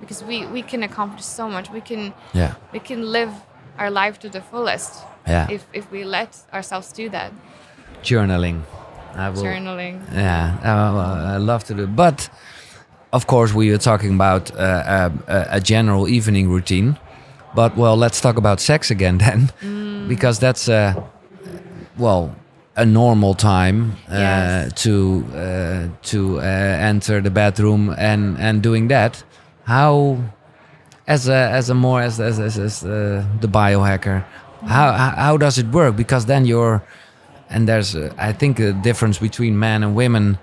because 0.00 0.24
we 0.24 0.46
we 0.46 0.62
can 0.62 0.82
accomplish 0.82 1.24
so 1.24 1.48
much. 1.48 1.70
We 1.70 1.80
can 1.80 2.12
Yeah. 2.34 2.54
we 2.72 2.78
can 2.80 3.12
live 3.12 3.30
our 3.78 3.90
life 3.90 4.18
to 4.20 4.28
the 4.28 4.40
fullest 4.40 5.04
Yeah. 5.28 5.46
if 5.50 5.66
if 5.72 5.90
we 5.92 6.04
let 6.04 6.36
ourselves 6.52 6.92
do 6.92 7.08
that. 7.10 7.30
Journaling. 8.02 8.60
I 9.16 9.30
will. 9.30 9.42
Journaling. 9.42 10.00
Yeah, 10.14 10.56
uh, 10.64 11.34
I 11.34 11.38
love 11.38 11.64
to 11.64 11.74
do. 11.74 11.86
But 11.86 12.28
of 13.12 13.26
course, 13.26 13.54
we 13.54 13.70
are 13.74 13.78
talking 13.78 14.14
about 14.14 14.50
uh, 14.50 15.10
a, 15.28 15.46
a 15.56 15.60
general 15.60 16.06
evening 16.08 16.50
routine. 16.50 16.96
But 17.54 17.76
well, 17.76 17.96
let's 17.96 18.20
talk 18.20 18.36
about 18.36 18.60
sex 18.60 18.90
again 18.90 19.18
then, 19.24 19.50
because 20.08 20.38
that's 20.38 20.68
uh, 20.68 20.92
well 21.98 22.30
a 22.76 22.84
normal 22.84 23.34
time 23.34 23.92
uh, 24.08 24.14
Yes. 24.14 24.72
to 24.82 25.24
uh, 25.34 25.88
to 26.10 26.38
uh, 26.38 26.42
enter 26.90 27.20
the 27.22 27.30
bedroom 27.30 27.94
and 27.98 28.36
and 28.38 28.62
doing 28.62 28.88
that. 28.88 29.24
How 29.64 30.18
as 31.06 31.28
a 31.28 31.50
as 31.58 31.70
a 31.70 31.74
more 31.74 32.02
as 32.02 32.20
as 32.20 32.38
as, 32.38 32.58
as 32.58 32.84
uh, 32.84 33.24
the 33.40 33.48
biohacker, 33.48 34.24
how 34.66 34.92
how 34.92 35.10
how 35.16 35.36
does 35.38 35.58
it 35.58 35.66
work? 35.72 35.96
Because 35.96 36.26
then 36.26 36.44
you're 36.46 36.82
and 37.50 37.66
there's 37.68 37.94
uh, 37.94 38.12
I 38.18 38.32
think 38.32 38.58
a 38.60 38.72
difference 38.72 39.18
between 39.18 39.58
men 39.58 39.82
and 39.82 39.94
women. 39.96 40.38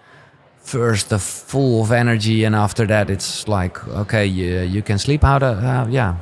First, 0.65 1.09
the 1.09 1.19
full 1.19 1.81
of 1.81 1.91
energy, 1.91 2.45
and 2.45 2.55
after 2.55 2.87
that, 2.87 3.09
it's 3.09 3.47
like 3.49 3.85
okay, 3.87 4.25
you, 4.25 4.61
you 4.61 4.81
can 4.81 4.97
sleep. 4.97 5.21
How 5.21 5.37
do 5.37 5.45
uh, 5.47 5.87
yeah? 5.89 6.15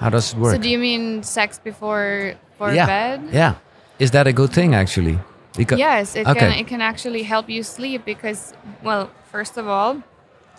How 0.00 0.10
does 0.10 0.32
it 0.34 0.38
work? 0.38 0.52
So 0.54 0.58
do 0.60 0.68
you 0.68 0.78
mean 0.78 1.22
sex 1.22 1.58
before 1.58 2.34
before 2.50 2.74
yeah, 2.74 2.86
bed? 2.86 3.20
yeah. 3.32 3.54
Is 3.98 4.10
that 4.10 4.26
a 4.26 4.32
good 4.32 4.52
thing 4.52 4.74
actually? 4.74 5.18
Because 5.56 5.78
Yes, 5.78 6.16
it 6.16 6.26
Okay. 6.26 6.40
can 6.40 6.52
it 6.58 6.66
can 6.66 6.80
actually 6.80 7.22
help 7.22 7.48
you 7.48 7.62
sleep 7.62 8.04
because 8.04 8.52
well, 8.82 9.10
first 9.30 9.56
of 9.56 9.68
all, 9.68 10.02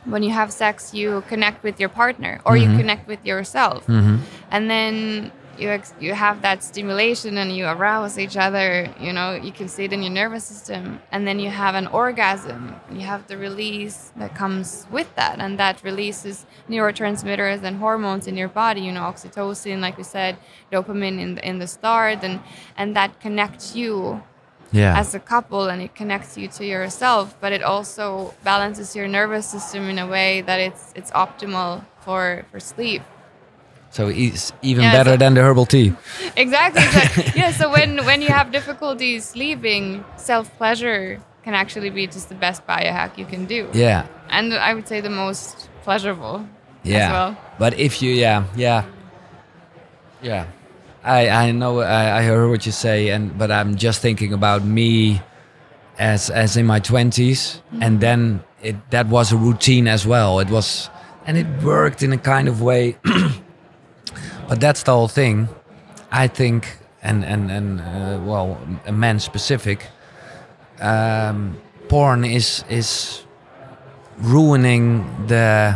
when 0.06 0.24
you 0.24 0.32
have 0.32 0.52
sex, 0.52 0.94
you 0.94 1.24
connect 1.28 1.64
with 1.64 1.80
your 1.80 1.90
partner 1.90 2.40
or 2.46 2.56
Mm-hmm. 2.56 2.72
you 2.72 2.78
connect 2.80 3.08
with 3.08 3.26
yourself, 3.26 3.86
Mhm. 3.88 4.20
and 4.52 4.70
then 4.70 5.32
you 5.60 5.70
ex- 5.70 5.94
you 6.00 6.14
have 6.14 6.42
that 6.42 6.64
stimulation 6.64 7.38
and 7.38 7.56
you 7.56 7.66
arouse 7.66 8.18
each 8.20 8.38
other 8.38 8.94
you 9.00 9.12
know 9.14 9.36
you 9.36 9.52
can 9.52 9.68
see 9.68 9.86
it 9.86 9.94
in 9.94 10.02
your 10.04 10.12
nervous 10.12 10.44
system. 10.44 11.00
And 11.12 11.28
then 11.28 11.40
you 11.40 11.50
have 11.50 11.76
an 11.76 11.88
orgasm. 11.88 12.76
You 12.92 13.02
have 13.02 13.28
the 13.28 13.38
release 13.38 14.12
that 14.18 14.36
comes 14.36 14.86
with 14.92 15.10
that. 15.16 15.40
And 15.40 15.58
that 15.60 15.84
releases 15.84 16.46
neurotransmitters 16.70 17.64
and 17.64 17.78
hormones 17.78 18.28
in 18.28 18.36
your 18.38 18.50
body 18.50 18.82
you 18.82 18.92
know 18.92 19.02
oxytocin 19.02 19.80
like 19.80 19.98
we 19.98 20.04
said 20.04 20.38
dopamine 20.72 21.20
in 21.20 21.36
the, 21.36 21.48
in 21.50 21.60
the 21.60 21.68
start. 21.68 22.20
And 22.24 22.40
and 22.78 22.96
that 22.96 23.20
connects 23.20 23.76
you 23.76 24.22
Yeah. 24.72 25.00
as 25.00 25.16
a 25.16 25.20
couple 25.20 25.64
and 25.72 25.82
it 25.82 25.94
connects 25.96 26.38
you 26.38 26.48
to 26.58 26.64
yourself. 26.66 27.26
But 27.40 27.52
it 27.58 27.64
also 27.64 28.34
balances 28.44 28.96
your 28.96 29.08
nervous 29.08 29.46
system 29.56 29.84
in 29.90 29.98
a 30.00 30.08
way 30.08 30.42
that 30.42 30.60
it's 30.68 30.92
it's 31.00 31.12
optimal 31.12 31.86
for 32.06 32.46
for 32.52 32.60
sleep 32.60 33.02
so 33.96 34.10
it's 34.10 34.52
even 34.62 34.84
Yeah, 34.84 34.92
better 34.92 35.12
so- 35.12 35.24
than 35.24 35.36
the 35.36 35.42
herbal 35.42 35.66
tea. 35.66 35.94
exactly. 36.36 36.84
exactly. 36.84 37.32
yeah. 37.40 37.52
So 37.52 37.72
when 37.72 38.04
when 38.04 38.22
you 38.22 38.28
have 38.28 38.52
difficulties 38.52 39.24
sleeping, 39.24 40.04
self 40.18 40.52
pleasure 40.58 41.24
can 41.48 41.54
actually 41.54 41.90
be 41.90 42.06
just 42.06 42.28
the 42.28 42.36
best 42.36 42.68
biohack 42.68 43.18
you 43.18 43.24
can 43.26 43.46
do. 43.46 43.70
Yeah. 43.72 44.08
And 44.30 44.54
I 44.54 44.74
would 44.74 44.88
say 44.88 45.00
the 45.00 45.16
most 45.24 45.70
pleasurable 45.84 46.44
Yeah. 46.84 46.98
as 46.98 47.12
well. 47.12 47.32
But 47.58 47.80
if 47.80 48.02
you, 48.02 48.12
yeah, 48.12 48.44
yeah, 48.58 48.84
yeah, 50.22 50.52
I 51.00 51.30
I 51.30 51.52
know 51.56 51.80
I, 51.80 52.20
I 52.20 52.22
heard 52.28 52.50
what 52.50 52.66
you 52.66 52.74
say, 52.74 53.16
and 53.16 53.32
but 53.38 53.50
I'm 53.50 53.80
just 53.80 54.02
thinking 54.02 54.34
about 54.34 54.66
me 54.68 55.22
as 55.96 56.30
as 56.30 56.58
in 56.58 56.66
my 56.66 56.82
20s, 56.84 57.64
and 57.80 57.80
mm-hmm. 57.80 58.00
then 58.04 58.44
it 58.60 58.76
that 58.92 59.08
was 59.08 59.32
a 59.32 59.38
routine 59.38 59.88
as 59.88 60.04
well. 60.04 60.44
It 60.44 60.50
was, 60.50 60.90
and 61.24 61.38
it 61.38 61.48
worked 61.64 62.04
in 62.04 62.12
a 62.12 62.20
kind 62.20 62.52
of 62.52 62.60
way. 62.60 63.00
but 64.48 64.60
that's 64.60 64.84
the 64.84 64.92
whole 64.92 65.08
thing. 65.08 65.48
I 66.12 66.28
think, 66.28 66.78
and 67.04 67.24
and 67.26 67.52
and 67.52 67.80
uh, 67.82 68.20
well, 68.26 68.58
a 68.86 68.92
man 68.92 69.20
specific. 69.20 69.88
Um, 70.82 71.58
porn 71.88 72.26
is 72.26 72.64
is 72.70 73.24
ruining 74.18 75.06
the 75.28 75.76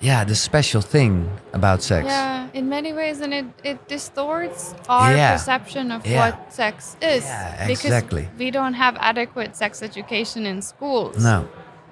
yeah 0.00 0.24
the 0.24 0.34
special 0.34 0.80
thing 0.80 1.28
about 1.52 1.82
sex 1.82 2.06
Yeah, 2.06 2.48
in 2.54 2.68
many 2.68 2.92
ways, 2.92 3.20
and 3.20 3.32
it, 3.34 3.46
it 3.64 3.88
distorts 3.88 4.74
our 4.88 5.12
Yeah. 5.14 5.32
perception 5.32 5.90
of 5.92 6.06
Yeah. 6.06 6.20
what 6.30 6.52
sex 6.52 6.96
is. 7.02 7.24
Yeah, 7.24 7.66
because 7.66 7.84
exactly. 7.84 8.28
we 8.38 8.50
don't 8.50 8.74
have 8.74 8.96
adequate 9.00 9.56
sex 9.56 9.82
education 9.82 10.46
in 10.46 10.62
schools. 10.62 11.22
no 11.22 11.46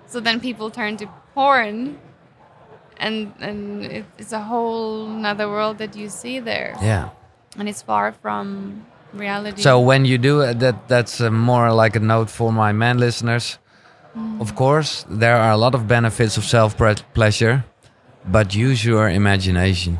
So 0.07 0.21
then 0.21 0.41
people 0.41 0.71
turn 0.71 0.97
to 0.97 1.07
porn, 1.35 1.99
and 3.01 3.33
and 3.41 3.85
it, 3.85 4.05
it's 4.21 4.33
a 4.33 4.41
whole 4.51 5.07
another 5.21 5.49
world 5.49 5.79
that 5.79 5.93
you 5.97 6.09
see 6.09 6.37
there. 6.41 6.73
yeah 6.83 7.09
and 7.59 7.69
it's 7.69 7.83
far 7.83 8.13
from 8.23 8.85
reality. 9.13 9.61
so 9.63 9.81
when 9.91 10.05
you 10.05 10.17
do 10.19 10.35
it, 10.43 10.61
that 10.61 10.77
that's 10.87 11.21
uh, 11.21 11.31
more 11.31 11.73
like 11.83 11.97
a 11.97 12.01
note 12.15 12.31
for 12.31 12.53
my 12.53 12.71
man 12.73 12.97
listeners 12.99 13.59
of 14.41 14.55
course 14.55 15.05
there 15.23 15.37
are 15.37 15.53
a 15.53 15.57
lot 15.57 15.75
of 15.75 15.83
benefits 15.87 16.37
of 16.37 16.45
self 16.45 16.77
pleasure 17.15 17.65
but 18.37 18.55
use 18.55 18.85
your 18.85 19.09
imagination 19.09 19.99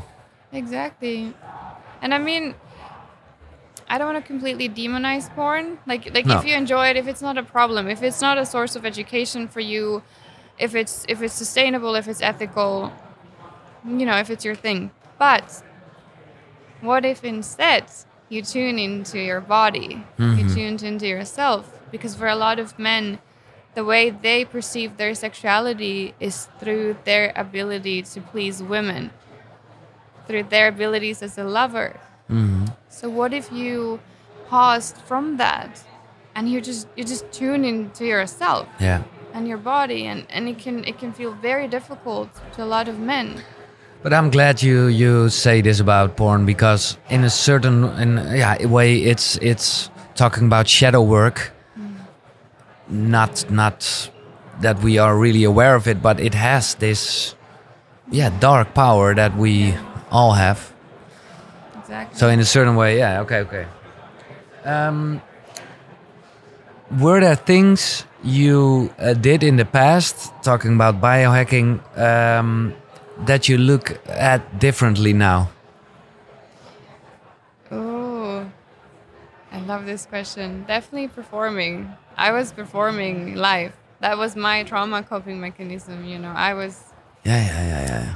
exactly, 0.53 1.33
and 2.01 2.13
I 2.13 2.17
mean, 2.19 2.55
I 3.89 3.97
don't 3.97 4.13
want 4.13 4.23
to 4.23 4.27
completely 4.27 4.67
demonize 4.69 5.25
porn. 5.35 5.79
Like, 5.87 6.13
like 6.13 6.25
No. 6.25 6.37
if 6.37 6.45
you 6.45 6.53
enjoy 6.55 6.85
it, 6.91 6.97
if 6.97 7.07
it's 7.07 7.21
not 7.21 7.37
a 7.37 7.43
problem, 7.43 7.87
if 7.87 8.01
it's 8.03 8.21
not 8.21 8.37
a 8.37 8.45
source 8.45 8.75
of 8.75 8.85
education 8.85 9.47
for 9.47 9.59
you, 9.59 10.03
if 10.61 10.75
it's 10.75 11.05
if 11.09 11.21
it's 11.21 11.33
sustainable, 11.33 11.95
if 11.95 12.07
it's 12.07 12.21
ethical, 12.21 12.93
you 13.85 14.05
know, 14.05 14.17
if 14.17 14.29
it's 14.29 14.45
your 14.45 14.55
thing. 14.55 14.91
But 15.17 15.63
what 16.81 17.03
if 17.03 17.23
instead 17.23 17.85
you 18.29 18.41
tune 18.41 18.77
into 18.79 19.19
your 19.19 19.41
body, 19.41 20.05
you 20.17 20.25
mm-hmm. 20.25 20.53
tune 20.53 20.85
into 20.85 21.07
yourself? 21.07 21.61
Because 21.91 22.15
for 22.15 22.27
a 22.27 22.35
lot 22.35 22.59
of 22.59 22.77
men, 22.79 23.19
the 23.73 23.83
way 23.83 24.11
they 24.11 24.45
perceive 24.45 24.97
their 24.97 25.15
sexuality 25.15 26.13
is 26.19 26.47
through 26.59 26.97
their 27.03 27.33
ability 27.35 28.03
to 28.03 28.21
please 28.21 28.61
women, 28.61 29.11
through 30.27 30.43
their 30.43 30.67
abilities 30.67 31.21
as 31.23 31.37
a 31.37 31.43
lover. 31.43 31.99
Mm-hmm. 32.29 32.65
So 32.87 33.09
what 33.09 33.33
if 33.33 33.51
you 33.51 33.99
paused 34.47 34.97
from 34.97 35.37
that 35.37 35.83
and 36.35 36.49
you 36.49 36.61
just 36.61 36.87
you 36.95 37.03
just 37.03 37.31
tune 37.31 37.63
into 37.63 38.05
yourself 38.05 38.67
yeah 38.79 39.01
and 39.33 39.47
your 39.47 39.57
body 39.57 40.05
and, 40.05 40.25
and 40.29 40.47
it 40.47 40.57
can 40.59 40.83
it 40.85 40.97
can 40.99 41.13
feel 41.13 41.33
very 41.33 41.67
difficult 41.67 42.29
to 42.53 42.63
a 42.63 42.65
lot 42.65 42.87
of 42.87 42.99
men. 42.99 43.41
But 44.03 44.13
I'm 44.13 44.29
glad 44.29 44.63
you 44.63 44.87
you 44.87 45.29
say 45.29 45.61
this 45.61 45.79
about 45.79 46.17
porn 46.17 46.45
because 46.45 46.97
in 47.09 47.23
a 47.23 47.29
certain 47.29 47.83
in 47.99 48.17
yeah 48.35 48.65
way 48.65 48.97
it's 48.97 49.37
it's 49.37 49.89
talking 50.15 50.45
about 50.45 50.67
shadow 50.67 51.01
work, 51.01 51.51
not 52.87 53.49
not 53.49 54.09
that 54.61 54.79
we 54.81 54.97
are 54.97 55.17
really 55.17 55.43
aware 55.43 55.75
of 55.75 55.87
it, 55.87 56.01
but 56.01 56.19
it 56.19 56.33
has 56.33 56.75
this 56.75 57.35
yeah 58.09 58.29
dark 58.39 58.73
power 58.73 59.13
that 59.15 59.37
we 59.37 59.75
all 60.09 60.33
have. 60.33 60.73
Exactly. 61.79 62.17
So 62.17 62.29
in 62.29 62.39
a 62.39 62.45
certain 62.45 62.75
way, 62.75 62.97
yeah, 62.97 63.21
okay, 63.21 63.39
okay. 63.39 63.65
Um, 64.65 65.21
were 66.99 67.19
there 67.19 67.35
things 67.35 68.05
you 68.23 68.93
uh, 68.99 69.13
did 69.13 69.43
in 69.43 69.57
the 69.57 69.65
past, 69.65 70.31
talking 70.43 70.75
about 70.75 71.01
biohacking, 71.01 71.79
um, 71.97 72.73
that 73.25 73.47
you 73.49 73.57
look 73.57 73.99
at 74.07 74.59
differently 74.59 75.13
now? 75.13 75.49
Oh, 77.71 78.49
I 79.51 79.59
love 79.61 79.85
this 79.85 80.05
question. 80.05 80.65
Definitely 80.67 81.07
performing. 81.09 81.89
I 82.17 82.31
was 82.31 82.51
performing 82.51 83.35
live. 83.35 83.73
That 83.99 84.17
was 84.17 84.35
my 84.35 84.63
trauma 84.63 85.03
coping 85.03 85.39
mechanism. 85.39 86.05
You 86.05 86.19
know, 86.19 86.31
I 86.31 86.53
was 86.53 86.93
Yeah, 87.23 87.37
yeah, 87.45 87.67
yeah, 87.67 88.15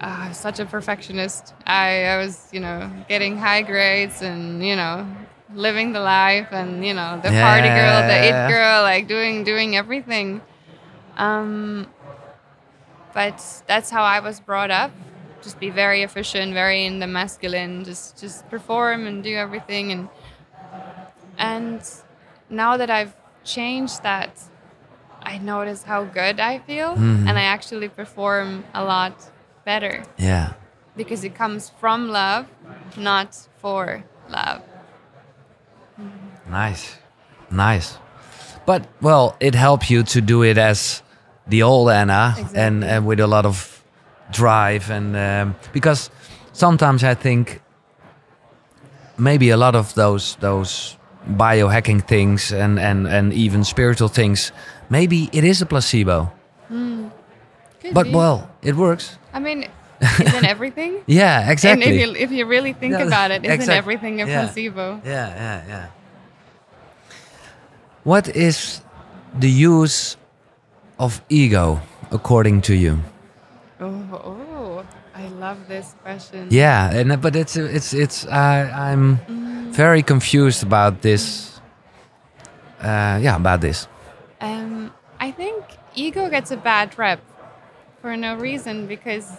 yeah. 0.00 0.28
uh, 0.28 0.32
such 0.32 0.58
a 0.60 0.66
perfectionist. 0.66 1.54
I, 1.66 2.04
I 2.06 2.16
was, 2.18 2.48
you 2.52 2.60
know, 2.60 2.90
getting 3.08 3.36
high 3.36 3.62
grades 3.62 4.22
and, 4.22 4.64
you 4.64 4.76
know, 4.76 5.06
living 5.54 5.92
the 5.92 6.00
life 6.00 6.48
and, 6.52 6.84
you 6.84 6.94
know, 6.94 7.20
the 7.22 7.30
party 7.30 7.68
girl, 7.68 8.02
the 8.06 8.28
it 8.28 8.48
girl, 8.48 8.82
like 8.82 9.08
doing 9.08 9.44
doing 9.44 9.76
everything. 9.76 10.40
Um, 11.16 11.86
but 13.12 13.62
that's 13.66 13.90
how 13.90 14.02
I 14.02 14.20
was 14.20 14.40
brought 14.40 14.70
up. 14.70 14.92
Just 15.42 15.58
be 15.58 15.70
very 15.70 16.02
efficient, 16.02 16.52
very 16.52 16.84
in 16.84 16.98
the 16.98 17.06
masculine, 17.06 17.84
just 17.84 18.20
just 18.20 18.48
perform 18.50 19.06
and 19.06 19.22
do 19.24 19.34
everything 19.36 19.90
and 19.92 20.08
and 21.38 21.80
now 22.50 22.76
that 22.76 22.90
I've 22.90 23.14
changed 23.44 24.02
that, 24.02 24.42
I 25.22 25.38
notice 25.38 25.84
how 25.84 26.04
good 26.04 26.40
I 26.40 26.58
feel 26.58 26.92
and 27.28 27.38
I 27.38 27.42
actually 27.42 27.88
perform 27.88 28.64
a 28.74 28.84
lot 28.84 29.30
better 29.64 30.04
Yeah, 30.18 30.52
because 30.96 31.24
it 31.24 31.34
comes 31.34 31.70
from 31.80 32.08
love, 32.08 32.46
not 32.96 33.34
for 33.60 34.04
love. 34.28 34.62
Nice, 36.50 36.96
nice. 37.50 37.98
But 38.66 38.86
well, 39.00 39.36
it 39.40 39.54
helps 39.54 39.90
you 39.90 40.02
to 40.02 40.20
do 40.20 40.42
it 40.42 40.58
as 40.58 41.02
the 41.48 41.62
old 41.62 41.90
Anna 41.90 42.34
and, 42.36 42.38
Exactly. 42.38 42.88
and 42.88 43.06
with 43.06 43.20
a 43.20 43.26
lot 43.26 43.46
of 43.46 43.82
drive 44.32 44.90
and 44.90 45.16
um, 45.16 45.54
because 45.72 46.10
sometimes 46.52 47.02
I 47.02 47.14
think 47.14 47.60
maybe 49.18 49.50
a 49.50 49.56
lot 49.56 49.74
of 49.74 49.92
those 49.94 50.36
those 50.40 50.96
biohacking 51.36 52.06
things 52.06 52.52
and 52.52 52.78
and 52.78 53.06
and 53.08 53.32
even 53.32 53.64
spiritual 53.64 54.08
things 54.08 54.52
maybe 54.88 55.28
it 55.32 55.44
is 55.44 55.60
a 55.62 55.66
placebo 55.66 56.30
Could 56.68 57.94
but 57.94 58.04
be. 58.04 58.12
well 58.14 58.48
it 58.62 58.74
works 58.76 59.18
I 59.32 59.38
mean, 59.40 59.66
isn't 60.00 60.44
everything? 60.44 61.02
yeah 61.06 61.50
exactly. 61.50 61.84
And 61.84 61.94
if 61.94 62.00
you 62.00 62.14
if 62.24 62.30
you 62.32 62.46
really 62.46 62.72
think 62.72 62.92
Yeah, 62.92 63.06
about 63.06 63.30
it, 63.30 63.44
isn't 63.44 63.68
everything 63.70 64.20
a 64.20 64.26
yeah. 64.26 64.44
placebo? 64.46 65.00
Yeah, 65.04 65.28
yeah, 65.34 65.62
yeah. 65.68 65.86
What 68.04 68.28
is 68.34 68.80
the 69.38 69.50
use 69.50 70.16
of 70.98 71.20
ego 71.28 71.80
according 72.10 72.62
to 72.62 72.74
you? 72.74 72.98
Oh, 73.78 74.04
oh, 74.12 74.84
I 75.14 75.28
love 75.28 75.68
this 75.68 75.94
question. 76.02 76.48
Yeah, 76.50 76.90
and 76.90 77.20
but 77.20 77.36
it's 77.36 77.56
it's 77.56 77.92
it's 77.92 78.24
uh, 78.26 78.72
I'm 78.72 79.18
very 79.72 80.02
confused 80.02 80.62
about 80.62 81.02
this. 81.02 81.60
Uh, 82.80 83.20
yeah, 83.20 83.36
about 83.36 83.60
this. 83.60 83.86
Um, 84.40 84.92
I 85.20 85.30
think 85.30 85.64
ego 85.94 86.30
gets 86.30 86.50
a 86.50 86.56
bad 86.56 86.98
rep 86.98 87.20
for 88.00 88.16
no 88.16 88.34
reason 88.36 88.86
because 88.86 89.30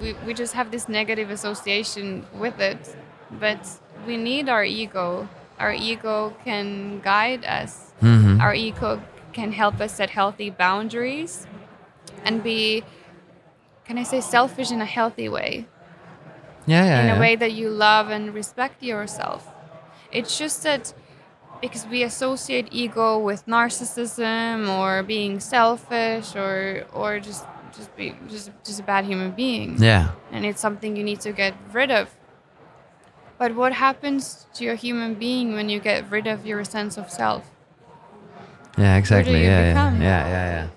we, 0.00 0.12
we 0.26 0.34
just 0.34 0.52
have 0.52 0.70
this 0.70 0.88
negative 0.88 1.30
association 1.30 2.26
with 2.34 2.60
it. 2.60 2.96
But 3.30 3.66
we 4.06 4.16
need 4.16 4.48
our 4.48 4.64
ego. 4.64 5.28
Our 5.58 5.72
ego 5.72 6.34
can 6.44 7.00
guide 7.00 7.44
us. 7.44 7.92
Mhm. 8.02 8.40
Our 8.40 8.54
ego 8.54 9.00
can 9.32 9.52
help 9.52 9.80
us 9.80 9.92
set 9.94 10.10
healthy 10.10 10.50
boundaries 10.50 11.46
and 12.24 12.42
be, 12.42 12.84
can 13.84 13.98
I 13.98 14.02
say, 14.04 14.20
selfish 14.20 14.70
in 14.70 14.80
a 14.80 14.84
healthy 14.86 15.28
way. 15.28 15.66
Yeah, 16.66 16.84
yeah, 16.84 17.00
in 17.00 17.06
yeah. 17.06 17.16
a 17.16 17.20
way 17.20 17.34
that 17.36 17.52
you 17.52 17.70
love 17.70 18.10
and 18.10 18.34
respect 18.34 18.82
yourself. 18.82 19.46
It's 20.12 20.38
just 20.38 20.62
that 20.64 20.92
because 21.60 21.86
we 21.86 22.02
associate 22.02 22.68
ego 22.70 23.18
with 23.18 23.46
narcissism 23.46 24.68
or 24.68 25.02
being 25.02 25.40
selfish 25.40 26.36
or 26.36 26.84
or 26.92 27.18
just 27.20 27.44
just 27.76 27.94
be 27.96 28.14
just 28.28 28.50
just 28.64 28.80
a 28.80 28.82
bad 28.82 29.04
human 29.04 29.30
being 29.32 29.76
Yeah. 29.78 30.08
and 30.32 30.44
it's 30.44 30.60
something 30.60 30.96
you 30.96 31.04
need 31.04 31.20
to 31.20 31.32
get 31.32 31.54
rid 31.72 31.90
of. 31.90 32.08
But 33.38 33.54
what 33.54 33.72
happens 33.72 34.46
to 34.54 34.68
a 34.68 34.74
human 34.74 35.14
being 35.14 35.54
when 35.54 35.68
you 35.68 35.78
get 35.78 36.10
rid 36.10 36.26
of 36.26 36.44
your 36.44 36.64
sense 36.64 36.98
of 36.98 37.08
self? 37.08 37.48
Yeah, 38.76 38.96
exactly. 38.96 39.44
Yeah, 39.44 39.72
yeah, 39.74 39.92
yeah, 39.92 40.00
yeah, 40.00 40.28
yeah. 40.28 40.68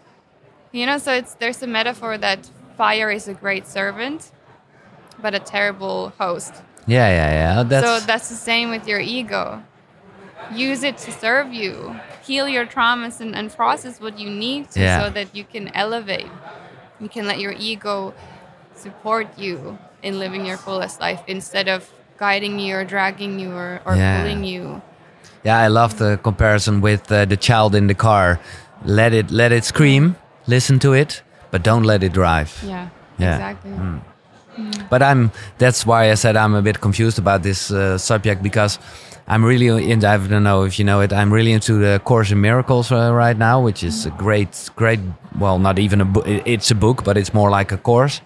You 0.71 0.85
know, 0.85 0.97
so 0.97 1.13
it's 1.13 1.33
there's 1.35 1.61
a 1.61 1.67
metaphor 1.67 2.17
that 2.17 2.49
fire 2.77 3.11
is 3.11 3.27
a 3.27 3.33
great 3.33 3.67
servant, 3.67 4.31
but 5.21 5.33
a 5.33 5.39
terrible 5.39 6.09
host. 6.17 6.53
Yeah, 6.87 7.07
yeah, 7.09 7.31
yeah. 7.31 7.59
Oh, 7.59 7.63
that's 7.63 7.85
so 7.85 8.05
that's 8.05 8.29
the 8.29 8.35
same 8.35 8.69
with 8.69 8.87
your 8.87 8.99
ego. 8.99 9.63
Use 10.53 10.83
it 10.83 10.97
to 10.99 11.11
serve 11.11 11.53
you. 11.53 11.95
Heal 12.23 12.47
your 12.47 12.65
traumas 12.65 13.21
and, 13.21 13.35
and 13.35 13.51
process 13.51 13.99
what 13.99 14.19
you 14.19 14.29
need 14.29 14.69
to 14.71 14.81
Yeah. 14.81 15.05
so 15.05 15.09
that 15.09 15.35
you 15.35 15.43
can 15.43 15.69
elevate. 15.69 16.29
You 16.99 17.09
can 17.09 17.25
let 17.25 17.39
your 17.39 17.53
ego 17.53 18.13
support 18.75 19.27
you 19.37 19.77
in 20.03 20.19
living 20.19 20.45
your 20.45 20.57
fullest 20.57 20.99
life 20.99 21.21
instead 21.27 21.67
of 21.67 21.89
guiding 22.21 22.59
you 22.59 22.75
or 22.77 22.83
dragging 22.85 23.39
you 23.39 23.51
or, 23.51 23.81
or 23.85 23.95
Yeah. 23.95 24.21
pulling 24.21 24.43
you. 24.45 24.81
Yeah, 25.43 25.65
I 25.65 25.69
love 25.69 25.97
the 25.97 26.17
comparison 26.21 26.81
with 26.81 27.11
uh, 27.11 27.25
the 27.25 27.37
child 27.37 27.73
in 27.75 27.87
the 27.87 27.95
car. 27.95 28.39
Let 28.85 29.11
it 29.13 29.31
let 29.31 29.51
it 29.51 29.65
scream, 29.65 30.15
listen 30.47 30.79
to 30.79 30.93
it, 30.93 31.23
but 31.51 31.63
don't 31.63 31.83
let 31.83 32.03
it 32.03 32.13
drive. 32.13 32.51
Yeah, 32.63 32.87
Yeah. 33.17 33.35
exactly. 33.35 33.71
But 34.89 35.01
I'm 35.01 35.31
that's 35.57 35.85
why 35.85 36.11
I 36.11 36.15
said 36.15 36.35
I'm 36.35 36.53
a 36.55 36.61
bit 36.61 36.77
confused 36.81 37.17
about 37.19 37.41
this 37.41 37.71
uh, 37.71 37.97
subject 37.97 38.43
because 38.43 38.79
I'm 39.27 39.43
really 39.45 39.67
into 39.91 40.07
I 40.07 40.17
don't 40.17 40.43
know 40.43 40.65
if 40.67 40.77
you 40.79 40.85
know 40.85 41.01
it. 41.03 41.11
I'm 41.13 41.33
really 41.33 41.51
into 41.53 41.73
the 41.79 41.99
Course 42.03 42.33
in 42.33 42.41
Miracles 42.41 42.91
uh, 42.91 43.13
right 43.23 43.37
now, 43.37 43.63
which 43.65 43.83
is 43.83 44.05
a 44.05 44.09
great, 44.09 44.69
great. 44.75 44.99
Well, 45.39 45.57
not 45.59 45.79
even 45.79 46.01
a 46.01 46.05
book. 46.05 46.25
It's 46.27 46.71
a 46.71 46.75
book, 46.75 47.03
but 47.03 47.17
it's 47.17 47.33
more 47.33 47.49
like 47.59 47.71
a 47.75 47.77
course. 47.77 48.21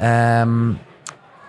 Yeah. 0.00 0.42
Um, 0.42 0.80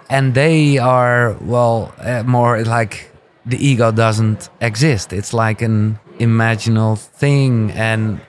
and 0.09 0.33
they 0.33 0.77
are 0.77 1.35
well 1.41 1.93
uh, 1.99 2.23
more 2.23 2.63
like 2.63 3.11
the 3.45 3.57
ego 3.57 3.91
doesn't 3.91 4.49
exist. 4.61 5.13
It's 5.13 5.33
like 5.33 5.61
an 5.61 5.99
imaginal 6.19 6.97
thing, 6.97 7.71
and 7.71 8.19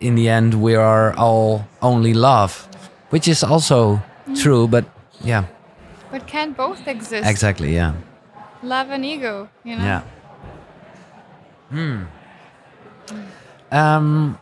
in 0.00 0.14
the 0.14 0.28
end, 0.28 0.54
we 0.54 0.74
are 0.74 1.14
all 1.16 1.64
only 1.82 2.14
love, 2.14 2.68
which 3.10 3.28
is 3.28 3.42
also 3.44 4.00
true. 4.36 4.66
But 4.68 4.84
yeah, 5.24 5.44
But 6.10 6.26
can 6.26 6.52
both 6.52 6.86
exist? 6.88 7.28
exactly. 7.28 7.74
Yeah, 7.74 7.94
Love 8.62 8.90
and 8.90 9.04
ego, 9.04 9.48
you 9.64 9.76
know? 9.76 9.84
yeah. 9.84 10.02
Hmm. 11.70 12.04
Um. 13.70 14.38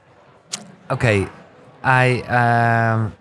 Okay, 0.90 1.26
I 1.82 2.20
um. 2.30 3.12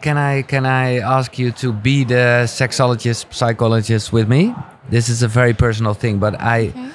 Can 0.00 0.16
I 0.16 0.42
can 0.42 0.64
I 0.64 0.98
ask 1.00 1.38
you 1.38 1.52
to 1.52 1.72
be 1.72 2.04
the 2.04 2.44
sexologist 2.46 3.32
psychologist 3.34 4.12
with 4.12 4.28
me? 4.28 4.54
This 4.88 5.08
is 5.08 5.22
a 5.22 5.28
very 5.28 5.52
personal 5.54 5.94
thing, 5.94 6.18
but 6.18 6.40
I 6.40 6.68
Okay. 6.68 6.90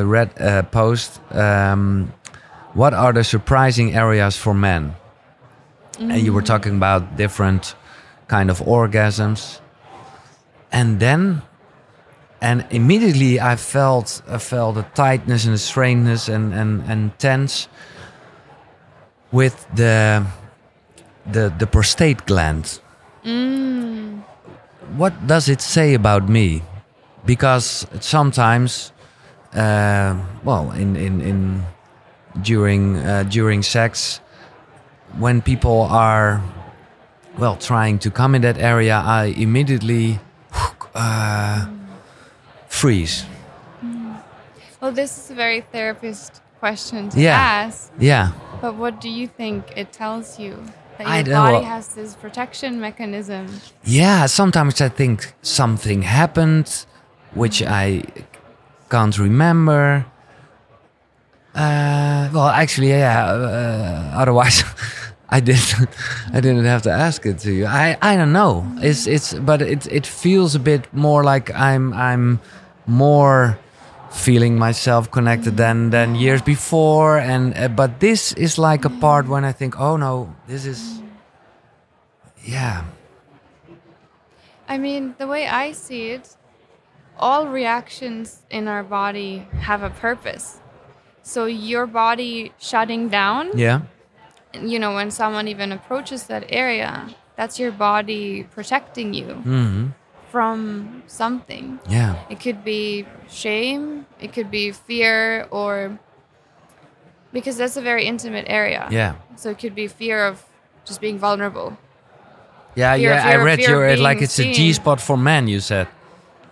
uh, 0.00 0.04
read 0.06 0.30
a 0.38 0.62
post. 0.62 1.20
Um, 1.32 2.12
what 2.74 2.94
are 2.94 3.12
the 3.12 3.24
surprising 3.24 3.94
areas 3.94 4.36
for 4.36 4.54
men? 4.54 4.94
And 5.98 6.20
you 6.22 6.32
were 6.32 6.42
talking 6.42 6.76
about 6.76 7.16
different 7.16 7.74
kind 8.28 8.50
of 8.50 8.60
orgasms, 8.60 9.60
and 10.70 11.00
then, 11.00 11.42
and 12.40 12.64
immediately 12.70 13.40
I 13.40 13.56
felt 13.56 14.22
I 14.28 14.38
felt 14.38 14.76
a 14.76 14.84
tightness 14.94 15.46
and 15.46 15.54
a 15.54 15.58
strainedness 15.58 16.28
and 16.28 16.52
and 16.54 16.82
and 16.90 17.18
tense 17.18 17.68
with 19.32 19.66
the 19.74 20.26
the 21.32 21.52
the 21.58 21.66
prostate 21.66 22.26
gland. 22.26 22.80
What 24.96 25.12
does 25.26 25.48
it 25.48 25.60
say 25.60 25.94
about 25.94 26.28
me? 26.28 26.62
Because 27.24 27.86
sometimes, 28.00 28.92
uh, 29.54 30.14
well, 30.44 30.70
in 30.72 30.96
in 30.96 31.20
in 31.20 31.62
during 32.42 32.96
uh, 32.96 33.24
during 33.28 33.62
sex, 33.62 34.20
when 35.18 35.42
people 35.42 35.82
are 35.90 36.40
well 37.38 37.56
trying 37.56 37.98
to 37.98 38.10
come 38.10 38.34
in 38.36 38.42
that 38.42 38.58
area, 38.58 39.02
I 39.04 39.34
immediately 39.36 40.18
uh, 40.94 41.66
freeze. 42.68 43.26
Well, 44.80 44.92
this 44.92 45.18
is 45.18 45.30
a 45.30 45.34
very 45.34 45.62
therapist 45.72 46.42
question 46.60 47.08
to 47.10 47.20
Yeah. 47.20 47.36
ask. 47.66 47.90
Yeah, 47.98 48.30
But 48.60 48.76
what 48.76 49.00
do 49.00 49.08
you 49.08 49.26
think 49.26 49.64
it 49.76 49.92
tells 49.92 50.38
you? 50.38 50.62
That 50.98 51.06
I 51.06 51.16
your 51.16 51.24
don't 51.24 51.52
body 51.52 51.64
has 51.64 51.88
this 51.94 52.14
protection 52.14 52.80
mechanism. 52.80 53.46
yeah. 53.84 54.26
Sometimes 54.26 54.80
I 54.80 54.88
think 54.88 55.34
something 55.42 56.02
happened, 56.02 56.86
which 57.34 57.62
I 57.62 58.02
can't 58.90 59.18
remember. 59.18 60.06
Uh, 61.54 62.28
well, 62.32 62.48
actually, 62.48 62.88
yeah. 62.90 63.24
Uh, 63.26 64.10
otherwise, 64.20 64.62
I 65.30 65.40
didn't. 65.40 65.88
I 66.32 66.40
didn't 66.40 66.64
have 66.66 66.82
to 66.82 66.90
ask 66.90 67.24
it 67.26 67.38
to 67.40 67.52
you. 67.52 67.66
I. 67.66 67.96
I 68.02 68.16
don't 68.16 68.32
know. 68.32 68.64
It's. 68.82 69.06
It's. 69.06 69.32
But 69.34 69.62
it. 69.62 69.86
It 69.90 70.06
feels 70.06 70.54
a 70.54 70.58
bit 70.60 70.92
more 70.92 71.24
like 71.24 71.50
I'm. 71.54 71.92
I'm 71.94 72.40
more 72.86 73.58
feeling 74.16 74.58
myself 74.58 75.10
connected 75.10 75.56
than 75.56 75.90
than 75.90 76.14
years 76.14 76.42
before. 76.42 77.18
And. 77.18 77.54
Uh, 77.56 77.68
but 77.68 78.00
this 78.00 78.32
is 78.32 78.58
like 78.58 78.84
a 78.84 78.90
part 78.90 79.28
when 79.28 79.44
I 79.44 79.52
think, 79.52 79.78
oh 79.78 79.96
no, 79.96 80.34
this 80.48 80.64
is. 80.66 81.00
Yeah. 82.44 82.84
I 84.68 84.78
mean, 84.78 85.14
the 85.18 85.26
way 85.26 85.46
I 85.46 85.72
see 85.72 86.10
it, 86.10 86.36
all 87.18 87.46
reactions 87.46 88.42
in 88.50 88.68
our 88.68 88.82
body 88.82 89.46
have 89.60 89.82
a 89.82 89.90
purpose. 89.90 90.60
So 91.22 91.46
your 91.46 91.86
body 91.86 92.52
shutting 92.58 93.08
down, 93.08 93.50
Yeah. 93.58 93.80
you 94.54 94.78
know, 94.78 94.94
when 94.94 95.10
someone 95.10 95.48
even 95.48 95.72
approaches 95.72 96.24
that 96.26 96.44
area, 96.48 97.08
that's 97.36 97.58
your 97.58 97.72
body 97.72 98.44
protecting 98.44 99.12
you 99.14 99.34
hmm 99.44 99.86
from 100.30 101.02
something. 101.06 101.78
Yeah. 101.88 102.16
It 102.30 102.40
could 102.40 102.64
be 102.64 103.06
shame, 103.28 104.06
it 104.20 104.32
could 104.32 104.50
be 104.50 104.72
fear, 104.72 105.46
or 105.50 105.98
because 107.32 107.56
that's 107.56 107.76
a 107.76 107.82
very 107.82 108.04
intimate 108.04 108.46
area. 108.48 108.88
Yeah. 108.90 109.16
So 109.36 109.50
it 109.50 109.58
could 109.58 109.74
be 109.74 109.88
fear 109.88 110.26
of 110.26 110.44
just 110.84 111.00
being 111.00 111.18
vulnerable. 111.18 111.76
Yeah, 112.74 112.94
Fear- 112.96 113.10
yeah. 113.10 113.26
I 113.26 113.36
read 113.36 113.58
fear 113.58 113.70
your 113.70 113.88
uh, 113.88 113.96
like 113.96 114.20
it's 114.20 114.38
a 114.38 114.42
seen. 114.42 114.54
G 114.54 114.72
spot 114.72 115.00
for 115.00 115.16
men. 115.16 115.48
You 115.48 115.60
said. 115.60 115.88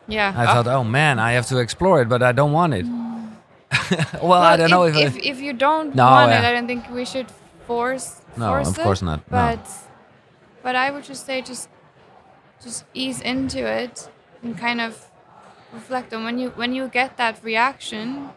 Yeah. 0.07 0.33
I 0.37 0.47
thought, 0.47 0.67
uh, 0.67 0.77
oh 0.79 0.85
man, 0.85 1.19
I 1.19 1.33
have 1.33 1.47
to 1.49 1.59
explore 1.59 2.03
it, 2.03 2.09
but 2.09 2.23
I 2.23 2.33
don't 2.33 2.53
want 2.53 2.75
it. 2.75 2.85
well, 4.23 4.43
I 4.43 4.57
don't 4.57 4.71
know 4.71 4.85
if, 4.85 4.97
if, 4.97 5.15
I- 5.17 5.21
if 5.23 5.41
you 5.41 5.53
don't 5.53 5.95
No, 5.95 6.05
want 6.05 6.33
it. 6.33 6.45
I 6.45 6.53
don't 6.53 6.67
think 6.67 6.89
we 6.91 7.05
should 7.05 7.27
force. 7.67 8.21
No, 8.37 8.49
force 8.49 8.69
of 8.69 8.79
it, 8.79 8.83
course 8.83 9.03
not, 9.03 9.19
no. 9.21 9.25
But 9.31 9.67
but 10.63 10.77
I 10.77 10.91
would 10.91 11.05
just 11.05 11.25
say 11.27 11.41
just 11.43 11.69
just 12.65 12.85
ease 12.95 13.21
into 13.21 13.61
it 13.67 14.09
and 14.43 14.57
kind 14.59 14.81
of 14.81 15.11
reflect 15.73 16.13
on 16.15 16.25
when 16.25 16.39
you 16.39 16.51
when 16.57 16.75
you 16.75 16.89
get 16.89 17.17
that 17.19 17.39
reaction, 17.45 18.31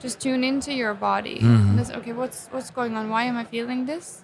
just 0.00 0.20
tune 0.20 0.44
into 0.44 0.72
your 0.74 0.94
body. 0.94 1.38
Mm-hmm. 1.40 1.78
Just, 1.78 1.92
okay, 1.92 2.12
what's 2.12 2.48
what's 2.52 2.70
going 2.70 2.96
on? 2.96 3.08
Why 3.08 3.24
am 3.24 3.36
I 3.36 3.44
feeling 3.44 3.86
this? 3.86 4.22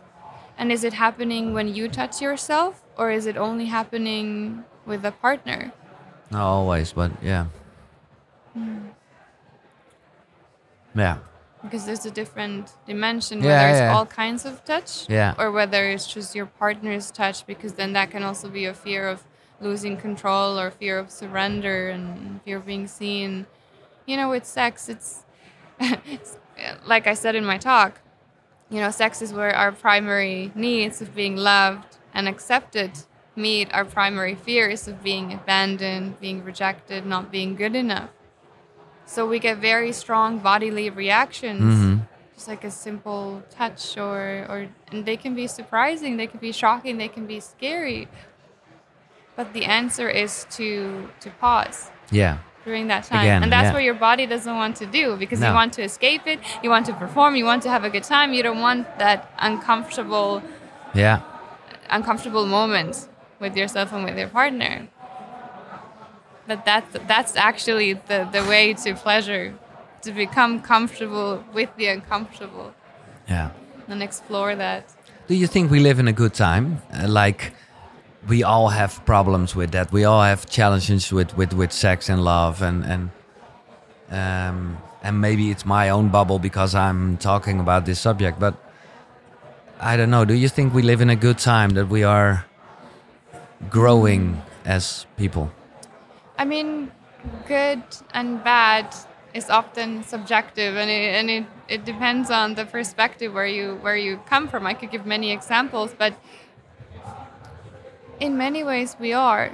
And 0.58 0.70
is 0.72 0.84
it 0.84 0.94
happening 0.94 1.52
when 1.52 1.68
you 1.74 1.88
touch 1.88 2.20
yourself, 2.22 2.82
or 2.96 3.10
is 3.10 3.26
it 3.26 3.36
only 3.36 3.66
happening 3.66 4.64
with 4.86 5.04
a 5.04 5.12
partner? 5.12 5.72
no, 6.30 6.38
always, 6.40 6.92
but 6.92 7.12
yeah, 7.22 7.46
yeah, 10.94 11.18
because 11.62 11.84
there's 11.86 12.06
a 12.06 12.10
different 12.10 12.72
dimension 12.86 13.42
Yeah, 13.42 13.46
whether 13.48 13.68
it's 13.70 13.80
yeah. 13.80 13.94
all 13.94 14.06
kinds 14.06 14.44
of 14.44 14.64
touch 14.64 15.08
Yeah. 15.08 15.34
or 15.38 15.52
whether 15.52 15.88
it's 15.90 16.06
just 16.12 16.34
your 16.34 16.46
partner's 16.46 17.10
touch 17.10 17.46
because 17.46 17.74
then 17.74 17.92
that 17.92 18.10
can 18.10 18.22
also 18.22 18.48
be 18.48 18.64
a 18.64 18.74
fear 18.74 19.08
of 19.08 19.22
losing 19.60 19.96
control 19.96 20.58
or 20.58 20.70
fear 20.70 20.98
of 20.98 21.10
surrender 21.10 21.88
and 21.88 22.40
fear 22.42 22.58
of 22.58 22.66
being 22.66 22.86
seen 22.86 23.46
you 24.06 24.16
know 24.16 24.28
with 24.30 24.44
sex 24.44 24.88
it's, 24.88 25.24
it's 25.80 26.36
like 26.86 27.06
i 27.06 27.14
said 27.14 27.34
in 27.34 27.44
my 27.44 27.58
talk 27.58 28.00
you 28.70 28.80
know 28.80 28.90
sex 28.90 29.22
is 29.22 29.32
where 29.32 29.54
our 29.54 29.72
primary 29.72 30.52
needs 30.54 31.00
of 31.00 31.14
being 31.14 31.36
loved 31.36 31.96
and 32.14 32.28
accepted 32.28 32.90
meet 33.34 33.72
our 33.72 33.84
primary 33.84 34.34
fears 34.34 34.88
of 34.88 35.02
being 35.02 35.32
abandoned 35.32 36.18
being 36.20 36.42
rejected 36.44 37.04
not 37.06 37.30
being 37.30 37.54
good 37.54 37.74
enough 37.74 38.10
so 39.06 39.26
we 39.26 39.38
get 39.38 39.58
very 39.58 39.92
strong 39.92 40.38
bodily 40.38 40.90
reactions, 40.90 41.62
Mhm. 41.74 42.00
just 42.34 42.48
like 42.48 42.64
a 42.64 42.70
simple 42.72 43.42
touch, 43.50 43.96
or 43.96 44.44
or 44.48 44.66
and 44.90 45.06
they 45.06 45.16
can 45.16 45.34
be 45.34 45.46
surprising, 45.46 46.16
they 46.16 46.26
can 46.26 46.40
be 46.40 46.50
shocking, 46.52 46.98
they 46.98 47.06
can 47.08 47.24
be 47.24 47.38
scary. 47.38 48.08
But 49.36 49.52
the 49.52 49.64
answer 49.64 50.08
is 50.08 50.46
to 50.56 51.08
to 51.20 51.28
pause 51.40 51.90
Yeah. 52.10 52.38
during 52.64 52.88
that 52.88 53.04
time. 53.04 53.20
Again, 53.26 53.42
and 53.42 53.52
that's 53.52 53.66
yeah. 53.68 53.74
what 53.76 53.82
your 53.84 53.98
body 54.08 54.26
doesn't 54.26 54.56
want 54.62 54.74
to 54.82 54.86
do 54.86 55.16
because 55.16 55.40
No. 55.40 55.48
you 55.48 55.54
want 55.54 55.72
to 55.74 55.82
escape 55.82 56.22
it, 56.26 56.38
you 56.62 56.70
want 56.70 56.86
to 56.86 56.92
perform, 56.92 57.36
you 57.36 57.44
want 57.44 57.62
to 57.62 57.68
have 57.70 57.84
a 57.84 57.90
good 57.90 58.04
time, 58.14 58.28
you 58.36 58.42
don't 58.42 58.60
want 58.68 58.82
that 58.98 59.18
uncomfortable 59.38 60.42
Yeah. 60.94 61.20
uncomfortable 61.90 62.46
moment 62.46 63.08
with 63.40 63.56
yourself 63.56 63.92
and 63.92 64.04
with 64.04 64.16
your 64.18 64.28
partner. 64.40 64.88
But 66.48 66.64
that's 66.64 66.96
that's 67.12 67.36
actually 67.36 67.94
the, 68.10 68.18
the 68.32 68.42
way 68.52 68.74
to 68.84 68.94
pleasure, 68.94 69.54
to 70.02 70.12
become 70.12 70.60
comfortable 70.60 71.44
with 71.52 71.70
the 71.76 71.86
uncomfortable 71.88 72.68
Yeah. 73.28 73.48
and 73.88 74.02
explore 74.02 74.54
that. 74.56 74.84
Do 75.28 75.34
you 75.34 75.48
think 75.48 75.70
we 75.70 75.80
live 75.80 75.98
in 75.98 76.06
a 76.08 76.12
good 76.12 76.34
time? 76.34 76.66
Uh, 76.94 77.08
like, 77.08 77.52
we 78.28 78.42
all 78.42 78.68
have 78.68 79.04
problems 79.04 79.54
with 79.54 79.70
that. 79.72 79.92
We 79.92 80.04
all 80.04 80.22
have 80.22 80.46
challenges 80.46 81.12
with 81.12 81.36
with, 81.36 81.52
with 81.52 81.72
sex 81.72 82.08
and 82.08 82.24
love, 82.24 82.62
and 82.62 82.84
and 82.84 83.10
um, 84.10 84.78
and 85.02 85.20
maybe 85.20 85.50
it's 85.50 85.64
my 85.64 85.90
own 85.90 86.08
bubble 86.08 86.38
because 86.38 86.74
I'm 86.74 87.16
talking 87.18 87.60
about 87.60 87.86
this 87.86 88.00
subject. 88.00 88.38
But 88.38 88.54
I 89.80 89.96
don't 89.96 90.10
know. 90.10 90.24
Do 90.24 90.34
you 90.34 90.48
think 90.48 90.74
we 90.74 90.82
live 90.82 91.00
in 91.00 91.10
a 91.10 91.16
good 91.16 91.38
time 91.38 91.70
that 91.70 91.88
we 91.88 92.02
are 92.02 92.46
growing 93.70 94.42
as 94.64 95.06
people? 95.16 95.50
I 96.38 96.44
mean, 96.44 96.90
good 97.46 97.82
and 98.12 98.42
bad 98.42 98.94
is 99.34 99.50
often 99.50 100.02
subjective, 100.02 100.76
and 100.76 100.90
it, 100.90 101.14
and 101.14 101.30
it, 101.30 101.44
it 101.68 101.84
depends 101.84 102.30
on 102.30 102.54
the 102.54 102.64
perspective 102.64 103.34
where 103.34 103.46
you 103.46 103.76
where 103.82 103.96
you 103.96 104.18
come 104.26 104.48
from. 104.48 104.66
I 104.66 104.74
could 104.74 104.90
give 104.90 105.06
many 105.06 105.30
examples, 105.30 105.94
but 105.96 106.14
in 108.20 108.36
many 108.36 108.62
ways 108.64 108.96
we 108.98 109.12
are. 109.12 109.50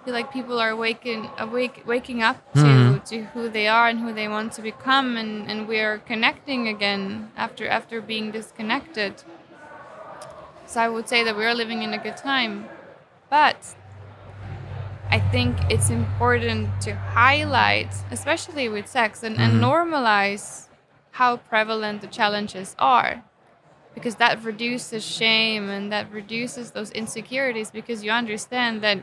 I 0.00 0.04
feel 0.04 0.14
like 0.14 0.32
people 0.32 0.58
are 0.58 0.74
waking 0.74 1.28
awake, 1.38 1.82
waking 1.86 2.22
up 2.22 2.36
to, 2.54 2.60
Mhm. 2.60 3.04
to 3.10 3.24
who 3.34 3.48
they 3.48 3.68
are 3.68 3.88
and 3.88 4.00
who 4.00 4.12
they 4.12 4.28
want 4.28 4.52
to 4.54 4.62
become, 4.62 5.16
and, 5.16 5.50
and 5.50 5.68
we 5.68 5.80
are 5.80 5.98
connecting 5.98 6.66
again 6.68 7.30
after 7.36 7.68
after 7.68 8.00
being 8.00 8.30
disconnected. 8.30 9.22
So 10.66 10.80
I 10.80 10.88
would 10.88 11.08
say 11.08 11.22
that 11.24 11.36
we 11.36 11.44
are 11.44 11.54
living 11.54 11.82
in 11.82 11.92
a 11.94 11.98
good 11.98 12.16
time, 12.16 12.68
but 13.28 13.74
I 15.10 15.18
think 15.18 15.56
it's 15.70 15.90
important 15.90 16.68
to 16.82 16.94
highlight, 16.94 17.88
especially 18.10 18.68
with 18.68 18.86
sex, 18.86 19.22
and, 19.22 19.38
and 19.38 19.54
Mhm. 19.54 19.60
normalize 19.62 20.68
how 21.12 21.36
prevalent 21.38 22.00
the 22.02 22.06
challenges 22.08 22.76
are. 22.78 23.22
Because 23.98 24.14
that 24.16 24.44
reduces 24.44 25.04
shame 25.04 25.68
and 25.68 25.90
that 25.92 26.06
reduces 26.12 26.70
those 26.70 26.90
insecurities 26.92 27.70
because 27.72 28.04
you 28.04 28.12
understand 28.12 28.80
that, 28.82 28.98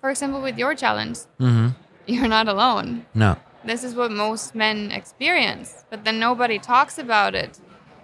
for 0.00 0.08
example, 0.10 0.40
with 0.40 0.56
your 0.58 0.74
challenge, 0.74 1.18
Mm-hmm. 1.38 1.68
you're 2.06 2.28
not 2.38 2.48
alone. 2.48 3.04
No. 3.14 3.36
This 3.62 3.84
is 3.84 3.94
what 3.94 4.10
most 4.10 4.54
men 4.54 4.90
experience, 4.90 5.84
but 5.90 6.04
then 6.04 6.18
nobody 6.18 6.58
talks 6.58 6.98
about 6.98 7.34
it. 7.34 7.60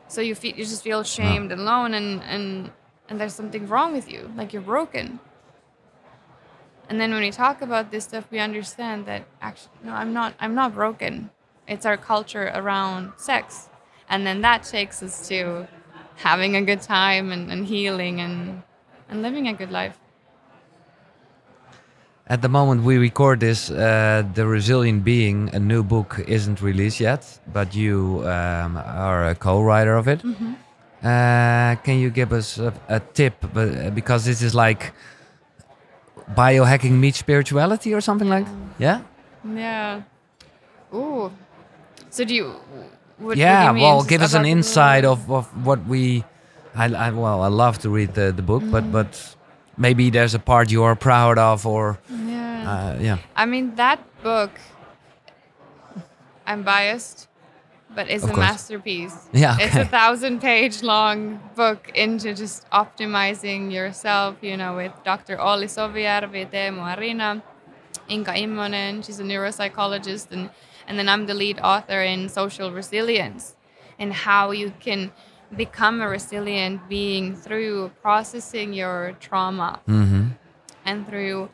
So 0.09 0.21
you 0.21 0.35
feel 0.35 0.55
you 0.55 0.65
just 0.65 0.83
feel 0.83 1.03
shamed 1.03 1.51
and 1.53 1.61
alone, 1.63 1.95
and 1.95 2.23
and 2.35 2.71
and 3.09 3.19
there's 3.19 3.35
something 3.35 3.67
wrong 3.67 3.95
with 3.95 4.07
you, 4.13 4.31
like 4.37 4.53
you're 4.53 4.69
broken. 4.75 5.19
And 6.91 7.01
then 7.01 7.11
when 7.13 7.23
we 7.23 7.31
talk 7.31 7.63
about 7.63 7.91
this 7.91 8.05
stuff, 8.05 8.25
we 8.31 8.39
understand 8.39 9.07
that 9.07 9.23
actually, 9.41 9.73
no, 9.85 9.93
I'm 9.93 10.13
not. 10.13 10.35
I'm 10.41 10.55
not 10.55 10.75
broken. 10.75 11.31
It's 11.67 11.87
our 11.87 11.97
culture 11.97 12.51
around 12.55 13.13
sex, 13.17 13.70
and 14.11 14.27
then 14.27 14.43
that 14.43 14.65
takes 14.65 15.03
us 15.03 15.29
to 15.29 15.67
having 16.17 16.57
a 16.57 16.63
good 16.63 16.83
time 16.83 17.33
and, 17.33 17.51
and 17.51 17.67
healing 17.67 18.21
and 18.21 18.63
and 19.09 19.23
living 19.23 19.49
a 19.49 19.55
good 19.55 19.71
life. 19.71 19.99
At 22.27 22.43
the 22.43 22.49
moment 22.49 22.85
we 22.85 22.97
record 22.99 23.41
this, 23.41 23.71
uh, 23.71 24.23
the 24.35 24.47
Resilient 24.47 25.03
Being, 25.03 25.51
a 25.53 25.59
new 25.59 25.83
book, 25.83 26.21
isn't 26.29 26.63
released 26.63 27.01
yet, 27.01 27.41
but 27.53 27.75
you 27.75 28.23
um, 28.25 28.77
are 28.77 29.31
a 29.31 29.35
co-writer 29.35 29.97
of 29.97 30.07
it. 30.07 30.23
Uh, 31.03 31.75
can 31.83 31.99
you 31.99 32.11
give 32.11 32.33
us 32.33 32.59
a, 32.59 32.73
a 32.89 33.01
tip? 33.01 33.35
But 33.53 33.69
uh, 33.77 33.91
because 33.91 34.27
this 34.27 34.43
is 34.43 34.55
like 34.55 34.93
biohacking 36.37 36.93
meets 36.93 37.19
spirituality 37.19 37.93
or 37.95 38.01
something 38.01 38.29
like. 38.29 38.47
Yeah. 38.79 39.01
Yeah. 39.45 40.03
Ooh. 40.95 41.33
So 42.11 42.25
do 42.25 42.35
you? 42.35 42.55
What, 43.21 43.37
yeah. 43.37 43.51
what 43.53 43.61
do 43.61 43.67
you 43.69 43.73
mean 43.75 43.83
well, 43.97 44.03
give 44.05 44.23
us 44.23 44.35
an 44.35 44.47
insight 44.47 45.05
of, 45.05 45.31
of 45.31 45.47
what 45.67 45.85
we. 45.87 46.25
I, 46.75 46.87
I 46.87 47.11
well, 47.11 47.43
I 47.43 47.49
love 47.49 47.79
to 47.81 47.91
read 47.91 48.15
the, 48.15 48.33
the 48.33 48.43
book, 48.43 48.63
but 48.71 48.91
but 48.93 49.37
maybe 49.77 50.11
there's 50.11 50.35
a 50.35 50.39
part 50.39 50.71
you 50.71 50.83
are 50.85 50.97
proud 50.97 51.37
of, 51.39 51.67
or 51.67 51.99
Yeah. 52.09 52.71
uh, 52.73 52.99
yeah. 53.01 53.19
I 53.37 53.45
mean 53.47 53.75
that 53.77 53.99
book. 54.23 54.51
I'm 56.47 56.63
biased, 56.63 57.29
but 57.95 58.09
it's 58.09 58.25
Of 58.25 58.31
a 58.31 58.35
course. 58.35 58.47
masterpiece. 58.49 59.17
Yeah, 59.33 59.57
It's 59.61 59.77
a 59.77 59.85
thousand 59.85 60.41
page 60.41 60.83
long 60.83 61.41
book 61.55 61.91
into 61.95 62.35
just 62.35 62.69
optimizing 62.71 63.71
yourself. 63.73 64.37
You 64.43 64.57
know, 64.57 64.77
with 64.77 64.93
Dr. 65.05 65.39
Olli 65.41 65.67
Sovijärvi, 65.67 66.51
Teemu 66.51 66.83
Arina, 66.97 67.43
Inka 68.09 68.35
Immonen. 68.35 69.05
She's 69.05 69.21
a 69.21 69.25
neuropsychologist, 69.25 70.31
and 70.33 70.51
and 70.91 70.99
then 70.99 71.09
I'm 71.09 71.27
the 71.27 71.35
lead 71.35 71.61
author 71.61 72.03
in 72.03 72.29
social 72.29 72.73
resilience 72.73 73.55
and 73.97 74.13
how 74.13 74.51
you 74.51 74.73
can 74.81 75.13
become 75.57 76.01
a 76.01 76.09
resilient 76.09 76.89
being 76.89 77.37
through 77.37 77.93
processing 78.03 78.73
your 78.73 79.17
trauma 79.21 79.81
Mm-hmm. 79.87 80.31
and 80.85 81.07
through 81.09 81.49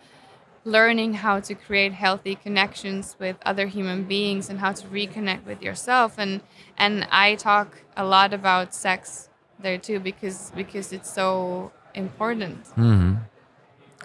learning 0.64 1.14
how 1.14 1.38
to 1.40 1.54
create 1.54 1.92
healthy 1.92 2.34
connections 2.34 3.14
with 3.20 3.36
other 3.44 3.66
human 3.66 4.04
beings 4.04 4.48
and 4.48 4.58
how 4.58 4.72
to 4.72 4.86
reconnect 4.86 5.44
with 5.44 5.60
yourself 5.62 6.14
and 6.18 6.40
and 6.78 7.06
I 7.10 7.34
talk 7.34 7.68
a 7.94 8.04
lot 8.04 8.32
about 8.32 8.74
sex 8.74 9.28
there 9.60 9.76
too 9.78 10.00
because 10.00 10.50
because 10.56 10.92
it's 10.92 11.12
so 11.12 11.72
important. 11.94 12.64
Mm-hmm. 12.76 13.14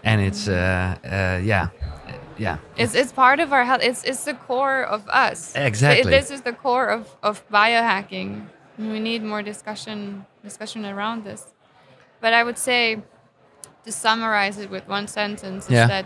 And 0.03 0.21
it's 0.21 0.47
uh, 0.47 0.95
uh, 1.03 1.39
yeah, 1.43 1.69
yeah. 2.45 2.57
It's, 2.81 2.95
it's 3.01 3.11
part 3.11 3.39
of 3.39 3.53
our 3.55 3.65
health. 3.69 3.81
It's, 3.89 4.03
it's 4.03 4.23
the 4.23 4.33
core 4.47 4.81
of 4.95 5.01
us. 5.25 5.39
Exactly. 5.55 6.09
This 6.17 6.31
is 6.35 6.41
the 6.41 6.53
core 6.63 6.87
of, 6.97 7.03
of 7.21 7.47
biohacking. 7.49 8.29
We 8.77 8.99
need 8.99 9.21
more 9.23 9.43
discussion 9.43 10.25
discussion 10.43 10.81
around 10.85 11.23
this. 11.23 11.41
But 12.23 12.31
I 12.33 12.41
would 12.47 12.57
say, 12.57 12.81
to 13.85 13.91
summarize 13.91 14.57
it 14.63 14.69
with 14.75 14.85
one 14.87 15.07
sentence, 15.07 15.65
is 15.65 15.71
Yeah. 15.71 15.87
that 15.87 16.05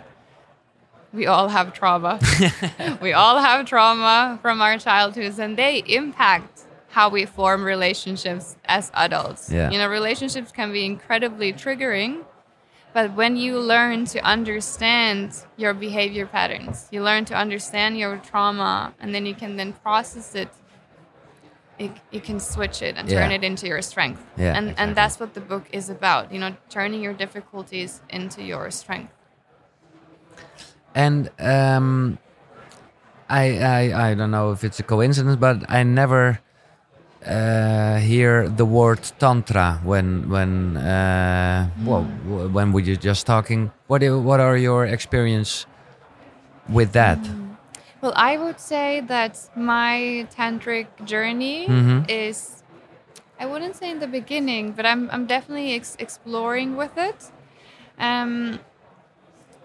we 1.14 1.26
all 1.34 1.48
have 1.58 1.68
trauma. 1.74 2.20
we 3.02 3.14
all 3.14 3.38
have 3.40 3.66
trauma 3.66 4.38
from 4.42 4.62
our 4.62 4.78
childhoods, 4.78 5.40
and 5.40 5.58
they 5.58 5.84
impact 5.88 6.54
how 6.90 7.08
we 7.10 7.26
form 7.26 7.64
relationships 7.64 8.56
as 8.66 8.92
adults. 8.94 9.50
Yeah. 9.52 9.72
You 9.72 9.78
know, 9.78 9.88
relationships 9.90 10.52
can 10.52 10.72
be 10.74 10.84
incredibly 10.86 11.54
triggering. 11.54 12.24
But 12.96 13.14
when 13.14 13.36
you 13.36 13.60
learn 13.60 14.06
to 14.16 14.20
understand 14.22 15.46
your 15.58 15.74
behavior 15.74 16.26
patterns, 16.26 16.88
you 16.92 17.04
learn 17.04 17.26
to 17.26 17.36
understand 17.36 17.98
your 18.00 18.16
trauma, 18.20 18.94
and 19.02 19.14
then 19.14 19.26
you 19.26 19.36
can 19.36 19.58
then 19.58 19.74
process 19.74 20.34
it. 20.34 20.48
it 21.78 21.92
you 22.10 22.22
can 22.22 22.40
switch 22.40 22.82
it 22.82 22.96
and 22.96 23.10
turn 23.10 23.34
it 23.34 23.44
into 23.44 23.68
your 23.68 23.82
strength. 23.82 24.24
Yeah, 24.38 24.56
and 24.56 24.70
exactly. 24.70 24.82
and 24.82 24.96
that's 24.96 25.20
what 25.20 25.34
the 25.34 25.42
book 25.42 25.66
is 25.74 25.90
about. 25.90 26.32
You 26.32 26.40
know, 26.40 26.56
turning 26.70 27.04
your 27.04 27.12
difficulties 27.12 28.00
into 28.10 28.42
your 28.42 28.72
strength. 28.72 29.12
And 30.96 31.30
um, 31.38 32.18
I, 33.28 33.60
I 33.60 34.12
I 34.12 34.14
don't 34.14 34.32
know 34.32 34.54
if 34.54 34.64
it's 34.64 34.80
a 34.80 34.84
coincidence, 34.84 35.36
but 35.36 35.70
I 35.70 35.84
never 35.84 36.40
uh, 37.28 37.98
hear 37.98 38.48
the 38.50 38.66
word 38.66 39.02
tantra 39.20 39.80
when 39.84 40.30
when 40.30 40.78
uh, 40.78 41.70
well 41.86 42.04
when 42.54 42.72
we 42.72 42.84
were 42.84 42.96
just 42.96 43.26
talking. 43.26 43.72
What 43.88 44.00
do, 44.02 44.20
what 44.20 44.40
are 44.40 44.58
your 44.58 44.86
experience 44.86 45.66
with 46.70 46.92
that? 46.94 47.20
Well, 48.02 48.14
I 48.16 48.38
would 48.38 48.60
say 48.60 49.02
that 49.08 49.50
my 49.56 50.28
tantric 50.36 50.88
journey 51.06 51.68
Mhm. 51.70 52.06
is, 52.10 52.64
I 53.40 53.46
wouldn't 53.46 53.76
say 53.76 53.90
in 53.90 54.00
the 54.00 54.08
beginning, 54.08 54.72
but 54.74 54.86
I'm, 54.86 55.10
I'm 55.12 55.26
definitely 55.26 55.74
ex- 55.74 55.96
exploring 56.00 56.76
with 56.76 56.98
it. 56.98 57.32
Um, 57.98 58.60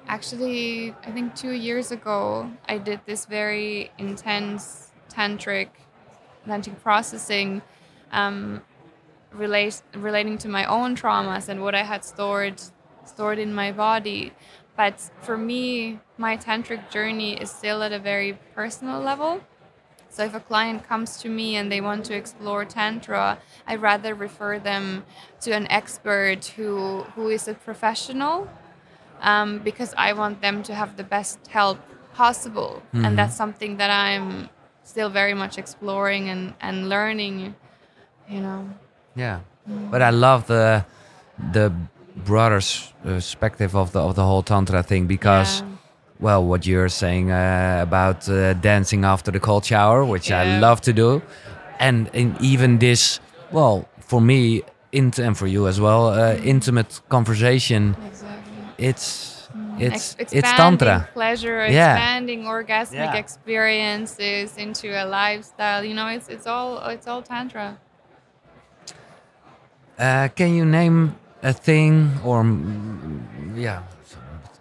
actually, 0.06 0.94
I 1.06 1.10
think 1.10 1.34
two 1.34 1.52
years 1.52 1.90
ago, 1.92 2.50
I 2.68 2.78
did 2.78 3.00
this 3.06 3.26
very 3.26 3.90
intense 3.98 4.92
tantric, 5.12 5.68
tantric 6.46 6.80
processing 6.82 7.62
um, 8.12 8.62
relate, 9.32 9.82
relating 9.94 10.38
to 10.38 10.48
my 10.48 10.64
own 10.64 10.96
traumas 10.96 11.48
and 11.48 11.62
what 11.62 11.74
I 11.74 11.82
had 11.82 12.04
stored 12.04 12.60
stored 13.04 13.38
in 13.38 13.52
my 13.54 13.72
body. 13.72 14.32
But 14.76 15.00
for 15.22 15.36
me, 15.36 15.98
my 16.16 16.36
tantric 16.36 16.90
journey 16.90 17.34
is 17.40 17.50
still 17.50 17.82
at 17.82 17.92
a 17.92 17.98
very 17.98 18.38
personal 18.54 19.00
level. 19.00 19.40
So 20.08 20.24
if 20.24 20.34
a 20.34 20.40
client 20.40 20.86
comes 20.88 21.18
to 21.18 21.28
me 21.28 21.56
and 21.56 21.70
they 21.70 21.80
want 21.80 22.04
to 22.06 22.14
explore 22.14 22.64
tantra, 22.64 23.38
I 23.66 23.76
rather 23.76 24.14
refer 24.14 24.58
them 24.58 25.04
to 25.42 25.52
an 25.52 25.66
expert 25.70 26.46
who 26.56 27.02
who 27.14 27.28
is 27.28 27.48
a 27.48 27.54
professional 27.54 28.48
um, 29.20 29.58
because 29.58 29.94
I 29.96 30.12
want 30.12 30.40
them 30.40 30.62
to 30.64 30.74
have 30.74 30.96
the 30.96 31.04
best 31.04 31.38
help 31.48 31.78
possible, 32.14 32.82
Mhm. 32.92 33.04
and 33.06 33.18
that's 33.18 33.36
something 33.36 33.76
that 33.78 33.90
I'm 33.90 34.48
still 34.90 35.10
very 35.10 35.34
much 35.34 35.58
exploring 35.58 36.28
and 36.28 36.52
and 36.60 36.88
learning. 36.88 37.54
You 38.28 38.40
know. 38.40 38.60
Yeah, 39.16 39.40
but 39.90 40.02
I 40.02 40.10
love 40.10 40.46
the 40.46 40.84
the 41.52 41.72
broader 42.24 42.56
uh, 42.58 43.14
perspective 43.14 43.74
of 43.76 43.90
the 43.92 44.00
of 44.00 44.14
the 44.14 44.22
whole 44.22 44.42
tantra 44.42 44.82
thing 44.82 45.06
because, 45.06 45.60
Yeah. 45.60 45.66
well, 46.20 46.42
what 46.50 46.66
you're 46.66 46.88
saying 46.88 47.30
uh, 47.30 47.88
about 47.88 48.28
uh, 48.28 48.54
dancing 48.60 49.04
after 49.04 49.32
the 49.32 49.40
cold 49.40 49.64
shower, 49.64 50.04
which 50.04 50.30
I 50.30 50.58
love 50.60 50.80
to 50.80 50.92
do, 50.92 51.22
and 51.78 52.08
in 52.12 52.36
even 52.40 52.78
this, 52.78 53.20
well, 53.52 53.88
for 54.00 54.20
me, 54.20 54.62
int 54.92 55.18
and 55.18 55.36
for 55.36 55.46
you 55.46 55.66
as 55.68 55.78
well, 55.80 56.08
uh, 56.08 56.34
intimate 56.54 57.00
conversation. 57.08 57.96
Exactly. 58.06 58.88
It's 58.88 59.39
it's 59.78 60.16
Ex- 60.18 60.32
it's 60.32 60.50
tantra. 60.56 61.08
pleasure, 61.12 61.66
Yeah. 61.68 61.94
expanding 61.96 62.44
orgasmic 62.44 63.12
Yeah. 63.12 63.14
experiences 63.16 64.56
into 64.56 64.88
a 64.88 65.04
lifestyle. 65.04 65.84
You 65.84 65.94
know, 65.94 66.08
it's 66.08 66.28
it's 66.28 66.46
all 66.46 66.78
it's 66.88 67.06
all 67.06 67.22
tantra. 67.22 67.76
Uh, 69.98 70.28
can 70.34 70.54
you 70.54 70.64
name 70.64 71.14
a 71.42 71.52
thing 71.52 72.10
or 72.24 72.44
yeah, 73.54 73.82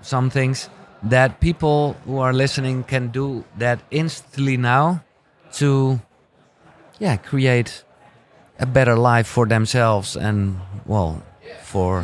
some 0.01 0.29
things 0.29 0.69
that 1.03 1.39
people 1.39 1.95
who 2.05 2.19
are 2.19 2.33
listening 2.33 2.83
can 2.83 3.07
do 3.07 3.43
that 3.57 3.79
instantly 3.89 4.57
now 4.57 4.99
to 5.53 5.99
yeah 6.99 7.15
create 7.15 7.85
a 8.59 8.65
better 8.65 8.95
life 8.97 9.27
for 9.27 9.45
themselves 9.47 10.17
and 10.17 10.59
well 10.85 11.21
for 11.63 12.03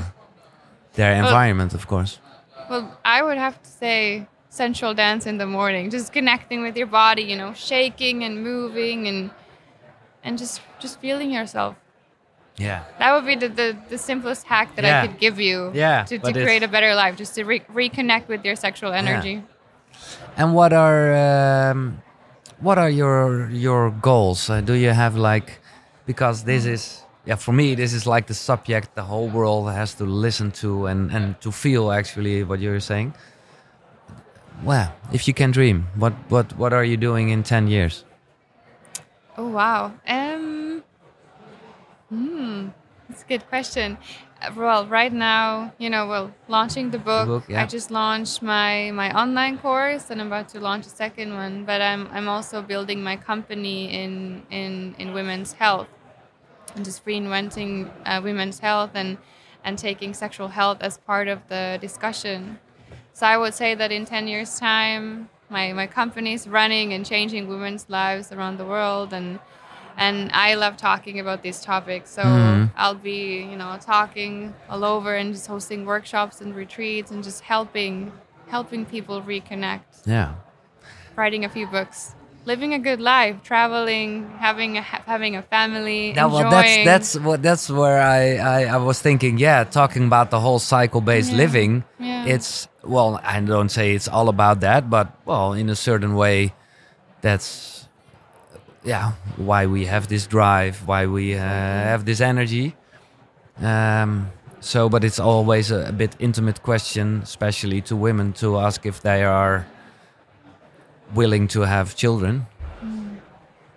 their 0.93 1.11
Well- 1.11 1.25
environment, 1.27 1.73
of 1.73 1.87
course. 1.87 2.19
Well, 2.69 2.97
I 3.03 3.21
would 3.21 3.37
have 3.37 3.61
to 3.61 3.69
say 3.69 4.27
sensual 4.49 4.93
dance 4.93 5.25
in 5.25 5.37
the 5.37 5.45
morning, 5.45 5.89
just 5.89 6.13
connecting 6.13 6.61
with 6.61 6.75
your 6.77 6.87
body. 6.87 7.23
You 7.23 7.37
know, 7.37 7.53
shaking 7.53 8.23
and 8.23 8.43
moving 8.43 9.07
and 9.07 9.31
and 10.23 10.37
just 10.37 10.61
just 10.79 10.99
feeling 10.99 11.31
yourself. 11.31 11.75
Yeah. 12.57 12.83
That 12.99 13.13
would 13.13 13.25
be 13.25 13.35
the, 13.35 13.49
the, 13.49 13.77
the 13.89 13.97
simplest 13.97 14.45
hack 14.45 14.75
that 14.75 14.85
Yeah. 14.85 15.01
I 15.01 15.07
could 15.07 15.19
give 15.19 15.39
you 15.39 15.71
Yeah, 15.73 16.03
to, 16.05 16.17
to 16.19 16.31
create 16.31 16.63
a 16.63 16.69
better 16.69 16.95
life, 16.95 17.17
just 17.17 17.35
to 17.35 17.43
re- 17.43 17.59
reconnect 17.73 18.29
with 18.29 18.45
your 18.45 18.55
sexual 18.55 18.93
energy. 18.93 19.43
And 20.37 20.53
what 20.53 20.71
are 20.71 21.71
um, 21.71 22.01
what 22.59 22.77
are 22.77 22.89
your 22.89 23.49
your 23.51 23.91
goals? 23.91 24.49
Uh, 24.49 24.61
do 24.61 24.73
you 24.73 24.91
have 24.91 25.15
like 25.17 25.59
because 26.05 26.43
this 26.43 26.65
is 26.65 27.04
yeah 27.25 27.35
for 27.35 27.53
me 27.53 27.75
this 27.75 27.93
is 27.93 28.05
like 28.05 28.27
the 28.27 28.33
subject 28.33 28.95
the 28.95 29.03
whole 29.03 29.27
world 29.29 29.71
has 29.71 29.93
to 29.95 30.05
listen 30.05 30.51
to 30.51 30.85
and 30.87 31.11
and 31.11 31.39
to 31.41 31.51
feel 31.51 31.91
actually 31.91 32.43
what 32.43 32.59
you're 32.59 32.79
saying. 32.79 33.13
Well, 34.63 34.93
if 35.11 35.27
you 35.27 35.33
can 35.33 35.51
dream, 35.51 35.87
what 35.95 36.13
what 36.29 36.55
what 36.57 36.71
are 36.73 36.83
you 36.85 36.97
doing 36.97 37.29
in 37.29 37.43
ten 37.43 37.67
years? 37.67 38.05
Oh 39.37 39.49
wow. 39.49 39.91
Um. 40.07 40.83
Hmm. 42.09 42.67
That's 43.09 43.23
a 43.23 43.27
good 43.27 43.47
question. 43.49 43.97
Uh, 44.41 44.51
Well, 44.55 44.87
right 44.87 45.13
now, 45.13 45.73
you 45.77 45.89
know, 45.89 46.07
well, 46.07 46.31
launching 46.47 46.91
the 46.91 46.97
book. 46.99 47.27
book, 47.27 47.43
yeah. 47.49 47.63
I 47.63 47.65
just 47.67 47.91
launched 47.91 48.41
my 48.41 48.91
my 48.91 49.11
online 49.11 49.57
course, 49.57 50.09
and 50.09 50.21
I'm 50.21 50.27
about 50.27 50.49
to 50.55 50.59
launch 50.59 50.85
a 50.85 50.89
second 51.03 51.33
one. 51.33 51.65
But 51.65 51.81
I'm 51.81 52.07
I'm 52.15 52.27
also 52.29 52.61
building 52.61 53.03
my 53.03 53.17
company 53.17 53.91
in 54.03 54.43
in 54.49 54.95
in 54.97 55.13
women's 55.13 55.53
health, 55.53 55.87
and 56.75 56.83
just 56.85 57.05
reinventing 57.05 57.89
uh, 58.05 58.21
women's 58.23 58.59
health 58.59 58.91
and 58.93 59.17
and 59.63 59.79
taking 59.79 60.13
sexual 60.13 60.49
health 60.49 60.77
as 60.81 60.97
part 60.99 61.27
of 61.27 61.39
the 61.47 61.79
discussion. 61.81 62.59
So 63.13 63.25
I 63.25 63.35
would 63.35 63.55
say 63.55 63.73
that 63.73 63.91
in 63.91 64.05
10 64.05 64.27
years' 64.27 64.59
time, 64.59 65.29
my, 65.49 65.73
my 65.73 65.87
company's 65.87 66.47
running 66.47 66.93
and 66.93 67.03
changing 67.03 67.47
women's 67.47 67.89
lives 67.89 68.31
around 68.31 68.57
the 68.57 68.65
world. 68.65 69.11
And, 69.11 69.39
and 69.97 70.29
I 70.33 70.53
love 70.53 70.77
talking 70.77 71.19
about 71.19 71.41
these 71.41 71.61
topics. 71.61 72.11
So 72.11 72.21
Mhm. 72.21 72.69
I'll 72.77 72.93
be, 72.93 73.41
you 73.41 73.55
know, 73.57 73.75
talking 73.81 74.53
all 74.69 74.83
over 74.85 75.15
and 75.15 75.33
just 75.33 75.47
hosting 75.47 75.83
workshops 75.83 76.41
and 76.41 76.53
retreats 76.55 77.09
and 77.09 77.23
just 77.23 77.41
helping, 77.41 78.11
helping 78.49 78.85
people 78.85 79.23
reconnect, 79.23 80.03
Yeah. 80.05 80.33
writing 81.15 81.43
a 81.43 81.49
few 81.49 81.65
books, 81.65 82.13
living 82.45 82.73
a 82.73 82.79
good 82.79 83.01
life, 83.01 83.35
traveling, 83.43 84.29
having 84.37 84.77
a, 84.77 84.81
having 84.81 85.35
a 85.35 85.41
family, 85.41 86.13
Yeah, 86.13 86.25
well, 86.27 86.49
that's 86.49 86.77
that's 86.85 87.19
what 87.19 87.41
that's 87.41 87.69
where 87.69 87.99
I, 88.01 88.37
I 88.37 88.63
I 88.65 88.77
was 88.77 89.01
thinking. 89.01 89.37
Yeah, 89.37 89.63
talking 89.65 90.05
about 90.05 90.29
the 90.29 90.39
whole 90.39 90.59
cycle-based 90.59 91.31
Yeah. 91.31 91.37
living. 91.37 91.83
Yeah. 91.99 92.25
It's 92.25 92.67
well, 92.83 93.19
I 93.23 93.39
don't 93.41 93.69
say 93.69 93.95
it's 93.95 94.07
all 94.07 94.29
about 94.29 94.59
that, 94.61 94.89
but 94.89 95.07
well, 95.25 95.53
in 95.53 95.69
a 95.69 95.75
certain 95.75 96.13
way, 96.15 96.53
that's 97.21 97.87
yeah 98.83 99.13
why 99.37 99.65
we 99.65 99.85
have 99.85 100.07
this 100.07 100.27
drive, 100.27 100.87
why 100.87 101.05
we 101.07 101.33
uh, 101.33 101.39
have 101.91 102.05
this 102.05 102.21
energy. 102.21 102.75
Um, 103.61 104.29
so, 104.59 104.89
but 104.89 105.03
it's 105.03 105.19
always 105.19 105.71
a, 105.71 105.87
a 105.89 105.91
bit 105.91 106.15
intimate 106.19 106.61
question, 106.63 107.21
especially 107.23 107.81
to 107.81 107.95
women, 107.95 108.33
to 108.33 108.57
ask 108.59 108.85
if 108.85 109.01
they 109.01 109.23
are 109.23 109.65
willing 111.15 111.47
to 111.49 111.61
have 111.61 111.95
children. 111.95 112.45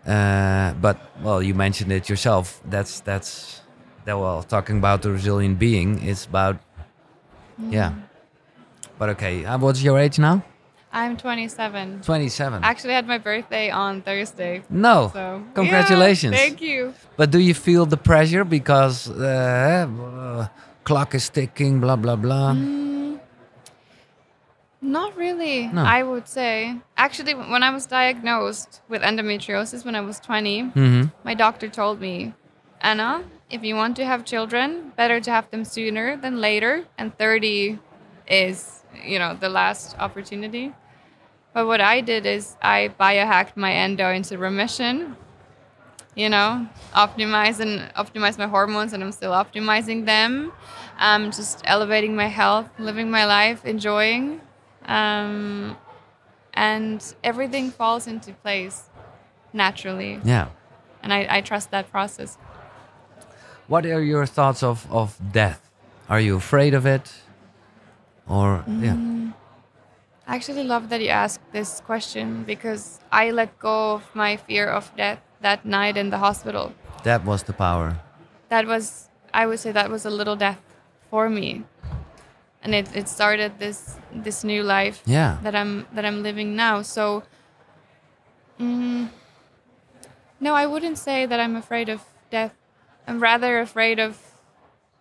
Uh, 0.07 0.73
but 0.81 0.97
well, 1.23 1.43
you 1.43 1.55
mentioned 1.55 1.93
it 1.93 2.09
yourself. 2.09 2.61
That's 2.65 3.01
that's 3.01 3.61
that. 4.07 4.17
Well, 4.19 4.43
talking 4.43 4.79
about 4.79 5.03
the 5.03 5.11
resilient 5.13 5.59
being, 5.59 6.03
it's 6.03 6.25
about 6.25 6.57
yeah. 7.71 7.93
But 8.99 9.11
okay, 9.11 9.45
uh, 9.45 9.59
what's 9.59 9.83
your 9.83 9.99
age 9.99 10.19
now? 10.19 10.43
I'm 10.91 11.19
27. 11.19 12.01
Twenty-seven. 12.01 12.65
Actually, 12.65 12.95
had 12.95 13.07
my 13.07 13.19
birthday 13.19 13.69
on 13.69 14.01
Thursday. 14.01 14.63
no, 14.71 15.11
So 15.13 15.43
congratulations. 15.53 16.33
Yeah, 16.33 16.39
thank 16.39 16.63
you. 16.63 16.95
But 17.19 17.31
do 17.31 17.39
you 17.39 17.53
feel 17.53 17.85
the 17.85 17.99
pressure 17.99 18.45
because 18.45 19.11
uh, 19.11 19.87
uh, 19.87 20.47
clock 20.85 21.15
is 21.15 21.29
ticking, 21.29 21.81
blah 21.81 21.97
blah 21.97 22.17
blah? 22.17 22.55
Mm, 22.55 22.98
not 24.81 25.17
really. 25.17 25.67
No. 25.69 25.83
I 25.83 26.03
would 26.03 26.29
say. 26.29 26.77
Actually, 26.97 27.35
when 27.35 27.63
I 27.63 27.71
was 27.71 27.87
diagnosed 27.87 28.81
with 28.89 29.03
endometriosis 29.03 29.85
when 29.85 29.95
I 29.95 30.01
was 30.01 30.21
20, 30.21 30.63
Mm-hmm. 30.63 31.03
my 31.25 31.35
doctor 31.35 31.69
told 31.69 32.01
me, 32.01 32.35
Anna, 32.81 33.25
if 33.51 33.65
you 33.65 33.75
want 33.75 33.97
to 33.97 34.05
have 34.05 34.25
children, 34.25 34.93
better 34.97 35.21
to 35.21 35.31
have 35.31 35.51
them 35.51 35.65
sooner 35.65 36.17
than 36.17 36.41
later. 36.41 36.85
And 36.97 37.17
30 37.19 37.79
is, 38.29 38.83
you 39.05 39.19
know, 39.19 39.35
the 39.35 39.49
last 39.49 39.97
opportunity. 39.99 40.73
But 41.55 41.67
what 41.67 41.81
I 41.81 42.01
did 42.01 42.25
is 42.27 42.57
I 42.63 42.91
biohacked 43.01 43.57
my 43.57 43.73
endo 43.73 44.11
into 44.11 44.39
remission. 44.39 45.17
You 46.15 46.29
know, 46.29 46.67
optimize 46.95 47.61
and 47.61 47.93
optimize 47.95 48.39
my 48.39 48.47
hormones, 48.49 48.93
and 48.93 49.03
I'm 49.05 49.13
still 49.13 49.31
optimizing 49.33 50.05
them. 50.05 50.53
Um, 50.99 51.31
just 51.31 51.63
elevating 51.65 52.17
my 52.17 52.27
health, 52.27 52.69
living 52.79 53.09
my 53.09 53.25
life, 53.25 53.65
enjoying, 53.65 54.41
um, 54.89 55.77
and 56.55 57.15
everything 57.23 57.71
falls 57.71 58.07
into 58.07 58.33
place 58.33 58.91
naturally 59.53 60.21
Yeah. 60.25 60.49
and 61.03 61.13
I, 61.13 61.27
I 61.37 61.41
trust 61.41 61.71
that 61.71 61.91
process. 61.93 62.37
What 63.69 63.85
are 63.87 64.03
your 64.03 64.27
thoughts 64.27 64.63
of 64.63 64.87
of 64.91 65.17
death? 65.33 65.61
Are 66.09 66.21
you 66.21 66.37
afraid 66.37 66.75
of 66.75 66.87
it? 66.87 67.13
Or 68.27 68.65
yeah. 68.81 68.97
I 70.27 70.35
actually 70.37 70.65
love 70.65 70.89
that 70.91 71.01
you 71.01 71.09
asked 71.11 71.41
this 71.53 71.81
question 71.81 72.45
because 72.45 73.01
I 73.13 73.31
let 73.31 73.59
go 73.59 73.95
of 73.95 74.03
my 74.15 74.37
fear 74.37 74.67
of 74.69 74.91
death 74.97 75.21
that 75.41 75.65
night 75.65 75.97
in 75.97 76.11
the 76.11 76.19
hospital. 76.19 76.73
That 77.05 77.25
was 77.25 77.43
the 77.45 77.53
power. 77.53 77.97
That 78.49 78.67
was, 78.67 79.09
I 79.33 79.47
would 79.47 79.59
say, 79.61 79.73
that 79.73 79.89
was 79.91 80.05
a 80.05 80.11
little 80.11 80.37
death 80.37 80.61
for 81.11 81.29
me, 81.31 81.65
and 82.63 82.75
it, 82.75 82.89
it 82.95 83.09
started 83.09 83.59
this 83.59 83.97
this 84.13 84.45
new 84.45 84.63
life 84.63 85.03
Yeah. 85.07 85.39
that 85.43 85.55
I'm 85.55 85.87
that 85.93 86.05
I'm 86.05 86.23
living 86.23 86.57
now. 86.57 86.83
So, 86.83 87.23
mm, 88.61 89.09
no, 90.41 90.55
I 90.55 90.67
wouldn't 90.67 90.99
say 90.99 91.27
that 91.27 91.41
I'm 91.41 91.57
afraid 91.57 91.89
of 91.89 92.03
death. 92.31 92.53
I'm 93.07 93.21
rather 93.21 93.61
afraid 93.61 93.99
of 93.99 94.19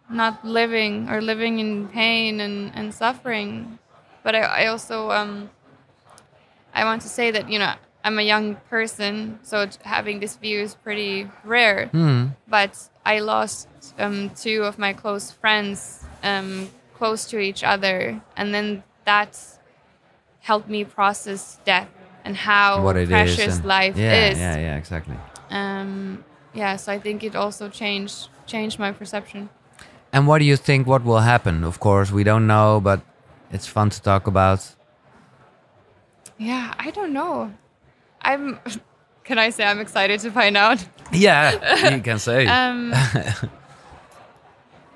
not 0.10 0.46
living 0.46 1.10
or 1.10 1.22
living 1.22 1.60
in 1.60 1.88
pain 1.90 2.40
and, 2.40 2.72
and 2.74 2.94
suffering. 2.94 3.80
But 4.24 4.36
I, 4.36 4.40
I 4.40 4.66
also 4.68 5.12
um, 5.12 5.50
I 6.74 6.86
want 6.86 7.02
to 7.02 7.10
say 7.10 7.32
that 7.32 7.50
you 7.50 7.60
know 7.60 7.74
I'm 8.04 8.20
a 8.20 8.24
young 8.24 8.56
person, 8.70 9.40
so 9.44 9.68
having 9.84 10.20
this 10.20 10.38
view 10.38 10.62
is 10.62 10.76
pretty 10.76 11.30
rare. 11.44 11.88
Hmm. 11.88 12.28
But 12.48 12.78
I 13.06 13.20
lost 13.20 13.68
um, 14.00 14.30
two 14.36 14.64
of 14.64 14.80
my 14.80 14.94
close 14.94 15.32
friends 15.32 16.06
um, 16.24 16.70
close 16.98 17.26
to 17.26 17.40
each 17.40 17.64
other, 17.64 18.22
and 18.36 18.54
then 18.54 18.84
that 19.06 19.38
helped 20.42 20.70
me 20.70 20.84
process 20.84 21.60
death 21.66 21.90
and 22.26 22.36
how 22.36 22.82
What 22.84 22.96
it 22.98 23.04
is 23.04 23.10
precious 23.10 23.56
and- 23.58 23.66
life 23.66 23.96
yeah, 23.98 24.30
is. 24.32 24.40
Yeah, 24.40 24.58
yeah, 24.58 24.78
exactly. 24.78 25.18
Um, 25.50 26.24
yeah, 26.54 26.76
so 26.78 26.92
I 26.92 27.00
think 27.00 27.24
it 27.24 27.36
also 27.36 27.70
changed 27.70 28.30
changed 28.46 28.80
my 28.80 28.92
perception. 28.92 29.50
And 30.14 30.26
what 30.28 30.40
do 30.40 30.46
you 30.46 30.58
think? 30.58 30.88
What 30.88 31.04
will 31.04 31.20
happen? 31.20 31.64
Of 31.64 31.80
course, 31.80 32.12
we 32.12 32.24
don't 32.24 32.48
know, 32.48 32.80
but 32.82 33.00
it's 33.52 33.68
fun 33.68 33.90
to 33.90 34.02
talk 34.02 34.28
about. 34.28 34.76
Yeah, 36.38 36.74
I 36.78 36.92
don't 36.92 37.14
know. 37.14 37.52
I'm. 38.22 38.60
Can 39.24 39.38
I 39.38 39.50
say 39.52 39.66
I'm 39.66 39.82
excited 39.82 40.22
to 40.22 40.32
find 40.32 40.56
out? 40.56 40.80
Yeah, 41.12 41.90
you 41.96 42.02
can 42.02 42.18
say. 42.18 42.46
Um, 42.48 42.94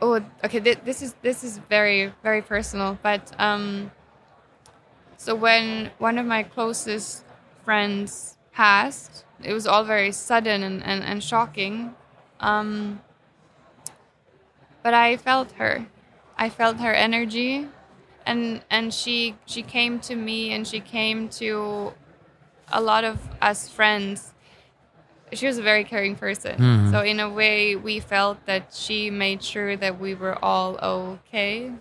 oh, 0.01 0.21
okay. 0.43 0.59
Th- 0.59 0.79
this 0.83 1.01
is 1.01 1.15
this 1.21 1.43
is 1.43 1.57
very 1.69 2.13
very 2.23 2.41
personal, 2.41 2.97
but 3.01 3.31
um, 3.39 3.91
so 5.17 5.35
when 5.35 5.91
one 5.97 6.17
of 6.17 6.25
my 6.25 6.43
closest 6.43 7.23
friends 7.63 8.37
passed, 8.51 9.25
it 9.43 9.53
was 9.53 9.67
all 9.67 9.83
very 9.83 10.11
sudden 10.11 10.63
and 10.63 10.83
and, 10.83 11.03
and 11.03 11.23
shocking. 11.23 11.95
Um, 12.39 13.01
but 14.83 14.93
I 14.93 15.17
felt 15.17 15.53
her. 15.53 15.87
I 16.37 16.49
felt 16.49 16.77
her 16.77 16.93
energy, 16.93 17.67
and 18.25 18.61
and 18.69 18.93
she 18.93 19.35
she 19.45 19.61
came 19.61 19.99
to 20.01 20.15
me 20.15 20.51
and 20.53 20.67
she 20.67 20.79
came 20.79 21.29
to 21.29 21.93
a 22.71 22.81
lot 22.81 23.03
of 23.03 23.19
us 23.41 23.69
friends. 23.69 24.33
She 25.33 25.47
was 25.47 25.57
a 25.57 25.61
very 25.61 25.83
caring 25.83 26.15
person. 26.15 26.57
Mhm. 26.59 26.91
So 26.91 27.01
in 27.01 27.19
a 27.19 27.29
way, 27.29 27.75
we 27.75 27.99
felt 27.99 28.45
that 28.45 28.73
she 28.73 29.09
made 29.09 29.41
sure 29.43 29.77
that 29.77 29.99
we 29.99 30.13
were 30.13 30.37
all 30.43 30.77
okay 30.81 31.71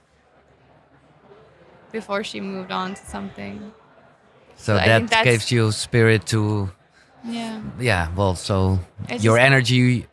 before 1.92 2.22
she 2.22 2.40
moved 2.40 2.70
on 2.70 2.94
to 2.94 3.04
something. 3.04 3.72
so 4.56 4.78
think 4.78 5.10
that 5.10 5.24
gives 5.24 5.50
you 5.50 5.72
spirit 5.72 6.26
to, 6.26 6.70
Yeah. 7.24 7.60
yeah. 7.78 8.08
Well, 8.14 8.34
so 8.34 8.78
It's 9.08 9.24
your 9.24 9.38
energy, 9.38 10.06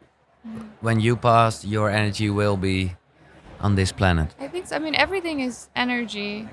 when 0.82 1.00
you 1.00 1.16
pass, 1.16 1.66
your 1.66 1.90
energy 1.90 2.30
will 2.30 2.58
be 2.58 2.96
on 3.60 3.76
this 3.76 3.92
planet. 3.92 4.34
I 4.40 4.48
think 4.48 4.68
so. 4.68 4.76
I 4.76 4.80
mean, 4.80 4.96
everything 4.96 5.42
is 5.42 5.68
energy, 5.76 6.48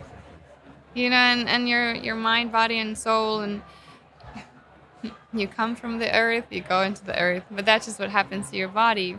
you 0.95 1.09
know, 1.09 1.17
and, 1.33 1.49
and 1.49 1.69
your 1.69 1.95
your 1.95 2.17
mind, 2.17 2.51
body, 2.53 2.79
and 2.79 2.97
soul, 2.99 3.41
and 3.41 3.63
you 5.33 5.47
come 5.49 5.77
from 5.77 5.99
the 5.99 6.15
earth, 6.15 6.45
you 6.51 6.61
go 6.63 6.83
into 6.83 7.05
the 7.05 7.19
earth, 7.19 7.45
but 7.51 7.65
that's 7.65 7.87
just 7.87 7.99
what 8.01 8.11
happens 8.11 8.51
to 8.51 8.57
your 8.57 8.69
body, 8.69 9.17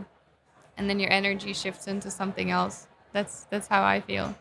and 0.76 0.88
then 0.88 1.00
your 1.00 1.10
energy 1.10 1.52
shifts 1.52 1.86
into 1.86 2.10
something 2.10 2.50
else. 2.50 2.88
That's 3.12 3.46
that's 3.50 3.68
how 3.68 3.82
I 3.82 4.00
feel. 4.00 4.34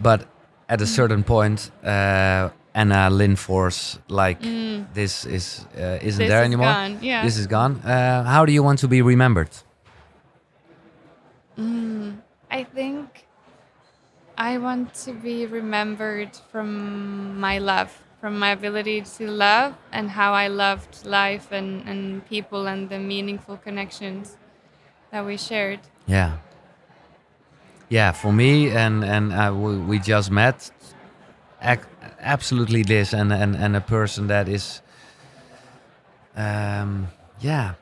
But 0.00 0.26
at 0.68 0.80
a 0.80 0.86
certain 0.86 1.22
point, 1.22 1.70
uh, 1.84 2.48
Anna 2.74 3.08
Lindfors, 3.10 3.98
like 4.08 4.40
Mm. 4.42 4.86
this 4.94 5.24
is 5.26 5.66
uh, 5.76 5.98
isn't 6.02 6.24
This 6.24 6.28
there 6.28 6.42
is 6.42 6.46
anymore. 6.46 6.72
gone, 6.72 6.98
yeah. 7.02 7.22
This 7.24 7.36
is 7.36 7.46
gone. 7.46 7.80
Uh, 7.84 8.24
how 8.24 8.44
do 8.46 8.52
you 8.52 8.62
want 8.64 8.78
to 8.80 8.88
be 8.88 9.02
remembered? 9.02 9.50
I 12.50 12.62
think 12.62 13.26
I 14.38 14.58
want 14.58 14.94
to 15.06 15.12
be 15.12 15.46
remembered 15.46 16.30
from 16.50 17.38
my 17.40 17.58
love, 17.58 17.90
from 18.24 18.38
my 18.38 18.52
ability 18.52 19.02
to 19.02 19.30
love 19.30 19.74
and 19.92 20.08
how 20.08 20.32
I 20.32 20.48
loved 20.48 21.04
life 21.04 21.52
and, 21.52 21.86
and 21.86 22.26
people 22.26 22.66
and 22.66 22.88
the 22.88 22.98
meaningful 22.98 23.58
connections 23.58 24.38
that 25.10 25.26
we 25.26 25.36
shared. 25.36 25.80
Yeah. 26.06 26.38
Yeah, 27.90 28.12
for 28.12 28.32
me 28.32 28.70
and 28.70 29.04
and 29.04 29.30
uh, 29.30 29.52
we, 29.54 29.76
we 29.76 29.98
just 29.98 30.30
met. 30.30 30.70
Ac- 31.60 31.90
absolutely 32.18 32.82
this 32.82 33.12
and, 33.12 33.30
and 33.30 33.54
and 33.56 33.76
a 33.76 33.82
person 33.82 34.28
that 34.28 34.48
is. 34.48 34.80
Um, 36.34 37.08
yeah, 37.40 37.74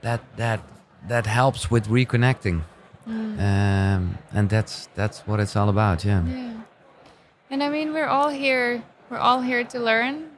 that 0.00 0.20
that 0.38 0.60
that 1.08 1.26
helps 1.26 1.70
with 1.70 1.88
reconnecting. 1.88 2.62
Um, 3.06 4.16
and 4.32 4.48
that's 4.48 4.88
that's 4.94 5.26
what 5.26 5.40
it's 5.40 5.56
all 5.56 5.68
about. 5.68 6.06
Yeah. 6.06 6.24
Yeah. 6.24 6.54
And 7.50 7.62
I 7.62 7.68
mean, 7.68 7.92
we're 7.92 8.08
all 8.08 8.30
here. 8.30 8.82
We're 9.10 9.18
all 9.18 9.42
here 9.42 9.64
to 9.64 9.78
learn. 9.80 10.30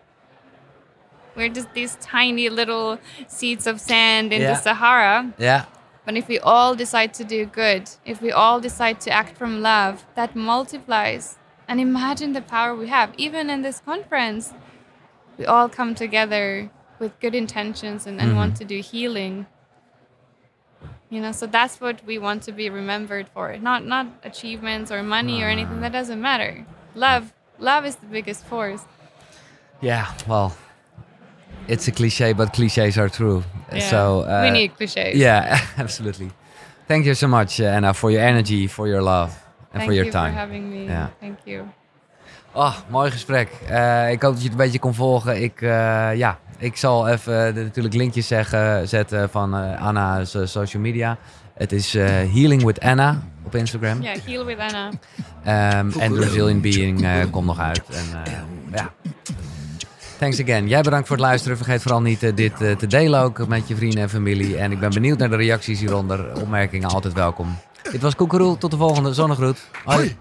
We're 1.37 1.51
just 1.51 1.73
these 1.75 1.97
tiny 1.97 2.49
little 2.49 2.99
seeds 3.29 3.67
of 3.67 3.81
sand 3.81 4.33
in 4.33 4.41
Yeah. 4.41 4.55
the 4.55 4.57
Sahara. 4.57 5.33
Yeah. 5.39 5.67
But 6.05 6.17
if 6.17 6.27
we 6.27 6.39
all 6.39 6.75
decide 6.75 7.15
to 7.15 7.25
do 7.25 7.47
good, 7.47 7.91
if 8.05 8.21
we 8.21 8.33
all 8.33 8.61
decide 8.61 9.01
to 9.03 9.11
act 9.11 9.37
from 9.37 9.63
love, 9.63 10.05
that 10.15 10.35
multiplies. 10.35 11.39
And 11.69 11.81
imagine 11.81 12.33
the 12.33 12.43
power 12.43 12.75
we 12.75 12.89
have. 12.89 13.13
Even 13.17 13.49
in 13.49 13.63
this 13.63 13.81
conference, 13.81 14.53
we 15.39 15.47
all 15.47 15.69
come 15.69 15.95
together 15.95 16.71
with 16.99 17.19
good 17.21 17.35
intentions 17.35 18.07
and, 18.07 18.21
and 18.21 18.31
mm-hmm. 18.31 18.39
want 18.39 18.57
to 18.57 18.65
do 18.65 18.81
healing. 18.81 19.47
You 21.09 21.21
know, 21.21 21.33
so 21.33 21.47
that's 21.47 21.81
what 21.81 22.05
we 22.05 22.19
want 22.19 22.43
to 22.45 22.53
be 22.53 22.71
remembered 22.71 23.29
for. 23.29 23.57
Not 23.59 23.85
not 23.85 24.07
achievements 24.25 24.91
or 24.91 25.03
money 25.03 25.43
or 25.43 25.49
anything. 25.49 25.79
Ah. 25.79 25.83
That 25.83 25.93
doesn't 25.93 26.21
matter. 26.21 26.67
Love, 26.95 27.33
love 27.63 27.87
is 27.87 27.97
the 27.97 28.07
biggest 28.07 28.45
force. 28.45 28.83
Yeah. 29.81 30.07
Well, 30.27 30.53
it's 31.69 31.89
a 31.89 31.93
cliche, 31.93 32.33
but 32.35 32.53
cliches 32.53 32.99
are 32.99 33.09
true. 33.09 33.43
Yeah. 33.73 33.91
So 33.91 34.21
uh, 34.23 34.43
we 34.43 34.51
need 34.51 34.77
cliches. 34.77 35.15
Yeah, 35.15 35.59
absolutely. 35.79 36.31
Thank 36.87 37.05
you 37.07 37.15
so 37.15 37.29
much, 37.29 37.61
uh, 37.61 37.65
Anna, 37.77 37.95
for 37.95 38.11
your 38.11 38.23
energy, 38.23 38.67
for 38.67 38.89
your 38.89 39.03
love, 39.03 39.31
and 39.73 39.81
Thank 39.81 39.89
for 39.89 39.93
your 39.95 40.05
you 40.07 40.13
time. 40.13 40.33
for 40.33 40.39
having 40.39 40.71
me. 40.71 40.85
Ja. 40.85 41.11
Thank 41.21 41.39
you. 41.45 41.65
Oh, 42.55 42.77
mooi 42.91 43.11
gesprek. 43.11 43.49
Eh, 43.69 44.11
ik 44.11 44.23
hoop 44.23 44.33
dat 44.33 44.43
je 44.43 44.49
het 44.49 44.59
een 44.59 44.65
beetje 44.65 44.79
kon 44.79 44.95
volgen. 44.95 45.43
Ik, 45.43 45.61
ja, 46.17 46.39
ik 46.59 46.77
zal 46.77 47.09
even 47.09 47.55
natuurlijk 47.55 47.95
linkjes 47.95 48.27
zeggen, 48.27 48.89
zetten 48.89 49.31
van 49.31 49.55
Anna's 49.79 50.35
eh, 50.35 50.47
social 50.47 50.83
media. 50.83 51.19
Het 51.63 51.73
is 51.73 51.95
eh, 51.95 52.05
Healing 52.07 52.65
with 52.65 52.81
Anna 52.81 53.23
op 53.43 53.55
Instagram. 53.55 54.03
Yeah, 54.03 54.17
heal 54.25 54.45
with 54.45 54.59
Anna. 54.59 54.91
Ehm, 55.45 56.01
en 56.01 56.13
The 56.15 56.21
Resilient 56.21 56.63
Being 56.63 57.05
eh, 57.05 57.13
komt 57.31 57.47
nog 57.47 57.59
uit. 57.59 57.83
En, 57.91 58.25
eh, 58.25 58.33
ja. 58.73 58.93
Thanks 60.19 60.43
again. 60.43 60.69
Jij 60.69 60.83
bedankt 60.83 61.07
voor 61.07 61.17
het 61.17 61.25
luisteren. 61.25 61.57
Vergeet 61.57 61.83
vooral 61.83 62.01
niet 62.01 62.37
dit 62.37 62.57
te 62.57 62.87
delen 62.87 63.21
ook 63.21 63.47
met 63.47 63.69
je 63.69 63.77
vrienden 63.77 64.03
en 64.03 64.11
familie. 64.11 64.57
En 64.57 64.73
ik 64.73 64.81
ben 64.81 64.91
benieuwd 64.91 65.19
naar 65.19 65.31
de 65.31 65.37
reacties 65.37 65.81
hieronder. 65.81 66.41
Opmerkingen 66.41 66.89
altijd 66.89 67.15
welkom. 67.15 67.57
Dit 67.91 68.01
was 68.01 68.15
Koekeroe. 68.15 68.59
Tot 68.59 68.71
de 68.71 68.77
volgende. 68.77 69.15
Zonnegroet. 69.15 69.63
Hoi. 69.85 70.17